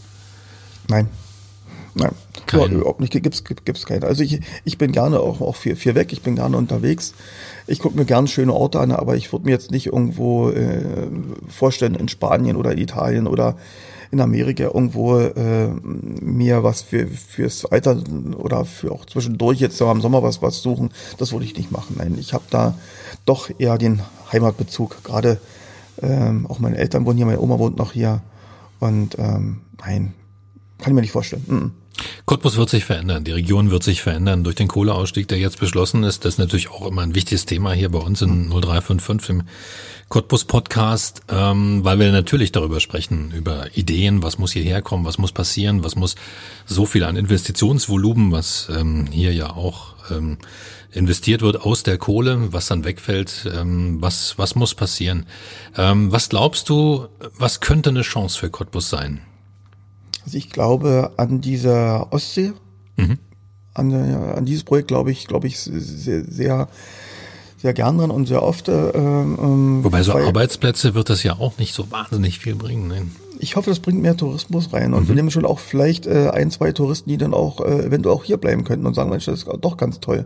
Nein. 0.88 1.10
Nein, 1.96 2.12
Kein. 2.46 2.72
überhaupt 2.72 3.00
nicht. 3.00 3.12
Gibt's, 3.12 3.44
gibt's 3.44 3.86
keine. 3.86 4.06
Also 4.06 4.24
ich, 4.24 4.40
ich 4.64 4.78
bin 4.78 4.92
gerne 4.92 5.20
auch, 5.20 5.42
auch 5.42 5.56
viel, 5.56 5.76
viel 5.76 5.96
weg. 5.96 6.14
Ich 6.14 6.22
bin 6.22 6.36
gerne 6.36 6.58
unterwegs. 6.58 7.14
Ich 7.68 7.80
gucke 7.80 7.98
mir 7.98 8.06
gerne 8.06 8.28
schöne 8.28 8.54
Orte 8.54 8.80
an, 8.80 8.92
aber 8.92 9.16
ich 9.16 9.32
würde 9.32 9.46
mir 9.46 9.52
jetzt 9.52 9.72
nicht 9.72 9.88
irgendwo 9.88 10.50
äh, 10.50 11.08
vorstellen 11.48 11.96
in 11.96 12.08
Spanien 12.08 12.56
oder 12.56 12.78
Italien 12.78 13.28
oder 13.28 13.56
in 14.12 14.22
Amerika 14.22 14.64
irgendwo 14.64 15.20
äh, 15.20 15.68
mir 15.68 16.64
was 16.64 16.82
für 16.82 17.08
fürs 17.08 17.66
Alter 17.66 18.02
oder 18.38 18.66
für 18.66 18.92
auch 18.92 19.06
zwischendurch 19.06 19.60
jetzt 19.60 19.80
am 19.82 20.02
Sommer 20.02 20.24
was 20.24 20.42
was 20.42 20.62
suchen. 20.62 20.90
Das 21.18 21.32
würde 21.32 21.46
ich 21.46 21.56
nicht 21.56 21.72
machen. 21.72 21.96
Nein, 21.98 22.18
ich 22.20 22.34
habe 22.34 22.46
da 22.50 22.76
doch 23.26 23.52
eher 23.60 23.78
den 23.78 24.02
Heimatbezug. 24.32 25.04
Gerade 25.04 25.40
ähm, 26.02 26.48
auch 26.48 26.60
meine 26.60 26.78
Eltern 26.78 27.06
wohnen 27.06 27.18
hier, 27.18 27.26
meine 27.26 27.42
Oma 27.42 27.60
wohnt 27.60 27.78
noch 27.78 27.92
hier 27.92 28.22
und 28.80 29.18
ähm, 29.20 29.62
nein, 29.86 30.14
kann 30.80 30.92
ich 30.92 30.96
mir 30.96 31.02
nicht 31.02 31.12
vorstellen. 31.12 31.46
-mm. 31.48 31.72
Cottbus 32.26 32.58
wird 32.58 32.70
sich 32.70 32.86
verändern, 32.86 33.24
die 33.24 33.32
Region 33.32 33.72
wird 33.72 33.84
sich 33.84 34.02
verändern 34.02 34.44
durch 34.44 34.56
den 34.56 34.68
Kohleausstieg, 34.68 35.28
der 35.28 35.38
jetzt 35.38 35.60
beschlossen 35.60 36.04
ist. 36.04 36.24
Das 36.24 36.36
ist 36.36 36.38
natürlich 36.38 36.70
auch 36.70 36.88
immer 36.88 37.02
ein 37.02 37.16
wichtiges 37.16 37.46
Thema 37.46 37.74
hier 37.74 37.90
bei 37.90 38.00
uns 38.00 38.22
in 38.22 38.50
0355 38.50 39.30
im 39.30 39.44
Cottbus 40.08 40.46
Podcast, 40.46 41.22
ähm, 41.30 41.84
weil 41.84 42.00
wir 42.00 42.12
natürlich 42.12 42.52
darüber 42.52 42.80
sprechen, 42.80 43.32
über 43.32 43.76
Ideen, 43.76 44.24
was 44.24 44.38
muss 44.38 44.54
hierher 44.54 44.82
kommen, 44.82 45.06
was 45.06 45.18
muss 45.18 45.32
passieren, 45.32 45.84
was 45.84 45.96
muss 45.96 46.16
so 46.66 46.86
viel 46.86 47.04
an 47.04 47.16
Investitionsvolumen, 47.16 48.32
was 48.32 48.70
ähm, 48.76 49.08
hier 49.12 49.34
ja 49.34 49.52
auch 49.52 49.94
ähm, 50.10 50.38
investiert 50.92 51.42
wird 51.42 51.62
aus 51.62 51.84
der 51.84 51.98
Kohle, 51.98 52.52
was 52.52 52.68
dann 52.68 52.86
wegfällt, 52.86 53.50
ähm, 53.54 53.98
was, 54.02 54.38
was 54.38 54.56
muss 54.56 54.74
passieren. 54.74 55.26
Ähm, 55.78 56.12
was 56.12 56.30
glaubst 56.30 56.70
du, 56.70 57.08
was 57.38 57.60
könnte 57.60 57.92
eine 57.92 58.02
Chance 58.02 58.40
für 58.40 58.50
Cottbus 58.50 58.90
sein? 58.90 59.22
Also 60.26 60.38
ich 60.38 60.50
glaube 60.50 61.12
an 61.18 61.42
dieser 61.42 62.12
Ostsee, 62.12 62.54
mhm. 62.98 63.18
an, 63.74 63.94
an 63.94 64.46
dieses 64.46 64.64
Projekt 64.64 64.90
glaube 64.90 65.12
ich, 65.12 65.28
glaube 65.28 65.48
ich 65.48 65.60
sehr, 65.60 66.24
sehr, 66.26 66.68
sehr 67.58 67.74
gern 67.74 67.98
dran 67.98 68.12
und 68.12 68.28
sehr 68.28 68.44
oft. 68.44 68.68
Äh, 68.68 68.90
ähm, 68.90 69.84
Wobei 69.84 70.04
so 70.04 70.14
Arbeitsplätze 70.14 70.94
wird 70.94 71.10
das 71.10 71.24
ja 71.24 71.40
auch 71.40 71.58
nicht 71.58 71.74
so 71.74 71.92
wahnsinnig 71.92 72.40
viel 72.40 72.56
bringen. 72.56 72.88
Ne? 72.88 73.08
Ich 73.40 73.56
hoffe, 73.56 73.70
das 73.70 73.80
bringt 73.80 74.02
mehr 74.02 74.18
Tourismus 74.18 74.74
rein 74.74 74.94
und 74.94 75.04
mhm. 75.04 75.08
wir 75.08 75.16
nehmen 75.16 75.32
schon 75.32 75.46
auch 75.46 75.60
vielleicht 75.60 76.06
äh, 76.06 76.30
ein, 76.30 76.52
zwei 76.52 76.72
Touristen, 76.72 77.10
die 77.10 77.18
dann 77.18 77.34
auch 77.34 77.62
äh, 77.62 77.86
eventuell 77.86 78.16
auch 78.16 78.24
hier 78.24 78.38
bleiben 78.38 78.64
könnten 78.66 78.86
und 78.86 78.94
sagen, 78.94 79.10
Mensch, 79.10 79.26
das 79.26 79.40
ist 79.40 79.48
doch 79.62 79.78
ganz 79.78 80.00
toll. 80.00 80.26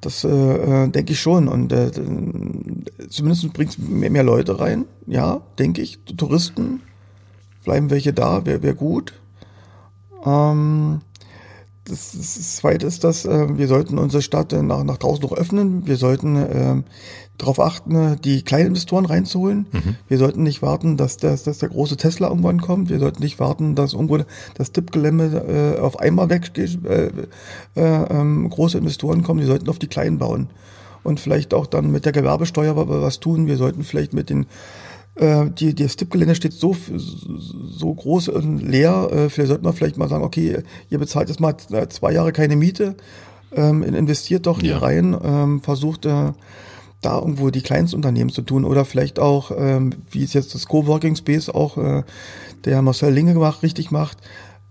Das 0.00 0.24
äh, 0.24 0.28
äh 0.28 0.88
denke 0.88 1.12
ich 1.12 1.20
schon. 1.20 1.48
Und 1.48 1.72
äh, 1.72 1.90
zumindest 3.08 3.52
bringt 3.52 3.70
es 3.70 3.78
mehr, 3.78 4.10
mehr 4.10 4.24
Leute 4.24 4.60
rein, 4.60 4.84
ja, 5.06 5.40
denke 5.58 5.82
ich, 5.82 6.00
Touristen 6.16 6.82
bleiben 7.66 7.90
welche 7.90 8.14
da, 8.14 8.46
wäre 8.46 8.62
wär 8.62 8.74
gut. 8.74 9.12
Ähm, 10.24 11.00
das, 11.84 12.12
das 12.12 12.56
Zweite 12.56 12.86
ist, 12.86 13.04
dass 13.04 13.26
äh, 13.26 13.58
wir 13.58 13.68
sollten 13.68 13.98
unsere 13.98 14.22
Stadt 14.22 14.52
äh, 14.52 14.62
nach, 14.62 14.82
nach 14.84 14.96
draußen 14.96 15.22
noch 15.22 15.32
öffnen. 15.32 15.86
Wir 15.86 15.96
sollten 15.96 16.36
äh, 16.36 16.82
darauf 17.38 17.60
achten, 17.60 17.94
äh, 17.94 18.16
die 18.16 18.42
kleinen 18.42 18.68
Investoren 18.68 19.04
reinzuholen. 19.04 19.66
Mhm. 19.72 19.96
Wir 20.08 20.18
sollten 20.18 20.42
nicht 20.42 20.62
warten, 20.62 20.96
dass, 20.96 21.16
das, 21.16 21.42
dass 21.42 21.58
der 21.58 21.68
große 21.68 21.96
Tesla 21.96 22.28
irgendwann 22.28 22.60
kommt. 22.60 22.88
Wir 22.88 23.00
sollten 23.00 23.22
nicht 23.22 23.38
warten, 23.40 23.74
dass 23.74 23.92
irgendwo 23.92 24.18
das 24.54 24.72
Tippgelände 24.72 25.76
äh, 25.76 25.80
auf 25.80 25.98
einmal 25.98 26.30
weggeht. 26.30 26.84
Äh, 26.84 27.10
äh, 27.74 28.02
äh, 28.02 28.48
große 28.48 28.78
Investoren 28.78 29.22
kommen. 29.22 29.40
Wir 29.40 29.48
sollten 29.48 29.68
auf 29.68 29.78
die 29.78 29.88
kleinen 29.88 30.18
bauen. 30.18 30.48
Und 31.02 31.20
vielleicht 31.20 31.52
auch 31.52 31.66
dann 31.66 31.92
mit 31.92 32.04
der 32.04 32.12
Gewerbesteuer 32.12 32.76
was 32.76 33.20
tun. 33.20 33.46
Wir 33.46 33.56
sollten 33.56 33.84
vielleicht 33.84 34.12
mit 34.12 34.30
den 34.30 34.46
äh, 35.16 35.46
die, 35.50 35.74
das 35.74 35.96
Tippgelände 35.96 36.34
steht 36.34 36.52
so, 36.52 36.76
so 36.94 37.94
groß 37.94 38.28
und 38.28 38.58
leer. 38.58 39.08
Äh, 39.10 39.28
vielleicht 39.30 39.48
sollte 39.48 39.64
man 39.64 39.72
vielleicht 39.72 39.96
mal 39.96 40.08
sagen, 40.08 40.24
okay, 40.24 40.62
ihr 40.90 40.98
bezahlt 40.98 41.28
jetzt 41.28 41.40
mal 41.40 41.56
zwei 41.56 42.12
Jahre 42.12 42.32
keine 42.32 42.56
Miete, 42.56 42.96
ähm, 43.52 43.82
investiert 43.82 44.46
doch 44.46 44.60
hier 44.60 44.72
ja. 44.72 44.78
rein, 44.78 45.16
ähm, 45.22 45.62
versucht 45.62 46.06
äh, 46.06 46.32
da 47.02 47.18
irgendwo 47.18 47.50
die 47.50 47.62
Kleinstunternehmen 47.62 48.32
zu 48.32 48.42
tun 48.42 48.64
oder 48.64 48.84
vielleicht 48.84 49.18
auch, 49.18 49.50
ähm, 49.56 49.94
wie 50.10 50.24
es 50.24 50.32
jetzt 50.32 50.54
das 50.54 50.66
Coworking 50.66 51.16
Space 51.16 51.48
auch 51.48 51.76
äh, 51.78 52.02
der 52.64 52.82
Marcel 52.82 53.12
Linge 53.12 53.34
gemacht, 53.34 53.62
richtig 53.62 53.90
macht, 53.90 54.18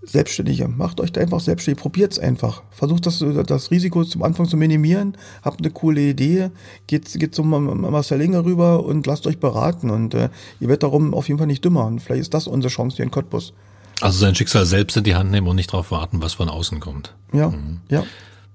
Selbstständige. 0.05 0.67
Macht 0.67 0.99
euch 0.99 1.17
einfach 1.17 1.39
selbstständig, 1.39 1.81
probiert 1.81 2.13
es 2.13 2.19
einfach. 2.19 2.63
Versucht 2.71 3.05
das, 3.05 3.23
das 3.47 3.71
Risiko 3.71 4.03
zum 4.03 4.23
Anfang 4.23 4.47
zu 4.47 4.57
minimieren, 4.57 5.17
habt 5.43 5.59
eine 5.61 5.71
coole 5.71 6.01
Idee, 6.01 6.51
geht, 6.87 7.11
geht 7.13 7.33
zum 7.33 7.49
Marcel 7.49 8.21
Inge 8.21 8.45
rüber 8.45 8.85
und 8.85 9.07
lasst 9.07 9.27
euch 9.27 9.39
beraten. 9.39 9.89
Und 9.89 10.13
äh, 10.13 10.29
ihr 10.59 10.67
werdet 10.67 10.83
darum 10.83 11.13
auf 11.13 11.27
jeden 11.27 11.37
Fall 11.37 11.47
nicht 11.47 11.65
dümmer. 11.65 11.85
Und 11.85 12.01
vielleicht 12.01 12.21
ist 12.21 12.33
das 12.33 12.47
unsere 12.47 12.71
Chance 12.71 12.97
hier 12.97 13.05
in 13.05 13.11
Cottbus. 13.11 13.53
Also 14.01 14.19
sein 14.19 14.35
Schicksal 14.35 14.65
selbst 14.65 14.97
in 14.97 15.03
die 15.03 15.15
Hand 15.15 15.31
nehmen 15.31 15.47
und 15.47 15.55
nicht 15.55 15.71
darauf 15.71 15.91
warten, 15.91 16.21
was 16.21 16.33
von 16.33 16.49
außen 16.49 16.79
kommt. 16.79 17.13
Ja, 17.33 17.49
mhm. 17.49 17.79
ja. 17.89 18.03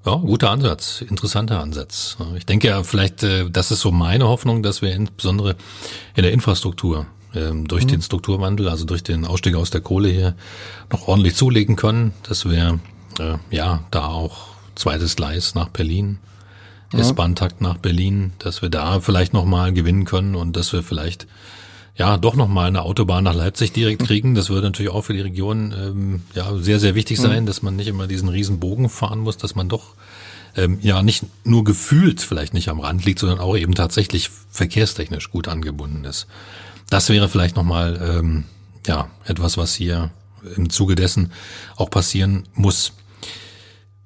Ja, 0.06 0.14
guter 0.14 0.50
Ansatz, 0.50 1.02
interessanter 1.02 1.60
Ansatz. 1.60 2.16
Ich 2.34 2.46
denke 2.46 2.68
ja, 2.68 2.82
vielleicht, 2.84 3.22
äh, 3.22 3.50
das 3.50 3.70
ist 3.70 3.80
so 3.80 3.90
meine 3.90 4.28
Hoffnung, 4.28 4.62
dass 4.62 4.80
wir 4.80 4.94
insbesondere 4.94 5.56
in 6.16 6.22
der 6.22 6.32
Infrastruktur 6.32 7.06
ähm, 7.34 7.68
durch 7.68 7.84
mhm. 7.84 7.88
den 7.88 8.02
Strukturwandel, 8.02 8.68
also 8.68 8.84
durch 8.84 9.02
den 9.02 9.24
Ausstieg 9.24 9.54
aus 9.54 9.70
der 9.70 9.80
Kohle 9.80 10.08
hier, 10.08 10.34
noch 10.90 11.08
ordentlich 11.08 11.34
zulegen 11.34 11.76
können, 11.76 12.12
dass 12.22 12.48
wir 12.48 12.80
äh, 13.18 13.36
ja 13.50 13.84
da 13.90 14.06
auch 14.06 14.48
zweites 14.74 15.16
Gleis 15.16 15.54
nach 15.54 15.68
Berlin, 15.68 16.18
ja. 16.92 17.00
S-Bahn-Takt 17.00 17.60
nach 17.60 17.76
Berlin, 17.76 18.32
dass 18.38 18.62
wir 18.62 18.68
da 18.68 19.00
vielleicht 19.00 19.32
nochmal 19.32 19.72
gewinnen 19.72 20.04
können 20.04 20.34
und 20.34 20.56
dass 20.56 20.72
wir 20.72 20.82
vielleicht 20.82 21.26
ja 21.96 22.16
doch 22.16 22.34
nochmal 22.34 22.68
eine 22.68 22.82
Autobahn 22.82 23.24
nach 23.24 23.34
Leipzig 23.34 23.72
direkt 23.72 24.04
kriegen. 24.04 24.34
Das 24.34 24.48
würde 24.48 24.66
natürlich 24.66 24.90
auch 24.90 25.02
für 25.02 25.12
die 25.12 25.20
Region 25.20 25.74
ähm, 25.76 26.22
ja 26.34 26.56
sehr, 26.56 26.80
sehr 26.80 26.94
wichtig 26.94 27.18
sein, 27.18 27.42
mhm. 27.42 27.46
dass 27.46 27.62
man 27.62 27.76
nicht 27.76 27.88
immer 27.88 28.06
diesen 28.06 28.28
riesen 28.28 28.58
Bogen 28.58 28.88
fahren 28.88 29.20
muss, 29.20 29.36
dass 29.36 29.54
man 29.54 29.68
doch 29.68 29.94
ähm, 30.56 30.78
ja 30.82 31.02
nicht 31.02 31.24
nur 31.44 31.62
gefühlt 31.62 32.20
vielleicht 32.20 32.54
nicht 32.54 32.68
am 32.68 32.80
Rand 32.80 33.04
liegt, 33.04 33.18
sondern 33.18 33.38
auch 33.38 33.56
eben 33.56 33.74
tatsächlich 33.74 34.30
verkehrstechnisch 34.50 35.30
gut 35.30 35.46
angebunden 35.46 36.04
ist. 36.04 36.26
Das 36.90 37.08
wäre 37.08 37.28
vielleicht 37.28 37.56
nochmal 37.56 38.00
ähm, 38.02 38.44
ja, 38.86 39.08
etwas, 39.24 39.56
was 39.56 39.74
hier 39.74 40.10
im 40.56 40.70
Zuge 40.70 40.96
dessen 40.96 41.32
auch 41.76 41.88
passieren 41.88 42.44
muss. 42.54 42.92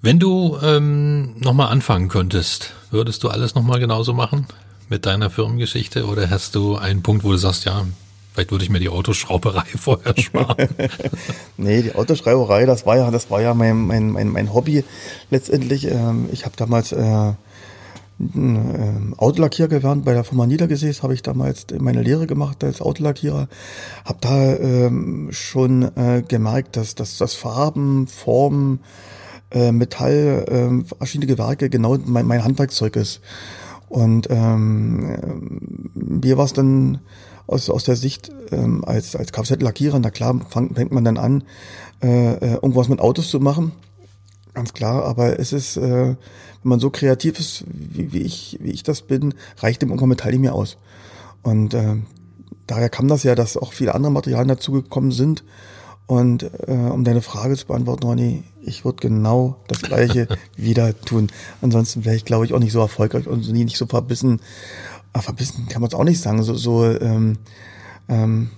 Wenn 0.03 0.18
du 0.18 0.59
ähm, 0.62 1.35
nochmal 1.41 1.68
anfangen 1.68 2.09
könntest, 2.09 2.74
würdest 2.91 3.24
du 3.24 3.30
alles 3.30 3.55
nochmal 3.55 3.80
genauso 3.80 4.12
machen 4.12 4.47
mit 4.91 5.07
deiner 5.07 5.30
Firmengeschichte 5.30 6.07
oder 6.07 6.28
hast 6.28 6.55
du 6.55 6.76
einen 6.76 7.03
Punkt, 7.03 7.24
wo 7.24 7.30
du 7.30 7.39
sagst, 7.39 7.64
ja, 7.64 7.87
vielleicht 8.35 8.51
würde 8.51 8.64
ich 8.64 8.70
mir 8.70 8.80
die 8.80 8.91
Autoschrauberei 8.91 9.64
vorher 9.78 10.14
sparen? 10.18 10.68
nee, 11.57 11.80
die 11.80 11.95
Autoschrauberei, 11.95 12.66
das 12.66 12.85
war 12.85 12.99
ja, 12.99 13.11
das 13.11 13.30
war 13.30 13.41
ja 13.41 13.55
mein, 13.55 13.87
mein, 13.87 14.11
mein, 14.11 14.28
mein 14.28 14.53
Hobby 14.53 14.85
letztendlich. 15.30 15.87
Ähm, 15.87 16.28
ich 16.32 16.45
habe 16.45 16.55
damals 16.57 16.93
äh, 16.93 17.32
Autolackierer 19.16 19.68
gelernt 19.68 20.04
bei 20.04 20.12
der 20.12 20.22
Firma 20.22 20.46
Niedergesäß, 20.46 21.02
habe 21.02 21.14
ich 21.14 21.22
damals 21.22 21.66
meine 21.78 22.02
Lehre 22.02 22.26
gemacht 22.26 22.62
als 22.62 22.80
Autolackierer. 22.80 23.48
Habe 24.04 24.18
da 24.20 24.56
ähm, 24.56 25.28
schon 25.32 25.82
äh, 25.96 26.22
gemerkt, 26.26 26.76
dass, 26.76 26.94
dass 26.94 27.18
das 27.18 27.34
Farben, 27.34 28.06
Formen, 28.06 28.80
äh, 29.50 29.72
Metall, 29.72 30.44
äh, 30.48 30.94
verschiedene 30.96 31.26
Gewerke 31.26 31.68
genau 31.70 31.98
mein, 32.04 32.26
mein 32.26 32.44
Handwerkzeug 32.44 32.94
ist. 32.96 33.20
Und 33.88 34.28
ähm, 34.30 35.90
mir 35.94 36.38
war 36.38 36.44
es 36.44 36.52
dann 36.52 37.00
aus, 37.46 37.68
aus 37.68 37.84
der 37.84 37.96
Sicht 37.96 38.30
ähm, 38.52 38.84
als, 38.84 39.16
als 39.16 39.32
Kfz-Lackierer, 39.32 39.98
na 39.98 40.10
klar, 40.10 40.40
fang, 40.48 40.74
fängt 40.74 40.92
man 40.92 41.04
dann 41.04 41.18
an, 41.18 41.44
äh, 42.02 42.34
äh, 42.34 42.54
irgendwas 42.54 42.88
mit 42.88 43.00
Autos 43.00 43.28
zu 43.28 43.40
machen. 43.40 43.72
Ganz 44.54 44.72
klar, 44.72 45.04
aber 45.04 45.38
es 45.38 45.52
ist, 45.52 45.76
äh, 45.76 46.14
wenn 46.64 46.70
man 46.70 46.80
so 46.80 46.90
kreativ 46.90 47.38
ist, 47.38 47.64
wie, 47.66 48.12
wie, 48.12 48.22
ich, 48.22 48.58
wie 48.60 48.70
ich 48.70 48.82
das 48.82 49.02
bin, 49.02 49.34
reicht 49.58 49.82
dem 49.82 49.90
irgendwann 49.90 50.08
Metall 50.08 50.32
nicht 50.32 50.40
mehr 50.40 50.54
aus. 50.54 50.78
Und 51.42 51.74
äh, 51.74 51.96
daher 52.66 52.88
kam 52.88 53.06
das 53.06 53.22
ja, 53.22 53.34
dass 53.34 53.58
auch 53.58 53.74
viele 53.74 53.94
andere 53.94 54.10
Materialien 54.10 54.48
dazugekommen 54.48 55.12
sind. 55.12 55.44
Und 56.06 56.42
äh, 56.66 56.72
um 56.72 57.04
deine 57.04 57.20
Frage 57.20 57.56
zu 57.56 57.66
beantworten, 57.66 58.04
Ronny, 58.04 58.44
ich 58.62 58.84
würde 58.84 59.06
genau 59.06 59.56
das 59.68 59.82
Gleiche 59.82 60.26
wieder 60.56 60.98
tun. 60.98 61.28
Ansonsten 61.60 62.06
wäre 62.06 62.16
ich, 62.16 62.24
glaube 62.24 62.46
ich, 62.46 62.54
auch 62.54 62.58
nicht 62.58 62.72
so 62.72 62.80
erfolgreich 62.80 63.26
und 63.26 63.46
nicht 63.50 63.76
so 63.76 63.86
verbissen. 63.86 64.40
Aber 65.12 65.22
verbissen 65.22 65.68
kann 65.68 65.82
man 65.82 65.88
es 65.88 65.94
auch 65.94 66.04
nicht 66.04 66.20
sagen. 66.20 66.42
So, 66.42 66.54
so 66.54 66.84
ähm, 66.84 67.38
ähm, 68.08 68.50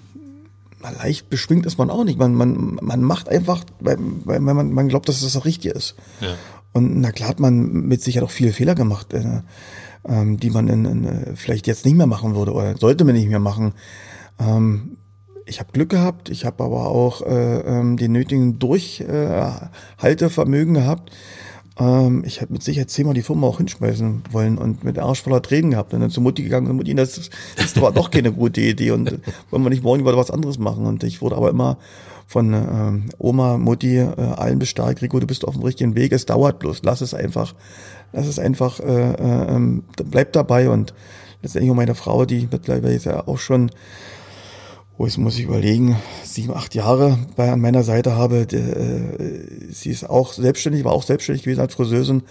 leicht 0.80 1.28
beschwingt 1.28 1.66
ist 1.66 1.78
man 1.78 1.90
auch 1.90 2.04
nicht. 2.04 2.18
Man, 2.18 2.34
man, 2.34 2.78
man 2.80 3.02
macht 3.02 3.28
einfach, 3.28 3.64
weil, 3.80 3.98
weil 4.24 4.40
man, 4.40 4.72
man 4.72 4.88
glaubt, 4.88 5.08
dass 5.08 5.22
das 5.22 5.32
das 5.32 5.44
Richtige 5.44 5.74
ist. 5.74 5.96
Ja. 6.20 6.36
Und 6.76 7.00
na 7.00 7.10
klar 7.10 7.30
hat 7.30 7.40
man 7.40 7.88
mit 7.88 8.02
Sicherheit 8.02 8.28
auch 8.28 8.32
viele 8.32 8.52
Fehler 8.52 8.74
gemacht, 8.74 9.14
äh, 9.14 9.40
ähm, 10.06 10.38
die 10.38 10.50
man 10.50 10.68
in, 10.68 10.84
in, 10.84 11.04
äh, 11.04 11.34
vielleicht 11.34 11.66
jetzt 11.66 11.86
nicht 11.86 11.96
mehr 11.96 12.06
machen 12.06 12.34
würde 12.34 12.52
oder 12.52 12.76
sollte 12.76 13.06
man 13.06 13.14
nicht 13.14 13.30
mehr 13.30 13.38
machen. 13.38 13.72
Ähm, 14.38 14.98
ich 15.46 15.58
habe 15.58 15.72
Glück 15.72 15.88
gehabt, 15.88 16.28
ich 16.28 16.44
habe 16.44 16.62
aber 16.62 16.88
auch 16.88 17.22
äh, 17.22 17.60
ähm, 17.60 17.96
den 17.96 18.12
nötigen 18.12 18.58
Durchhaltevermögen 18.58 20.74
gehabt. 20.74 21.12
Ähm, 21.78 22.24
ich 22.26 22.42
hätte 22.42 22.52
mit 22.52 22.62
Sicherheit 22.62 22.90
zehnmal 22.90 23.14
die 23.14 23.22
Firma 23.22 23.46
auch 23.46 23.56
hinschmeißen 23.56 24.24
wollen 24.32 24.58
und 24.58 24.84
mit 24.84 24.98
Arsch 24.98 25.22
voller 25.22 25.40
Tränen 25.40 25.70
gehabt 25.70 25.94
und 25.94 26.00
dann 26.00 26.10
zur 26.10 26.24
Mutti 26.24 26.42
gegangen 26.42 26.68
und 26.68 26.76
Mutti, 26.76 26.94
das 26.94 27.16
ist, 27.16 27.32
das 27.56 27.72
doch 27.72 28.10
keine 28.10 28.32
gute 28.32 28.60
Idee 28.60 28.90
und 28.90 29.18
wollen 29.50 29.62
wir 29.62 29.70
nicht 29.70 29.82
morgen 29.82 30.00
über 30.00 30.14
was 30.14 30.30
anderes 30.30 30.58
machen. 30.58 30.84
Und 30.84 31.04
ich 31.04 31.22
wurde 31.22 31.36
aber 31.36 31.48
immer 31.48 31.78
von 32.26 32.52
äh, 32.52 33.14
Oma, 33.18 33.56
Mutti, 33.56 33.98
äh, 33.98 34.04
allen 34.04 34.58
bestärkt, 34.58 35.00
Rico, 35.00 35.20
du 35.20 35.26
bist 35.26 35.46
auf 35.46 35.54
dem 35.54 35.62
richtigen 35.62 35.94
Weg, 35.94 36.12
es 36.12 36.26
dauert 36.26 36.58
bloß, 36.58 36.82
lass 36.82 37.00
es 37.00 37.14
einfach, 37.14 37.54
lass 38.12 38.26
es 38.26 38.38
einfach, 38.38 38.80
äh, 38.80 39.12
äh, 39.12 39.54
ähm, 39.54 39.84
bleib 40.04 40.32
dabei. 40.32 40.68
Und 40.68 40.92
letztendlich 41.42 41.70
auch 41.70 41.76
meine 41.76 41.94
Frau, 41.94 42.24
die 42.24 42.48
mittlerweile 42.50 42.94
ist 42.94 43.04
ja 43.04 43.26
auch 43.26 43.38
schon, 43.38 43.70
wo 44.98 45.04
oh, 45.04 45.06
jetzt 45.06 45.18
muss 45.18 45.38
ich 45.38 45.44
überlegen, 45.44 45.96
sieben, 46.24 46.54
acht 46.54 46.74
Jahre 46.74 47.18
bei 47.36 47.52
an 47.52 47.60
meiner 47.60 47.82
Seite 47.82 48.16
habe, 48.16 48.46
die, 48.46 48.56
äh, 48.56 49.70
sie 49.70 49.90
ist 49.90 50.08
auch 50.08 50.32
selbstständig, 50.32 50.84
war 50.84 50.92
auch 50.92 51.02
selbstständig 51.02 51.44
gewesen 51.44 51.60
als 51.60 51.74
Friseurin, 51.74 52.22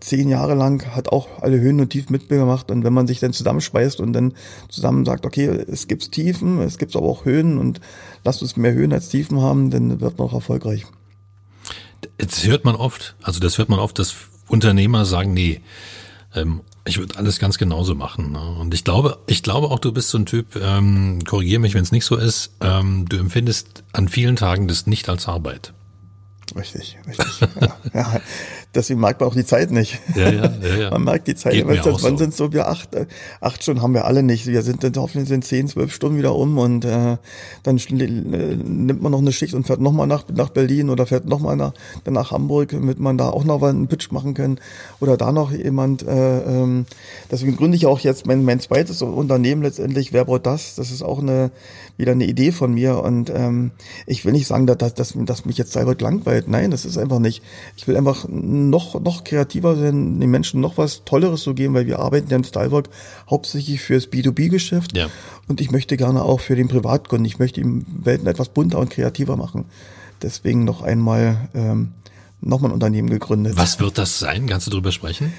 zehn 0.00 0.28
Jahre 0.28 0.54
lang, 0.54 0.94
hat 0.94 1.08
auch 1.10 1.42
alle 1.42 1.60
Höhen 1.60 1.80
und 1.80 1.90
Tiefen 1.90 2.12
mitgemacht. 2.12 2.70
Und 2.70 2.84
wenn 2.84 2.92
man 2.92 3.06
sich 3.06 3.20
dann 3.20 3.32
zusammenschweißt 3.32 4.00
und 4.00 4.12
dann 4.12 4.34
zusammen 4.68 5.04
sagt, 5.04 5.24
okay, 5.24 5.46
es 5.46 5.88
gibt 5.88 6.12
Tiefen, 6.12 6.60
es 6.60 6.78
gibt 6.78 6.94
aber 6.96 7.06
auch 7.06 7.24
Höhen 7.24 7.58
und 7.58 7.80
lasst 8.24 8.42
uns 8.42 8.56
mehr 8.56 8.72
Höhen 8.72 8.92
als 8.92 9.08
Tiefen 9.08 9.40
haben, 9.40 9.70
dann 9.70 10.00
wird 10.00 10.18
man 10.18 10.28
auch 10.28 10.34
erfolgreich. 10.34 10.84
Das 12.18 12.46
hört 12.46 12.64
man 12.64 12.76
oft, 12.76 13.16
also 13.22 13.40
das 13.40 13.58
hört 13.58 13.68
man 13.68 13.78
oft, 13.78 13.98
dass 13.98 14.14
Unternehmer 14.48 15.04
sagen, 15.04 15.32
nee, 15.32 15.60
ähm, 16.34 16.60
ich 16.84 16.98
würde 16.98 17.16
alles 17.18 17.38
ganz 17.38 17.58
genauso 17.58 17.94
machen. 17.94 18.32
Ne? 18.32 18.56
Und 18.60 18.74
ich 18.74 18.84
glaube, 18.84 19.18
ich 19.26 19.42
glaube 19.42 19.68
auch, 19.70 19.78
du 19.78 19.92
bist 19.92 20.10
so 20.10 20.18
ein 20.18 20.26
Typ, 20.26 20.56
ähm, 20.56 21.24
korrigiere 21.24 21.60
mich, 21.60 21.74
wenn 21.74 21.82
es 21.82 21.92
nicht 21.92 22.04
so 22.04 22.16
ist, 22.16 22.52
ähm, 22.60 23.06
du 23.08 23.16
empfindest 23.16 23.82
an 23.92 24.08
vielen 24.08 24.36
Tagen 24.36 24.68
das 24.68 24.86
nicht 24.86 25.08
als 25.08 25.26
Arbeit. 25.26 25.72
Richtig, 26.56 26.98
richtig. 27.06 27.40
ja, 27.60 27.76
ja, 27.94 28.20
deswegen 28.74 28.98
mag 28.98 29.20
man 29.20 29.28
auch 29.28 29.34
die 29.34 29.44
Zeit 29.44 29.70
nicht. 29.70 30.00
Ja, 30.14 30.30
ja, 30.30 30.52
ja, 30.62 30.76
ja. 30.76 30.90
Man 30.90 31.04
merkt 31.04 31.28
die 31.28 31.34
Zeit. 31.34 31.52
Geht 31.52 31.66
wann 31.66 31.98
so. 31.98 32.16
sind 32.16 32.34
so 32.34 32.52
wir 32.52 32.68
acht, 32.68 32.94
äh, 32.94 33.06
acht 33.40 33.62
Stunden 33.62 33.82
haben 33.82 33.92
wir 33.92 34.06
alle 34.06 34.22
nicht. 34.22 34.46
Wir 34.46 34.62
sind 34.62 34.82
dann 34.82 34.92
hoffentlich 34.96 35.28
sind 35.28 35.44
zehn, 35.44 35.68
zwölf 35.68 35.94
Stunden 35.94 36.16
wieder 36.18 36.34
um 36.34 36.56
und 36.56 36.84
äh, 36.84 37.18
dann 37.62 37.76
äh, 37.76 38.06
nimmt 38.06 39.02
man 39.02 39.12
noch 39.12 39.18
eine 39.18 39.32
Schicht 39.32 39.52
und 39.52 39.66
fährt 39.66 39.80
nochmal 39.80 40.06
nach, 40.06 40.24
nach 40.34 40.48
Berlin 40.48 40.88
oder 40.88 41.06
fährt 41.06 41.26
nochmal 41.26 41.56
nach, 41.56 41.74
dann 42.04 42.14
nach 42.14 42.30
Hamburg, 42.30 42.70
damit 42.70 42.98
man 42.98 43.18
da 43.18 43.28
auch 43.28 43.44
noch 43.44 43.62
einen 43.62 43.88
Pitch 43.88 44.10
machen 44.10 44.32
kann 44.32 44.58
oder 45.00 45.16
da 45.16 45.32
noch 45.32 45.52
jemand. 45.52 46.02
Äh, 46.06 46.38
ähm, 46.40 46.86
deswegen 47.30 47.56
gründe 47.56 47.76
ich 47.76 47.86
auch 47.86 48.00
jetzt 48.00 48.26
mein, 48.26 48.44
mein 48.44 48.60
zweites 48.60 49.02
Unternehmen 49.02 49.62
letztendlich. 49.62 50.14
Wer 50.14 50.24
baut 50.24 50.46
das? 50.46 50.74
Das 50.76 50.90
ist 50.90 51.02
auch 51.02 51.18
eine 51.18 51.50
wieder 51.96 52.12
eine 52.12 52.26
Idee 52.26 52.52
von 52.52 52.74
mir 52.74 53.02
und 53.02 53.30
ähm, 53.30 53.70
ich 54.06 54.24
will 54.24 54.32
nicht 54.32 54.46
sagen, 54.46 54.66
dass, 54.66 54.94
dass, 54.94 55.14
dass 55.16 55.44
mich 55.44 55.58
jetzt 55.58 55.72
selber 55.72 55.96
langweilt. 55.98 56.45
Nein, 56.48 56.70
das 56.70 56.84
ist 56.84 56.98
einfach 56.98 57.18
nicht. 57.18 57.42
Ich 57.76 57.86
will 57.88 57.96
einfach 57.96 58.26
noch, 58.28 59.00
noch 59.00 59.24
kreativer 59.24 59.76
sein, 59.76 60.20
den 60.20 60.30
Menschen 60.30 60.60
noch 60.60 60.78
was 60.78 61.04
Tolleres 61.04 61.42
zu 61.42 61.54
geben, 61.54 61.74
weil 61.74 61.86
wir 61.86 61.98
arbeiten 61.98 62.28
ja 62.30 62.36
in 62.36 62.44
Stylework 62.44 62.88
hauptsächlich 63.30 63.80
fürs 63.80 64.08
B2B-Geschäft. 64.08 64.96
Ja. 64.96 65.08
Und 65.48 65.60
ich 65.60 65.70
möchte 65.70 65.96
gerne 65.96 66.22
auch 66.22 66.40
für 66.40 66.56
den 66.56 66.68
Privatkunden, 66.68 67.24
ich 67.24 67.38
möchte 67.38 67.62
die 67.62 67.84
Welten 67.86 68.26
etwas 68.26 68.48
bunter 68.48 68.78
und 68.78 68.90
kreativer 68.90 69.36
machen. 69.36 69.66
Deswegen 70.22 70.64
noch 70.64 70.82
einmal 70.82 71.48
ähm, 71.54 71.92
nochmal 72.40 72.70
ein 72.70 72.74
Unternehmen 72.74 73.10
gegründet. 73.10 73.56
Was 73.56 73.80
wird 73.80 73.98
das 73.98 74.18
sein? 74.18 74.46
Kannst 74.46 74.66
du 74.66 74.70
darüber 74.70 74.92
sprechen? 74.92 75.32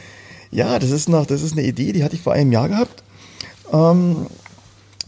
Ja, 0.51 0.80
das 0.80 0.91
ist 0.91 1.10
noch, 1.10 1.26
das 1.26 1.41
ist 1.41 1.53
eine 1.53 1.64
Idee, 1.64 1.91
die 1.91 2.03
hatte 2.03 2.16
ich 2.16 2.22
vor 2.22 2.34
einem 2.34 2.51
Jahr 2.51 2.70
gehabt. 2.70 3.03
Ähm, 3.74 4.28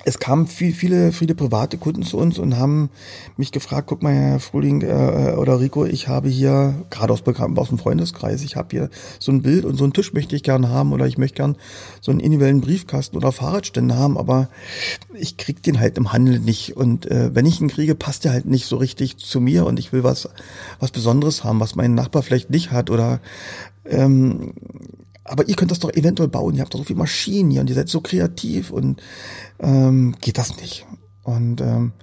es 0.05 0.19
kamen 0.19 0.47
viel, 0.47 0.73
viele, 0.73 1.11
viele 1.11 1.35
private 1.35 1.77
Kunden 1.77 2.03
zu 2.03 2.17
uns 2.17 2.39
und 2.39 2.57
haben 2.57 2.89
mich 3.37 3.51
gefragt, 3.51 3.87
guck 3.87 4.01
mal, 4.01 4.13
Herr 4.13 4.39
Frühling 4.39 4.81
äh, 4.81 5.35
oder 5.37 5.59
Rico, 5.59 5.85
ich 5.85 6.07
habe 6.07 6.29
hier, 6.29 6.85
gerade 6.89 7.13
aus, 7.13 7.23
aus 7.25 7.69
dem 7.69 7.77
Freundeskreis, 7.77 8.41
ich 8.43 8.55
habe 8.55 8.69
hier 8.71 8.89
so 9.19 9.31
ein 9.31 9.41
Bild 9.41 9.65
und 9.65 9.75
so 9.75 9.83
einen 9.83 9.93
Tisch 9.93 10.13
möchte 10.13 10.35
ich 10.35 10.43
gerne 10.43 10.69
haben 10.69 10.93
oder 10.93 11.05
ich 11.05 11.17
möchte 11.17 11.37
gern 11.37 11.57
so 12.01 12.11
einen 12.11 12.19
individuellen 12.19 12.61
Briefkasten 12.61 13.17
oder 13.17 13.31
Fahrradstände 13.31 13.95
haben, 13.95 14.17
aber 14.17 14.49
ich 15.13 15.37
krieg 15.37 15.61
den 15.63 15.79
halt 15.79 15.97
im 15.97 16.13
Handel 16.13 16.39
nicht. 16.39 16.77
Und 16.77 17.05
äh, 17.05 17.33
wenn 17.33 17.45
ich 17.45 17.59
ihn 17.59 17.67
kriege, 17.67 17.95
passt 17.95 18.23
der 18.23 18.31
halt 18.31 18.45
nicht 18.45 18.65
so 18.65 18.77
richtig 18.77 19.17
zu 19.17 19.41
mir 19.41 19.65
und 19.65 19.79
ich 19.79 19.91
will 19.91 20.03
was, 20.03 20.29
was 20.79 20.91
Besonderes 20.91 21.43
haben, 21.43 21.59
was 21.59 21.75
mein 21.75 21.93
Nachbar 21.93 22.23
vielleicht 22.23 22.49
nicht 22.49 22.71
hat 22.71 22.89
oder 22.89 23.19
ähm, 23.85 24.53
aber 25.29 25.47
ihr 25.47 25.55
könnt 25.55 25.71
das 25.71 25.79
doch 25.79 25.93
eventuell 25.93 26.29
bauen, 26.29 26.55
ihr 26.55 26.61
habt 26.61 26.73
doch 26.73 26.79
so 26.79 26.85
viele 26.85 26.99
Maschinen 26.99 27.51
hier 27.51 27.61
und 27.61 27.69
ihr 27.69 27.75
seid 27.75 27.89
so 27.89 28.01
kreativ 28.01 28.71
und 28.71 29.01
ähm, 29.59 30.15
geht 30.21 30.37
das 30.37 30.57
nicht. 30.57 30.85
Und 31.23 31.61
ähm, 31.61 31.93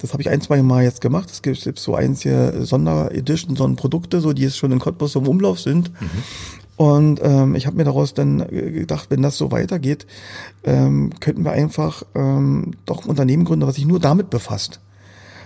das 0.00 0.12
habe 0.12 0.22
ich 0.22 0.30
ein, 0.30 0.40
zwei 0.40 0.62
Mal 0.62 0.84
jetzt 0.84 1.00
gemacht. 1.00 1.28
Es 1.30 1.42
gibt, 1.42 1.78
so 1.78 1.94
eins 1.94 2.22
hier 2.22 2.64
Sonderedition, 2.64 3.56
so 3.56 3.64
ein 3.64 3.76
Produkte, 3.76 4.20
so 4.20 4.32
die 4.32 4.42
jetzt 4.42 4.56
schon 4.56 4.70
in 4.70 4.78
Cottbus 4.78 5.16
im 5.16 5.26
Umlauf 5.26 5.58
sind. 5.60 5.90
Mhm. 6.00 6.10
Und 6.76 7.20
ähm, 7.24 7.56
ich 7.56 7.66
habe 7.66 7.76
mir 7.76 7.84
daraus 7.84 8.14
dann 8.14 8.46
gedacht, 8.46 9.10
wenn 9.10 9.20
das 9.20 9.36
so 9.36 9.50
weitergeht, 9.50 10.06
ähm, 10.62 11.10
könnten 11.18 11.44
wir 11.44 11.50
einfach 11.50 12.04
ähm, 12.14 12.70
doch 12.86 13.04
ein 13.04 13.10
Unternehmen 13.10 13.44
gründen, 13.44 13.66
was 13.66 13.74
sich 13.74 13.86
nur 13.86 13.98
damit 13.98 14.30
befasst. 14.30 14.78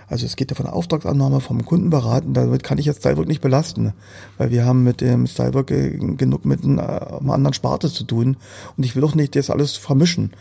Also 0.08 0.26
es 0.26 0.36
geht 0.36 0.50
ja 0.50 0.56
von 0.56 0.66
der 0.66 0.74
Auftragsannahme 0.74 1.40
vom 1.40 1.64
Kunden 1.64 1.90
beraten, 1.90 2.34
damit 2.34 2.62
kann 2.62 2.78
ich 2.78 2.86
jetzt 2.86 3.00
Stylework 3.00 3.28
nicht 3.28 3.40
belasten, 3.40 3.92
weil 4.38 4.50
wir 4.50 4.64
haben 4.64 4.84
mit 4.84 5.00
dem 5.00 5.26
Stylework 5.26 5.68
genug 5.68 6.44
mit 6.44 6.64
einer, 6.64 7.20
einer 7.20 7.32
anderen 7.32 7.54
Sparte 7.54 7.90
zu 7.90 8.04
tun 8.04 8.36
und 8.76 8.84
ich 8.84 8.94
will 8.94 9.02
doch 9.02 9.14
nicht 9.14 9.36
das 9.36 9.50
alles 9.50 9.76
vermischen. 9.76 10.32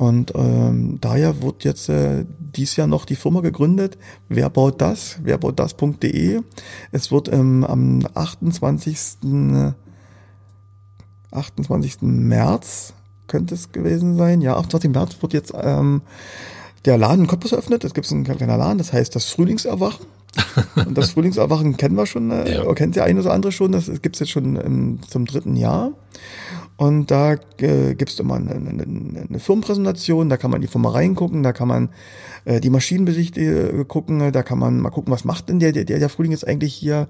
Und 0.00 0.32
ähm, 0.34 0.96
daher 1.02 1.42
wird 1.42 1.62
jetzt 1.64 1.90
äh, 1.90 2.24
dies 2.38 2.74
Jahr 2.76 2.86
noch 2.86 3.04
die 3.04 3.16
Firma 3.16 3.42
gegründet. 3.42 3.98
Wer 4.30 4.48
baut 4.48 4.80
das? 4.80 5.18
Wer 5.22 5.36
baut 5.36 5.58
das.de? 5.58 6.40
Es 6.90 7.12
wird 7.12 7.30
ähm, 7.30 7.64
am 7.64 8.00
28. 8.14 8.96
28. 11.32 12.00
März 12.00 12.94
könnte 13.26 13.54
es 13.54 13.72
gewesen 13.72 14.16
sein. 14.16 14.40
Ja, 14.40 14.56
28. 14.56 14.90
März 14.90 15.16
wird 15.20 15.34
jetzt 15.34 15.52
ähm, 15.54 16.00
der 16.84 16.98
Laden 16.98 17.22
in 17.22 17.26
Cottbus 17.26 17.52
eröffnet. 17.52 17.84
Es 17.84 17.94
gibt 17.94 18.10
einen 18.10 18.24
kleiner 18.24 18.56
Laden, 18.56 18.78
das 18.78 18.92
heißt 18.92 19.14
das 19.14 19.26
Frühlingserwachen. 19.26 20.06
Und 20.76 20.96
das 20.96 21.10
Frühlingserwachen 21.10 21.76
kennen 21.76 21.96
wir 21.96 22.06
schon, 22.06 22.30
äh, 22.30 22.54
ja. 22.54 22.74
kennt 22.74 22.96
der 22.96 23.04
eine 23.04 23.20
oder 23.20 23.32
andere 23.32 23.52
schon. 23.52 23.72
Das 23.72 23.86
gibt 24.00 24.16
es 24.16 24.20
jetzt 24.20 24.30
schon 24.30 24.56
ähm, 24.56 25.00
zum 25.08 25.26
dritten 25.26 25.56
Jahr. 25.56 25.92
Und 26.76 27.10
da 27.10 27.34
äh, 27.58 27.94
gibt 27.94 28.10
es 28.10 28.18
immer 28.20 28.36
eine, 28.36 28.52
eine, 28.52 28.82
eine, 29.28 29.38
Firmenpräsentation, 29.38 30.30
da 30.30 30.38
kann 30.38 30.50
man 30.50 30.62
in 30.62 30.66
die 30.66 30.72
Firma 30.72 30.88
reingucken, 30.90 31.42
da 31.42 31.52
kann 31.52 31.68
man 31.68 31.90
äh, 32.46 32.58
die 32.58 32.70
Maschinenbesichte 32.70 33.40
äh, 33.40 33.84
gucken, 33.84 34.32
da 34.32 34.42
kann 34.42 34.58
man 34.58 34.80
mal 34.80 34.88
gucken, 34.88 35.12
was 35.12 35.26
macht 35.26 35.50
denn 35.50 35.60
der, 35.60 35.72
der, 35.72 35.84
der 35.84 36.08
Frühling 36.08 36.32
jetzt 36.32 36.48
eigentlich 36.48 36.72
hier. 36.72 37.08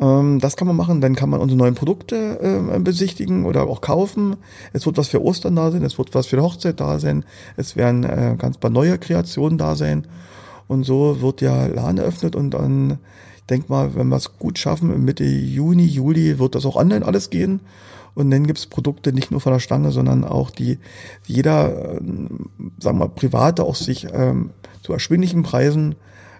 Ähm, 0.00 0.40
das 0.40 0.56
kann 0.56 0.66
man 0.66 0.76
machen, 0.76 1.00
dann 1.00 1.14
kann 1.14 1.30
man 1.30 1.40
unsere 1.40 1.58
neuen 1.58 1.74
Produkte 1.74 2.38
äh, 2.40 2.78
besichtigen 2.80 3.44
oder 3.44 3.64
auch 3.64 3.80
kaufen. 3.80 4.36
Es 4.72 4.86
wird 4.86 4.96
was 4.96 5.08
für 5.08 5.22
Ostern 5.22 5.56
da 5.56 5.70
sein, 5.70 5.82
es 5.82 5.98
wird 5.98 6.14
was 6.14 6.26
für 6.26 6.36
die 6.36 6.42
Hochzeit 6.42 6.80
da 6.80 6.98
sein, 6.98 7.24
es 7.56 7.76
werden 7.76 8.04
äh, 8.04 8.36
ganz 8.38 8.58
paar 8.58 8.70
neue 8.70 8.98
Kreationen 8.98 9.58
da 9.58 9.76
sein. 9.76 10.06
Und 10.66 10.84
so 10.84 11.20
wird 11.20 11.42
der 11.42 11.68
Laden 11.68 11.98
eröffnet 11.98 12.34
und 12.34 12.52
dann, 12.52 12.98
ich 13.36 13.44
denke 13.44 13.66
mal, 13.70 13.94
wenn 13.94 14.08
wir 14.08 14.16
es 14.16 14.38
gut 14.38 14.58
schaffen, 14.58 15.04
Mitte 15.04 15.24
Juni, 15.24 15.84
Juli 15.84 16.38
wird 16.38 16.54
das 16.54 16.64
auch 16.64 16.76
online 16.76 17.04
alles 17.04 17.30
gehen. 17.30 17.60
Und 18.14 18.30
dann 18.30 18.46
gibt's 18.46 18.66
Produkte 18.66 19.12
nicht 19.12 19.30
nur 19.30 19.40
von 19.40 19.52
der 19.52 19.58
Stange, 19.58 19.90
sondern 19.90 20.24
auch 20.24 20.50
die 20.50 20.78
jeder, 21.26 21.96
äh, 21.96 22.00
sagen 22.78 22.98
wir, 22.98 23.08
Private 23.08 23.64
auch 23.64 23.74
sich 23.74 24.06
ähm, 24.12 24.50
zu 24.82 24.92
erschwinglichen 24.92 25.42
Preisen 25.42 25.96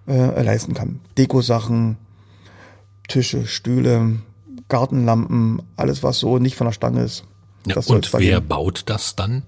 äh, 0.06 0.42
leisten 0.42 0.74
kann. 0.74 1.00
Dekosachen, 1.18 1.96
Tische, 3.08 3.46
Stühle, 3.46 4.18
Gartenlampen, 4.68 5.62
alles 5.76 6.02
was 6.02 6.18
so 6.18 6.38
nicht 6.38 6.56
von 6.56 6.66
der 6.66 6.72
Stange 6.72 7.02
ist. 7.02 7.24
Ja, 7.66 7.76
und 7.86 8.12
wer 8.14 8.40
baut 8.40 8.82
das 8.86 9.16
dann? 9.16 9.42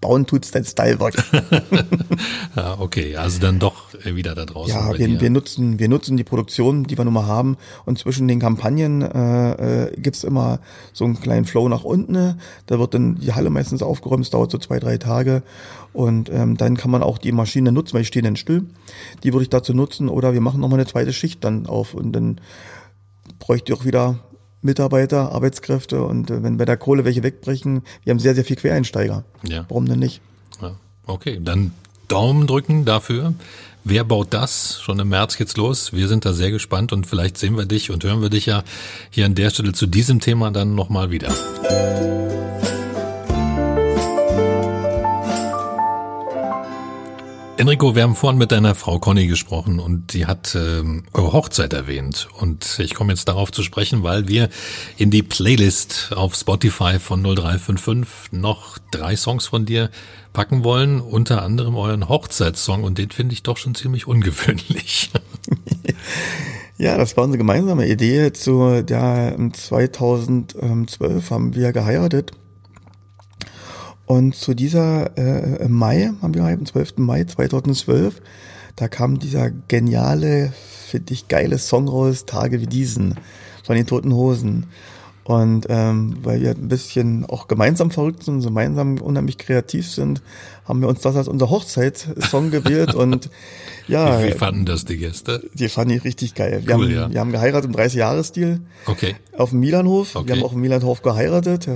Bauen 0.00 0.26
tut's 0.26 0.50
dein 0.50 0.64
Stylework. 0.64 1.14
ja, 2.56 2.78
okay, 2.78 3.16
also 3.16 3.40
dann 3.40 3.58
doch 3.58 3.88
wieder 4.04 4.34
da 4.34 4.44
draußen. 4.44 4.72
Ja, 4.72 4.96
wir, 4.96 5.20
wir, 5.20 5.30
nutzen, 5.30 5.78
wir 5.78 5.88
nutzen 5.88 6.16
die 6.16 6.24
Produktion, 6.24 6.84
die 6.84 6.96
wir 6.96 7.04
nun 7.04 7.14
mal 7.14 7.26
haben 7.26 7.56
und 7.84 7.98
zwischen 7.98 8.28
den 8.28 8.38
Kampagnen 8.38 9.02
äh, 9.02 9.86
äh, 9.86 10.00
gibt's 10.00 10.24
immer 10.24 10.60
so 10.92 11.04
einen 11.04 11.20
kleinen 11.20 11.44
Flow 11.44 11.68
nach 11.68 11.84
unten. 11.84 12.40
Da 12.66 12.78
wird 12.78 12.94
dann 12.94 13.16
die 13.16 13.32
Halle 13.32 13.50
meistens 13.50 13.82
aufgeräumt, 13.82 14.24
es 14.24 14.30
dauert 14.30 14.50
so 14.50 14.58
zwei, 14.58 14.78
drei 14.78 14.98
Tage 14.98 15.42
und 15.92 16.30
ähm, 16.30 16.56
dann 16.56 16.76
kann 16.76 16.90
man 16.90 17.02
auch 17.02 17.18
die 17.18 17.32
Maschine 17.32 17.72
nutzen, 17.72 17.94
weil 17.94 18.02
ich 18.02 18.08
stehe 18.08 18.22
dann 18.22 18.36
still. 18.36 18.66
Die 19.24 19.32
würde 19.32 19.42
ich 19.42 19.50
dazu 19.50 19.74
nutzen 19.74 20.08
oder 20.08 20.32
wir 20.32 20.40
machen 20.40 20.60
nochmal 20.60 20.78
eine 20.78 20.88
zweite 20.88 21.12
Schicht 21.12 21.42
dann 21.42 21.66
auf 21.66 21.94
und 21.94 22.12
dann 22.12 22.40
bräuchte 23.38 23.72
ich 23.72 23.78
auch 23.78 23.84
wieder 23.84 24.20
Mitarbeiter, 24.62 25.32
Arbeitskräfte 25.32 26.02
und 26.02 26.30
äh, 26.30 26.42
wenn 26.42 26.56
bei 26.56 26.64
der 26.64 26.76
Kohle 26.76 27.04
welche 27.04 27.22
wegbrechen, 27.22 27.82
wir 28.04 28.10
haben 28.10 28.18
sehr, 28.18 28.34
sehr 28.34 28.44
viel 28.44 28.56
Quereinsteiger. 28.56 29.24
Ja. 29.46 29.64
Warum 29.68 29.86
denn 29.86 29.98
nicht? 29.98 30.20
Ja. 30.60 30.76
Okay, 31.06 31.38
dann 31.42 31.72
Daumen 32.08 32.46
drücken 32.46 32.84
dafür. 32.84 33.34
Wer 33.84 34.04
baut 34.04 34.28
das? 34.30 34.80
Schon 34.82 34.98
im 34.98 35.08
März 35.08 35.36
geht's 35.36 35.56
los. 35.56 35.92
Wir 35.92 36.08
sind 36.08 36.24
da 36.24 36.32
sehr 36.32 36.50
gespannt 36.50 36.92
und 36.92 37.06
vielleicht 37.06 37.38
sehen 37.38 37.56
wir 37.56 37.64
dich 37.64 37.90
und 37.90 38.04
hören 38.04 38.20
wir 38.20 38.28
dich 38.28 38.46
ja 38.46 38.64
hier 39.10 39.26
an 39.26 39.34
der 39.34 39.50
Stelle 39.50 39.72
zu 39.72 39.86
diesem 39.86 40.20
Thema 40.20 40.50
dann 40.50 40.74
nochmal 40.74 41.10
wieder. 41.10 41.32
Enrico, 47.58 47.96
wir 47.96 48.04
haben 48.04 48.14
vorhin 48.14 48.38
mit 48.38 48.52
deiner 48.52 48.76
Frau 48.76 49.00
Conny 49.00 49.26
gesprochen 49.26 49.80
und 49.80 50.12
die 50.12 50.26
hat 50.26 50.54
ähm, 50.54 51.02
eure 51.12 51.32
Hochzeit 51.32 51.72
erwähnt. 51.72 52.28
Und 52.38 52.78
ich 52.78 52.94
komme 52.94 53.12
jetzt 53.12 53.26
darauf 53.26 53.50
zu 53.50 53.64
sprechen, 53.64 54.04
weil 54.04 54.28
wir 54.28 54.48
in 54.96 55.10
die 55.10 55.24
Playlist 55.24 56.12
auf 56.14 56.36
Spotify 56.36 57.00
von 57.00 57.20
0355 57.20 58.30
noch 58.30 58.78
drei 58.92 59.16
Songs 59.16 59.48
von 59.48 59.66
dir 59.66 59.90
packen 60.32 60.62
wollen, 60.62 61.00
unter 61.00 61.42
anderem 61.42 61.74
euren 61.74 62.08
Hochzeitssong 62.08 62.84
und 62.84 62.96
den 62.96 63.10
finde 63.10 63.32
ich 63.32 63.42
doch 63.42 63.56
schon 63.56 63.74
ziemlich 63.74 64.06
ungewöhnlich. 64.06 65.10
Ja, 66.80 66.96
das 66.96 67.16
war 67.16 67.24
unsere 67.24 67.38
gemeinsame 67.38 67.88
Idee. 67.88 68.32
Zu 68.32 68.84
der 68.84 69.36
2012 69.52 71.28
haben 71.28 71.56
wir 71.56 71.72
geheiratet 71.72 72.30
und 74.08 74.34
zu 74.34 74.54
dieser 74.54 75.18
äh, 75.18 75.68
Mai, 75.68 76.10
haben 76.22 76.32
wir 76.32 76.42
am 76.42 76.64
12. 76.64 76.96
Mai 76.96 77.24
2012, 77.24 78.22
da 78.74 78.88
kam 78.88 79.18
dieser 79.18 79.50
geniale, 79.50 80.50
finde 80.86 81.12
ich, 81.12 81.28
geile 81.28 81.58
Song 81.58 81.88
raus, 81.88 82.24
Tage 82.24 82.62
wie 82.62 82.66
diesen, 82.66 83.16
von 83.64 83.76
den 83.76 83.86
Toten 83.86 84.14
Hosen. 84.14 84.64
Und 85.24 85.66
ähm, 85.68 86.16
weil 86.22 86.40
wir 86.40 86.52
ein 86.52 86.68
bisschen 86.68 87.26
auch 87.26 87.48
gemeinsam 87.48 87.90
verrückt 87.90 88.22
sind, 88.22 88.42
gemeinsam 88.42 88.96
unheimlich 88.96 89.36
kreativ 89.36 89.90
sind, 89.90 90.22
haben 90.64 90.80
wir 90.80 90.88
uns 90.88 91.02
das 91.02 91.14
als 91.14 91.28
unser 91.28 91.50
Hochzeitssong 91.50 92.50
gewählt 92.50 92.94
und 92.94 93.28
ja. 93.88 94.22
Wie, 94.22 94.28
wie 94.28 94.32
fanden 94.32 94.64
das 94.64 94.86
die 94.86 94.96
Gäste? 94.96 95.50
Die 95.52 95.68
fanden 95.68 95.92
ich 95.92 96.04
richtig 96.04 96.34
geil. 96.34 96.62
Wir, 96.64 96.76
cool, 96.76 96.86
haben, 96.86 96.94
ja. 96.94 97.12
wir 97.12 97.20
haben 97.20 97.32
geheiratet 97.32 97.70
im 97.70 97.76
30-Jahres-Stil. 97.76 98.62
Okay. 98.86 99.16
Auf 99.36 99.50
dem 99.50 99.60
Milanhof. 99.60 100.16
Okay. 100.16 100.28
Wir 100.28 100.36
haben 100.36 100.44
auch 100.44 100.54
im 100.54 100.62
Milanhof 100.62 101.02
geheiratet. 101.02 101.68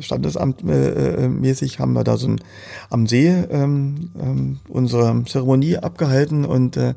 Standesamtmäßig 0.00 1.78
haben 1.78 1.92
wir 1.92 2.04
da 2.04 2.16
so 2.16 2.28
ein, 2.28 2.40
am 2.88 3.06
See 3.06 3.28
ähm, 3.28 4.10
ähm, 4.20 4.60
unsere 4.68 5.24
Zeremonie 5.24 5.76
abgehalten 5.78 6.44
und 6.44 6.76
äh, 6.76 6.94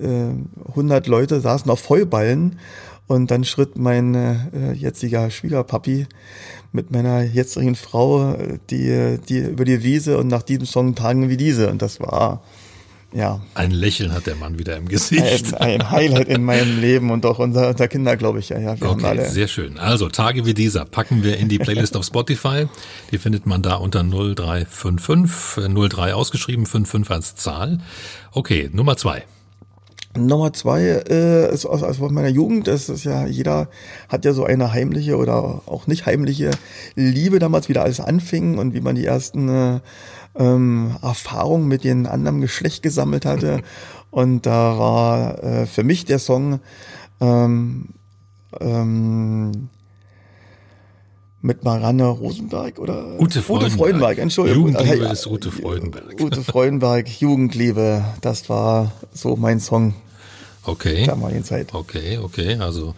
äh, 0.00 0.30
100 0.68 1.06
Leute 1.06 1.40
saßen 1.40 1.70
auf 1.70 1.80
Vollballen 1.80 2.58
und 3.06 3.30
dann 3.30 3.44
schritt 3.44 3.78
mein 3.78 4.14
äh, 4.14 4.72
jetziger 4.72 5.30
Schwiegerpapi 5.30 6.06
mit 6.72 6.90
meiner 6.90 7.22
jetzigen 7.22 7.74
Frau 7.74 8.34
äh, 8.34 8.58
die, 8.70 9.18
die 9.28 9.38
über 9.38 9.64
die 9.64 9.82
Wiese 9.82 10.18
und 10.18 10.28
nach 10.28 10.42
diesem 10.42 10.66
Song 10.66 10.94
Tagen 10.94 11.28
wie 11.28 11.36
diese. 11.36 11.70
Und 11.70 11.82
das 11.82 12.00
war 12.00 12.42
ja. 13.12 13.40
Ein 13.54 13.70
Lächeln 13.70 14.12
hat 14.12 14.26
der 14.26 14.34
Mann 14.36 14.58
wieder 14.58 14.76
im 14.76 14.88
Gesicht. 14.88 15.54
Ein, 15.54 15.80
ein 15.80 15.90
Highlight 15.90 16.28
in 16.28 16.42
meinem 16.42 16.80
Leben 16.80 17.10
und 17.10 17.24
auch 17.24 17.38
unser, 17.38 17.70
unser 17.70 17.88
Kinder, 17.88 18.16
glaube 18.16 18.40
ich. 18.40 18.50
Ja, 18.50 18.58
ja, 18.58 18.76
okay, 18.80 19.28
sehr 19.28 19.48
schön. 19.48 19.78
Also 19.78 20.08
Tage 20.08 20.44
wie 20.44 20.54
dieser 20.54 20.84
packen 20.84 21.22
wir 21.22 21.38
in 21.38 21.48
die 21.48 21.58
Playlist 21.58 21.96
auf 21.96 22.04
Spotify. 22.04 22.66
Die 23.12 23.18
findet 23.18 23.46
man 23.46 23.62
da 23.62 23.76
unter 23.76 24.02
0355, 24.02 25.64
03 25.88 26.14
ausgeschrieben, 26.14 26.66
55 26.66 27.10
als 27.10 27.36
Zahl. 27.36 27.78
Okay, 28.32 28.68
Nummer 28.72 28.96
zwei. 28.96 29.24
Nummer 30.18 30.52
zwei 30.52 31.02
äh, 31.08 31.52
ist 31.52 31.66
aus, 31.66 31.82
aus 31.82 31.98
meiner 31.98 32.28
Jugend. 32.28 32.66
Das 32.66 32.88
ist 32.88 33.04
ja 33.04 33.26
jeder 33.26 33.68
hat 34.08 34.24
ja 34.24 34.32
so 34.32 34.44
eine 34.44 34.72
heimliche 34.72 35.16
oder 35.16 35.62
auch 35.66 35.86
nicht 35.86 36.06
heimliche 36.06 36.50
Liebe 36.94 37.38
damals, 37.38 37.68
wie 37.68 37.72
da 37.72 37.82
alles 37.82 38.00
anfing 38.00 38.58
und 38.58 38.74
wie 38.74 38.80
man 38.80 38.94
die 38.94 39.04
ersten 39.04 39.48
äh, 39.48 39.80
ähm, 40.38 40.96
Erfahrungen 41.02 41.68
mit 41.68 41.84
dem 41.84 42.06
anderen 42.06 42.40
Geschlecht 42.40 42.82
gesammelt 42.82 43.24
hatte. 43.24 43.60
Und 44.10 44.46
da 44.46 44.78
war 44.78 45.44
äh, 45.44 45.66
für 45.66 45.84
mich 45.84 46.04
der 46.06 46.18
Song 46.18 46.60
ähm, 47.20 47.88
ähm, 48.60 49.68
mit 51.42 51.64
Marianne 51.64 52.06
Rosenberg 52.06 52.78
oder? 52.78 53.20
Ute 53.20 53.42
Freudenberg. 53.42 53.72
Ute 53.72 53.78
Freudenberg, 53.78 54.18
Entschuldigung. 54.18 54.68
Jugendliebe 54.68 55.04
ist 55.06 55.26
Ute 55.26 55.50
Freudenberg. 55.50 56.20
Ute 56.20 56.42
Freudenberg, 56.42 57.08
Jugendliebe, 57.08 58.04
das 58.20 58.48
war 58.48 58.92
so 59.12 59.36
mein 59.36 59.60
Song. 59.60 59.94
Okay. 60.64 61.04
Damaligen 61.04 61.44
Zeit. 61.44 61.72
Okay, 61.74 62.18
okay, 62.18 62.56
also 62.56 62.94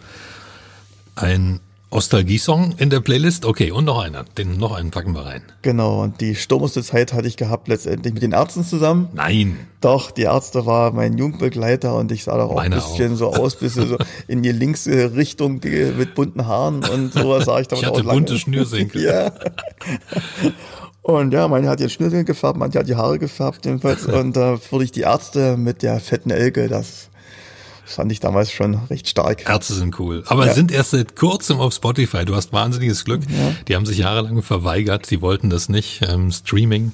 ein 1.15 1.59
Ostalgie-Song 1.91 2.75
in 2.77 2.89
der 2.89 2.99
Playlist. 2.99 3.45
Okay, 3.45 3.71
und 3.71 3.85
noch 3.85 3.99
einer. 3.99 4.23
Den 4.37 4.57
noch 4.57 4.73
einen 4.73 4.91
packen 4.91 5.13
wir 5.15 5.25
rein. 5.25 5.41
Genau, 5.63 6.03
und 6.03 6.21
die 6.21 6.35
stürmste 6.35 6.83
Zeit 6.83 7.13
hatte 7.13 7.27
ich 7.27 7.35
gehabt 7.35 7.67
letztendlich 7.67 8.13
mit 8.13 8.21
den 8.21 8.31
Ärzten 8.31 8.63
zusammen. 8.63 9.09
Nein. 9.13 9.57
Doch, 9.81 10.11
die 10.11 10.23
Ärzte 10.23 10.65
war 10.65 10.91
mein 10.91 11.17
Jugendbegleiter 11.17 11.95
und 11.95 12.11
ich 12.11 12.25
sah 12.25 12.37
doch 12.37 12.51
auch 12.51 12.55
Meine 12.55 12.75
ein 12.75 12.81
bisschen 12.81 13.13
auch. 13.13 13.17
so 13.17 13.33
aus, 13.33 13.55
bisschen 13.55 13.87
so 13.87 13.97
in 14.27 14.43
die 14.43 14.51
linksche 14.51 15.15
Richtung 15.15 15.61
mit 15.63 16.13
bunten 16.13 16.45
Haaren 16.45 16.83
und 16.83 17.13
sowas 17.13 17.45
sah 17.45 17.59
ich 17.59 17.67
da 17.67 17.75
Ich 17.75 17.85
hatte 17.85 18.01
auch 18.01 18.13
bunte 18.13 18.37
Schnürsenkel. 18.37 19.03
ja. 19.05 19.31
Und 21.01 21.33
ja, 21.33 21.47
meine 21.47 21.69
hat 21.69 21.79
den 21.79 21.89
Schnürsenkel 21.89 22.25
gefärbt, 22.25 22.59
manche 22.59 22.77
hat 22.77 22.87
die 22.87 22.95
Haare 22.95 23.17
gefärbt 23.17 23.65
jedenfalls. 23.65 24.05
Und 24.05 24.35
da 24.35 24.53
äh, 24.53 24.59
wurde 24.69 24.83
ich 24.83 24.91
die 24.91 25.01
Ärzte 25.01 25.57
mit 25.57 25.81
der 25.81 25.99
fetten 25.99 26.29
Elke, 26.29 26.67
das 26.67 27.09
fand 27.95 28.11
ich 28.11 28.19
damals 28.19 28.51
schon 28.51 28.75
recht 28.89 29.07
stark. 29.07 29.49
Ärzte 29.49 29.73
sind 29.73 29.99
cool. 29.99 30.23
Aber 30.27 30.47
ja. 30.47 30.53
sind 30.53 30.71
erst 30.71 30.91
seit 30.91 31.15
kurzem 31.15 31.59
auf 31.59 31.73
Spotify. 31.73 32.25
Du 32.25 32.35
hast 32.35 32.53
wahnsinniges 32.53 33.05
Glück. 33.05 33.21
Ja. 33.29 33.55
Die 33.67 33.75
haben 33.75 33.85
sich 33.85 33.97
jahrelang 33.99 34.41
verweigert. 34.41 35.09
Die 35.11 35.21
wollten 35.21 35.49
das 35.49 35.69
nicht. 35.69 36.01
Ähm, 36.07 36.31
Streaming. 36.31 36.93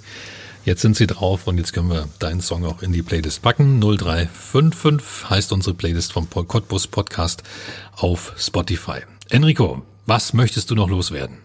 Jetzt 0.65 0.81
sind 0.81 0.95
sie 0.95 1.05
drauf 1.05 1.45
und 1.45 1.59
jetzt 1.59 1.73
können 1.73 1.91
wir 1.91 2.07
deinen 2.17 2.41
Song 2.41 2.65
auch 2.65 2.81
in 2.81 2.91
die 2.91 3.03
Playlist 3.03 3.43
packen. 3.43 3.79
0355 3.79 5.29
heißt 5.29 5.53
unsere 5.53 5.75
Playlist 5.75 6.11
vom 6.11 6.27
Cottbus 6.27 6.87
Podcast 6.87 7.43
auf 7.95 8.33
Spotify. 8.35 9.01
Enrico, 9.29 9.83
was 10.07 10.33
möchtest 10.33 10.71
du 10.71 10.75
noch 10.75 10.89
loswerden? 10.89 11.44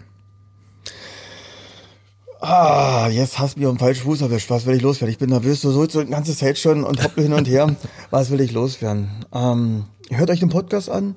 Ah, 2.43 3.09
jetzt 3.13 3.39
hast 3.39 3.57
du 3.57 3.61
mich 3.61 3.67
auf 3.67 3.75
den 3.75 3.79
falschen 3.79 4.05
Fuß 4.05 4.23
erwischt. 4.23 4.49
Was 4.49 4.65
will 4.65 4.75
ich 4.75 4.81
loswerden? 4.81 5.13
Ich 5.13 5.19
bin 5.19 5.29
nervös, 5.29 5.61
so, 5.61 5.73
so 5.73 6.03
die 6.03 6.11
ganze 6.11 6.35
Zeit 6.35 6.57
schon 6.57 6.85
und 6.85 7.05
hoppe 7.05 7.21
hin 7.21 7.35
und 7.35 7.47
her. 7.47 7.77
Was 8.11 8.31
will 8.31 8.41
ich 8.41 8.53
loswerden? 8.53 9.11
Ähm, 9.35 9.85
hört 10.09 10.31
euch 10.31 10.41
den 10.41 10.49
Podcast 10.49 10.89
an. 10.89 11.17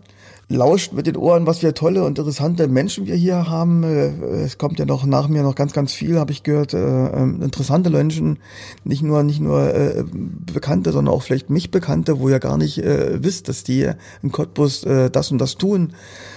Lauscht 0.49 0.91
mit 0.91 1.07
den 1.07 1.15
Ohren, 1.15 1.47
was 1.47 1.59
für 1.59 1.73
tolle 1.73 2.03
und 2.03 2.19
interessante 2.19 2.67
Menschen 2.67 3.07
wir 3.07 3.15
hier 3.15 3.49
haben. 3.49 3.83
Äh, 3.83 4.09
es 4.43 4.57
kommt 4.57 4.77
ja 4.77 4.85
noch 4.85 5.05
nach 5.05 5.29
mir 5.29 5.41
noch 5.41 5.55
ganz, 5.55 5.71
ganz 5.71 5.93
viel, 5.93 6.19
habe 6.19 6.33
ich 6.33 6.43
gehört. 6.43 6.73
Äh, 6.73 6.77
ähm, 6.77 7.41
interessante 7.41 7.89
Menschen, 7.89 8.39
nicht 8.83 9.01
nur 9.01 9.23
nicht 9.23 9.39
nur 9.39 9.73
äh, 9.73 10.03
Bekannte, 10.11 10.91
sondern 10.91 11.15
auch 11.15 11.23
vielleicht 11.23 11.49
mich 11.49 11.71
Bekannte, 11.71 12.19
wo 12.19 12.27
ihr 12.27 12.39
gar 12.39 12.57
nicht 12.57 12.79
äh, 12.79 13.23
wisst, 13.23 13.47
dass 13.47 13.63
die 13.63 13.89
in 14.21 14.33
Cottbus 14.33 14.83
äh, 14.83 15.09
das 15.09 15.31
und 15.31 15.37
das 15.37 15.55
tun. 15.55 15.93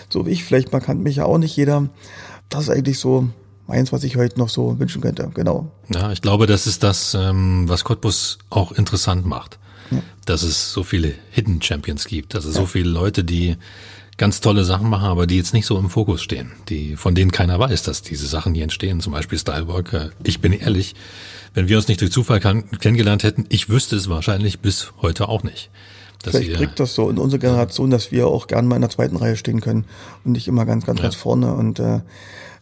So 0.09 0.24
wie 0.24 0.30
ich, 0.30 0.45
vielleicht 0.45 0.72
man 0.72 0.80
kann 0.80 1.03
mich 1.03 1.16
ja 1.16 1.24
auch 1.24 1.39
nicht 1.39 1.57
jeder. 1.57 1.89
Das 2.49 2.62
ist 2.62 2.70
eigentlich 2.70 3.01
so 3.01 3.26
meins, 3.66 3.92
was 3.92 4.04
ich 4.04 4.16
heute 4.16 4.38
noch 4.38 4.48
so 4.48 4.78
wünschen 4.78 5.02
könnte. 5.02 5.30
Genau. 5.34 5.70
Ja, 5.88 6.12
ich 6.12 6.22
glaube, 6.22 6.46
das 6.46 6.66
ist 6.66 6.82
das, 6.82 7.14
ähm, 7.14 7.68
was 7.68 7.84
Cottbus 7.84 8.38
auch 8.50 8.72
interessant 8.72 9.26
macht. 9.26 9.58
Ja. 9.90 10.02
Dass 10.24 10.42
es 10.42 10.72
so 10.72 10.82
viele 10.82 11.14
Hidden 11.30 11.62
Champions 11.62 12.06
gibt, 12.06 12.34
dass 12.34 12.44
es 12.44 12.54
ja. 12.54 12.60
so 12.62 12.66
viele 12.66 12.90
Leute, 12.90 13.24
die 13.24 13.56
ganz 14.16 14.40
tolle 14.40 14.64
Sachen 14.64 14.88
machen, 14.88 15.06
aber 15.06 15.26
die 15.26 15.36
jetzt 15.36 15.52
nicht 15.52 15.66
so 15.66 15.78
im 15.78 15.90
Fokus 15.90 16.22
stehen, 16.22 16.52
die, 16.68 16.96
von 16.96 17.14
denen 17.14 17.32
keiner 17.32 17.58
weiß, 17.58 17.82
dass 17.82 18.02
diese 18.02 18.26
Sachen 18.26 18.54
hier 18.54 18.62
entstehen, 18.62 19.00
zum 19.00 19.12
Beispiel 19.12 19.38
Stylework. 19.38 20.12
Ich 20.24 20.40
bin 20.40 20.52
ehrlich, 20.52 20.94
wenn 21.54 21.68
wir 21.68 21.76
uns 21.76 21.88
nicht 21.88 22.00
durch 22.00 22.12
Zufall 22.12 22.40
kennengelernt 22.40 23.24
hätten, 23.24 23.44
ich 23.50 23.68
wüsste 23.68 23.96
es 23.96 24.08
wahrscheinlich 24.08 24.60
bis 24.60 24.92
heute 25.02 25.28
auch 25.28 25.42
nicht. 25.42 25.70
Vielleicht 26.22 26.54
kriegt 26.54 26.80
das 26.80 26.94
so 26.94 27.08
in 27.08 27.18
unserer 27.18 27.40
Generation, 27.40 27.90
dass 27.90 28.10
wir 28.10 28.26
auch 28.26 28.46
gern 28.46 28.66
mal 28.66 28.76
in 28.76 28.80
der 28.80 28.90
zweiten 28.90 29.16
Reihe 29.16 29.36
stehen 29.36 29.60
können 29.60 29.84
und 30.24 30.32
nicht 30.32 30.48
immer 30.48 30.66
ganz, 30.66 30.84
ganz, 30.84 30.98
ja. 30.98 31.04
ganz 31.04 31.14
vorne 31.14 31.54
und 31.54 31.78
äh, 31.78 32.00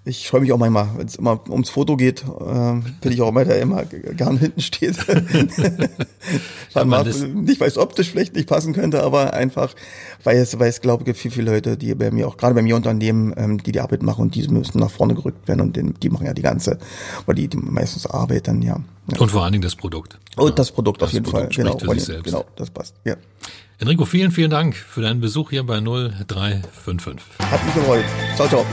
ich 0.06 0.28
freue 0.28 0.42
mich 0.42 0.52
auch 0.52 0.58
manchmal, 0.58 0.88
wenn 0.98 1.06
es 1.06 1.16
immer 1.16 1.40
ums 1.48 1.70
Foto 1.70 1.96
geht, 1.96 2.22
äh, 2.24 2.72
bin 3.00 3.12
ich 3.12 3.22
auch 3.22 3.28
immer, 3.28 3.44
der 3.46 3.60
immer 3.60 3.84
gern 3.84 4.36
hinten 4.36 4.60
steht. 4.60 4.98
ja, 6.74 6.84
mal, 6.84 7.04
nicht, 7.04 7.58
weil 7.58 7.68
es 7.68 7.78
optisch 7.78 8.10
vielleicht 8.10 8.34
nicht 8.34 8.46
passen 8.46 8.74
könnte, 8.74 9.02
aber 9.02 9.32
einfach, 9.32 9.74
weil 10.22 10.36
es, 10.36 10.58
weil 10.58 10.68
es 10.68 10.82
glaube 10.82 11.10
ich, 11.10 11.16
viele, 11.16 11.34
viele 11.34 11.50
Leute, 11.52 11.78
die 11.78 11.94
bei 11.94 12.10
mir 12.10 12.28
auch, 12.28 12.36
gerade 12.36 12.54
bei 12.54 12.60
mir 12.60 12.76
Unternehmen, 12.76 13.32
ähm, 13.38 13.62
die 13.62 13.72
die 13.72 13.80
Arbeit 13.80 14.02
machen 14.02 14.22
und 14.22 14.34
die 14.34 14.46
müssen 14.48 14.78
nach 14.78 14.90
vorne 14.90 15.14
gerückt 15.14 15.48
werden 15.48 15.62
und 15.62 15.74
den, 15.74 15.94
die 15.94 16.10
machen 16.10 16.26
ja 16.26 16.34
die 16.34 16.42
ganze, 16.42 16.78
oder 17.26 17.36
die, 17.36 17.48
die 17.48 17.56
meistens 17.56 18.06
Arbeit 18.06 18.46
dann, 18.46 18.60
ja. 18.60 18.76
ja. 19.10 19.18
Und 19.18 19.30
vor 19.30 19.42
allen 19.42 19.52
Dingen 19.52 19.62
das 19.62 19.74
Produkt. 19.74 20.18
Und 20.36 20.50
ja. 20.50 20.54
das 20.54 20.70
Produkt 20.70 21.00
das 21.00 21.08
auf 21.08 21.12
jeden 21.14 21.24
Produkt 21.24 21.54
Fall, 21.54 21.64
genau. 21.64 21.94
Selbst. 21.94 22.24
Genau, 22.24 22.44
das 22.56 22.68
passt, 22.68 22.94
ja. 23.04 23.16
Enrico, 23.78 24.04
vielen, 24.04 24.32
vielen 24.32 24.50
Dank 24.50 24.76
für 24.76 25.00
deinen 25.00 25.20
Besuch 25.20 25.50
hier 25.50 25.64
bei 25.64 25.80
0355. 25.80 27.38
Hat 27.38 27.64
mich 27.64 27.74
gefreut. 27.74 28.04
Ciao, 28.36 28.48
ciao. 28.48 28.66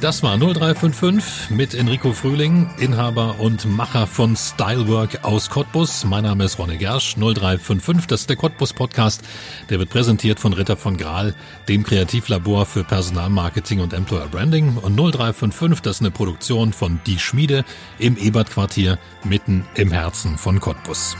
Das 0.00 0.22
war 0.22 0.38
0355 0.38 1.50
mit 1.50 1.74
Enrico 1.74 2.14
Frühling, 2.14 2.70
Inhaber 2.78 3.38
und 3.38 3.66
Macher 3.66 4.06
von 4.06 4.34
Stylework 4.34 5.24
aus 5.24 5.50
Cottbus. 5.50 6.06
Mein 6.06 6.24
Name 6.24 6.44
ist 6.44 6.58
Ronne 6.58 6.78
Gersch, 6.78 7.16
0355, 7.16 8.06
das 8.06 8.22
ist 8.22 8.30
der 8.30 8.36
Cottbus 8.36 8.72
Podcast. 8.72 9.22
Der 9.68 9.78
wird 9.78 9.90
präsentiert 9.90 10.40
von 10.40 10.54
Ritter 10.54 10.78
von 10.78 10.96
Graal, 10.96 11.34
dem 11.68 11.82
Kreativlabor 11.82 12.64
für 12.64 12.82
Personalmarketing 12.82 13.80
und 13.80 13.92
Employer 13.92 14.28
Branding. 14.28 14.78
Und 14.78 14.96
0355, 14.96 15.82
das 15.82 15.96
ist 15.96 16.00
eine 16.00 16.10
Produktion 16.10 16.72
von 16.72 16.98
Die 17.06 17.18
Schmiede 17.18 17.66
im 17.98 18.16
Ebert 18.16 18.50
Quartier, 18.50 18.98
mitten 19.22 19.66
im 19.74 19.92
Herzen 19.92 20.38
von 20.38 20.60
Cottbus. 20.60 21.14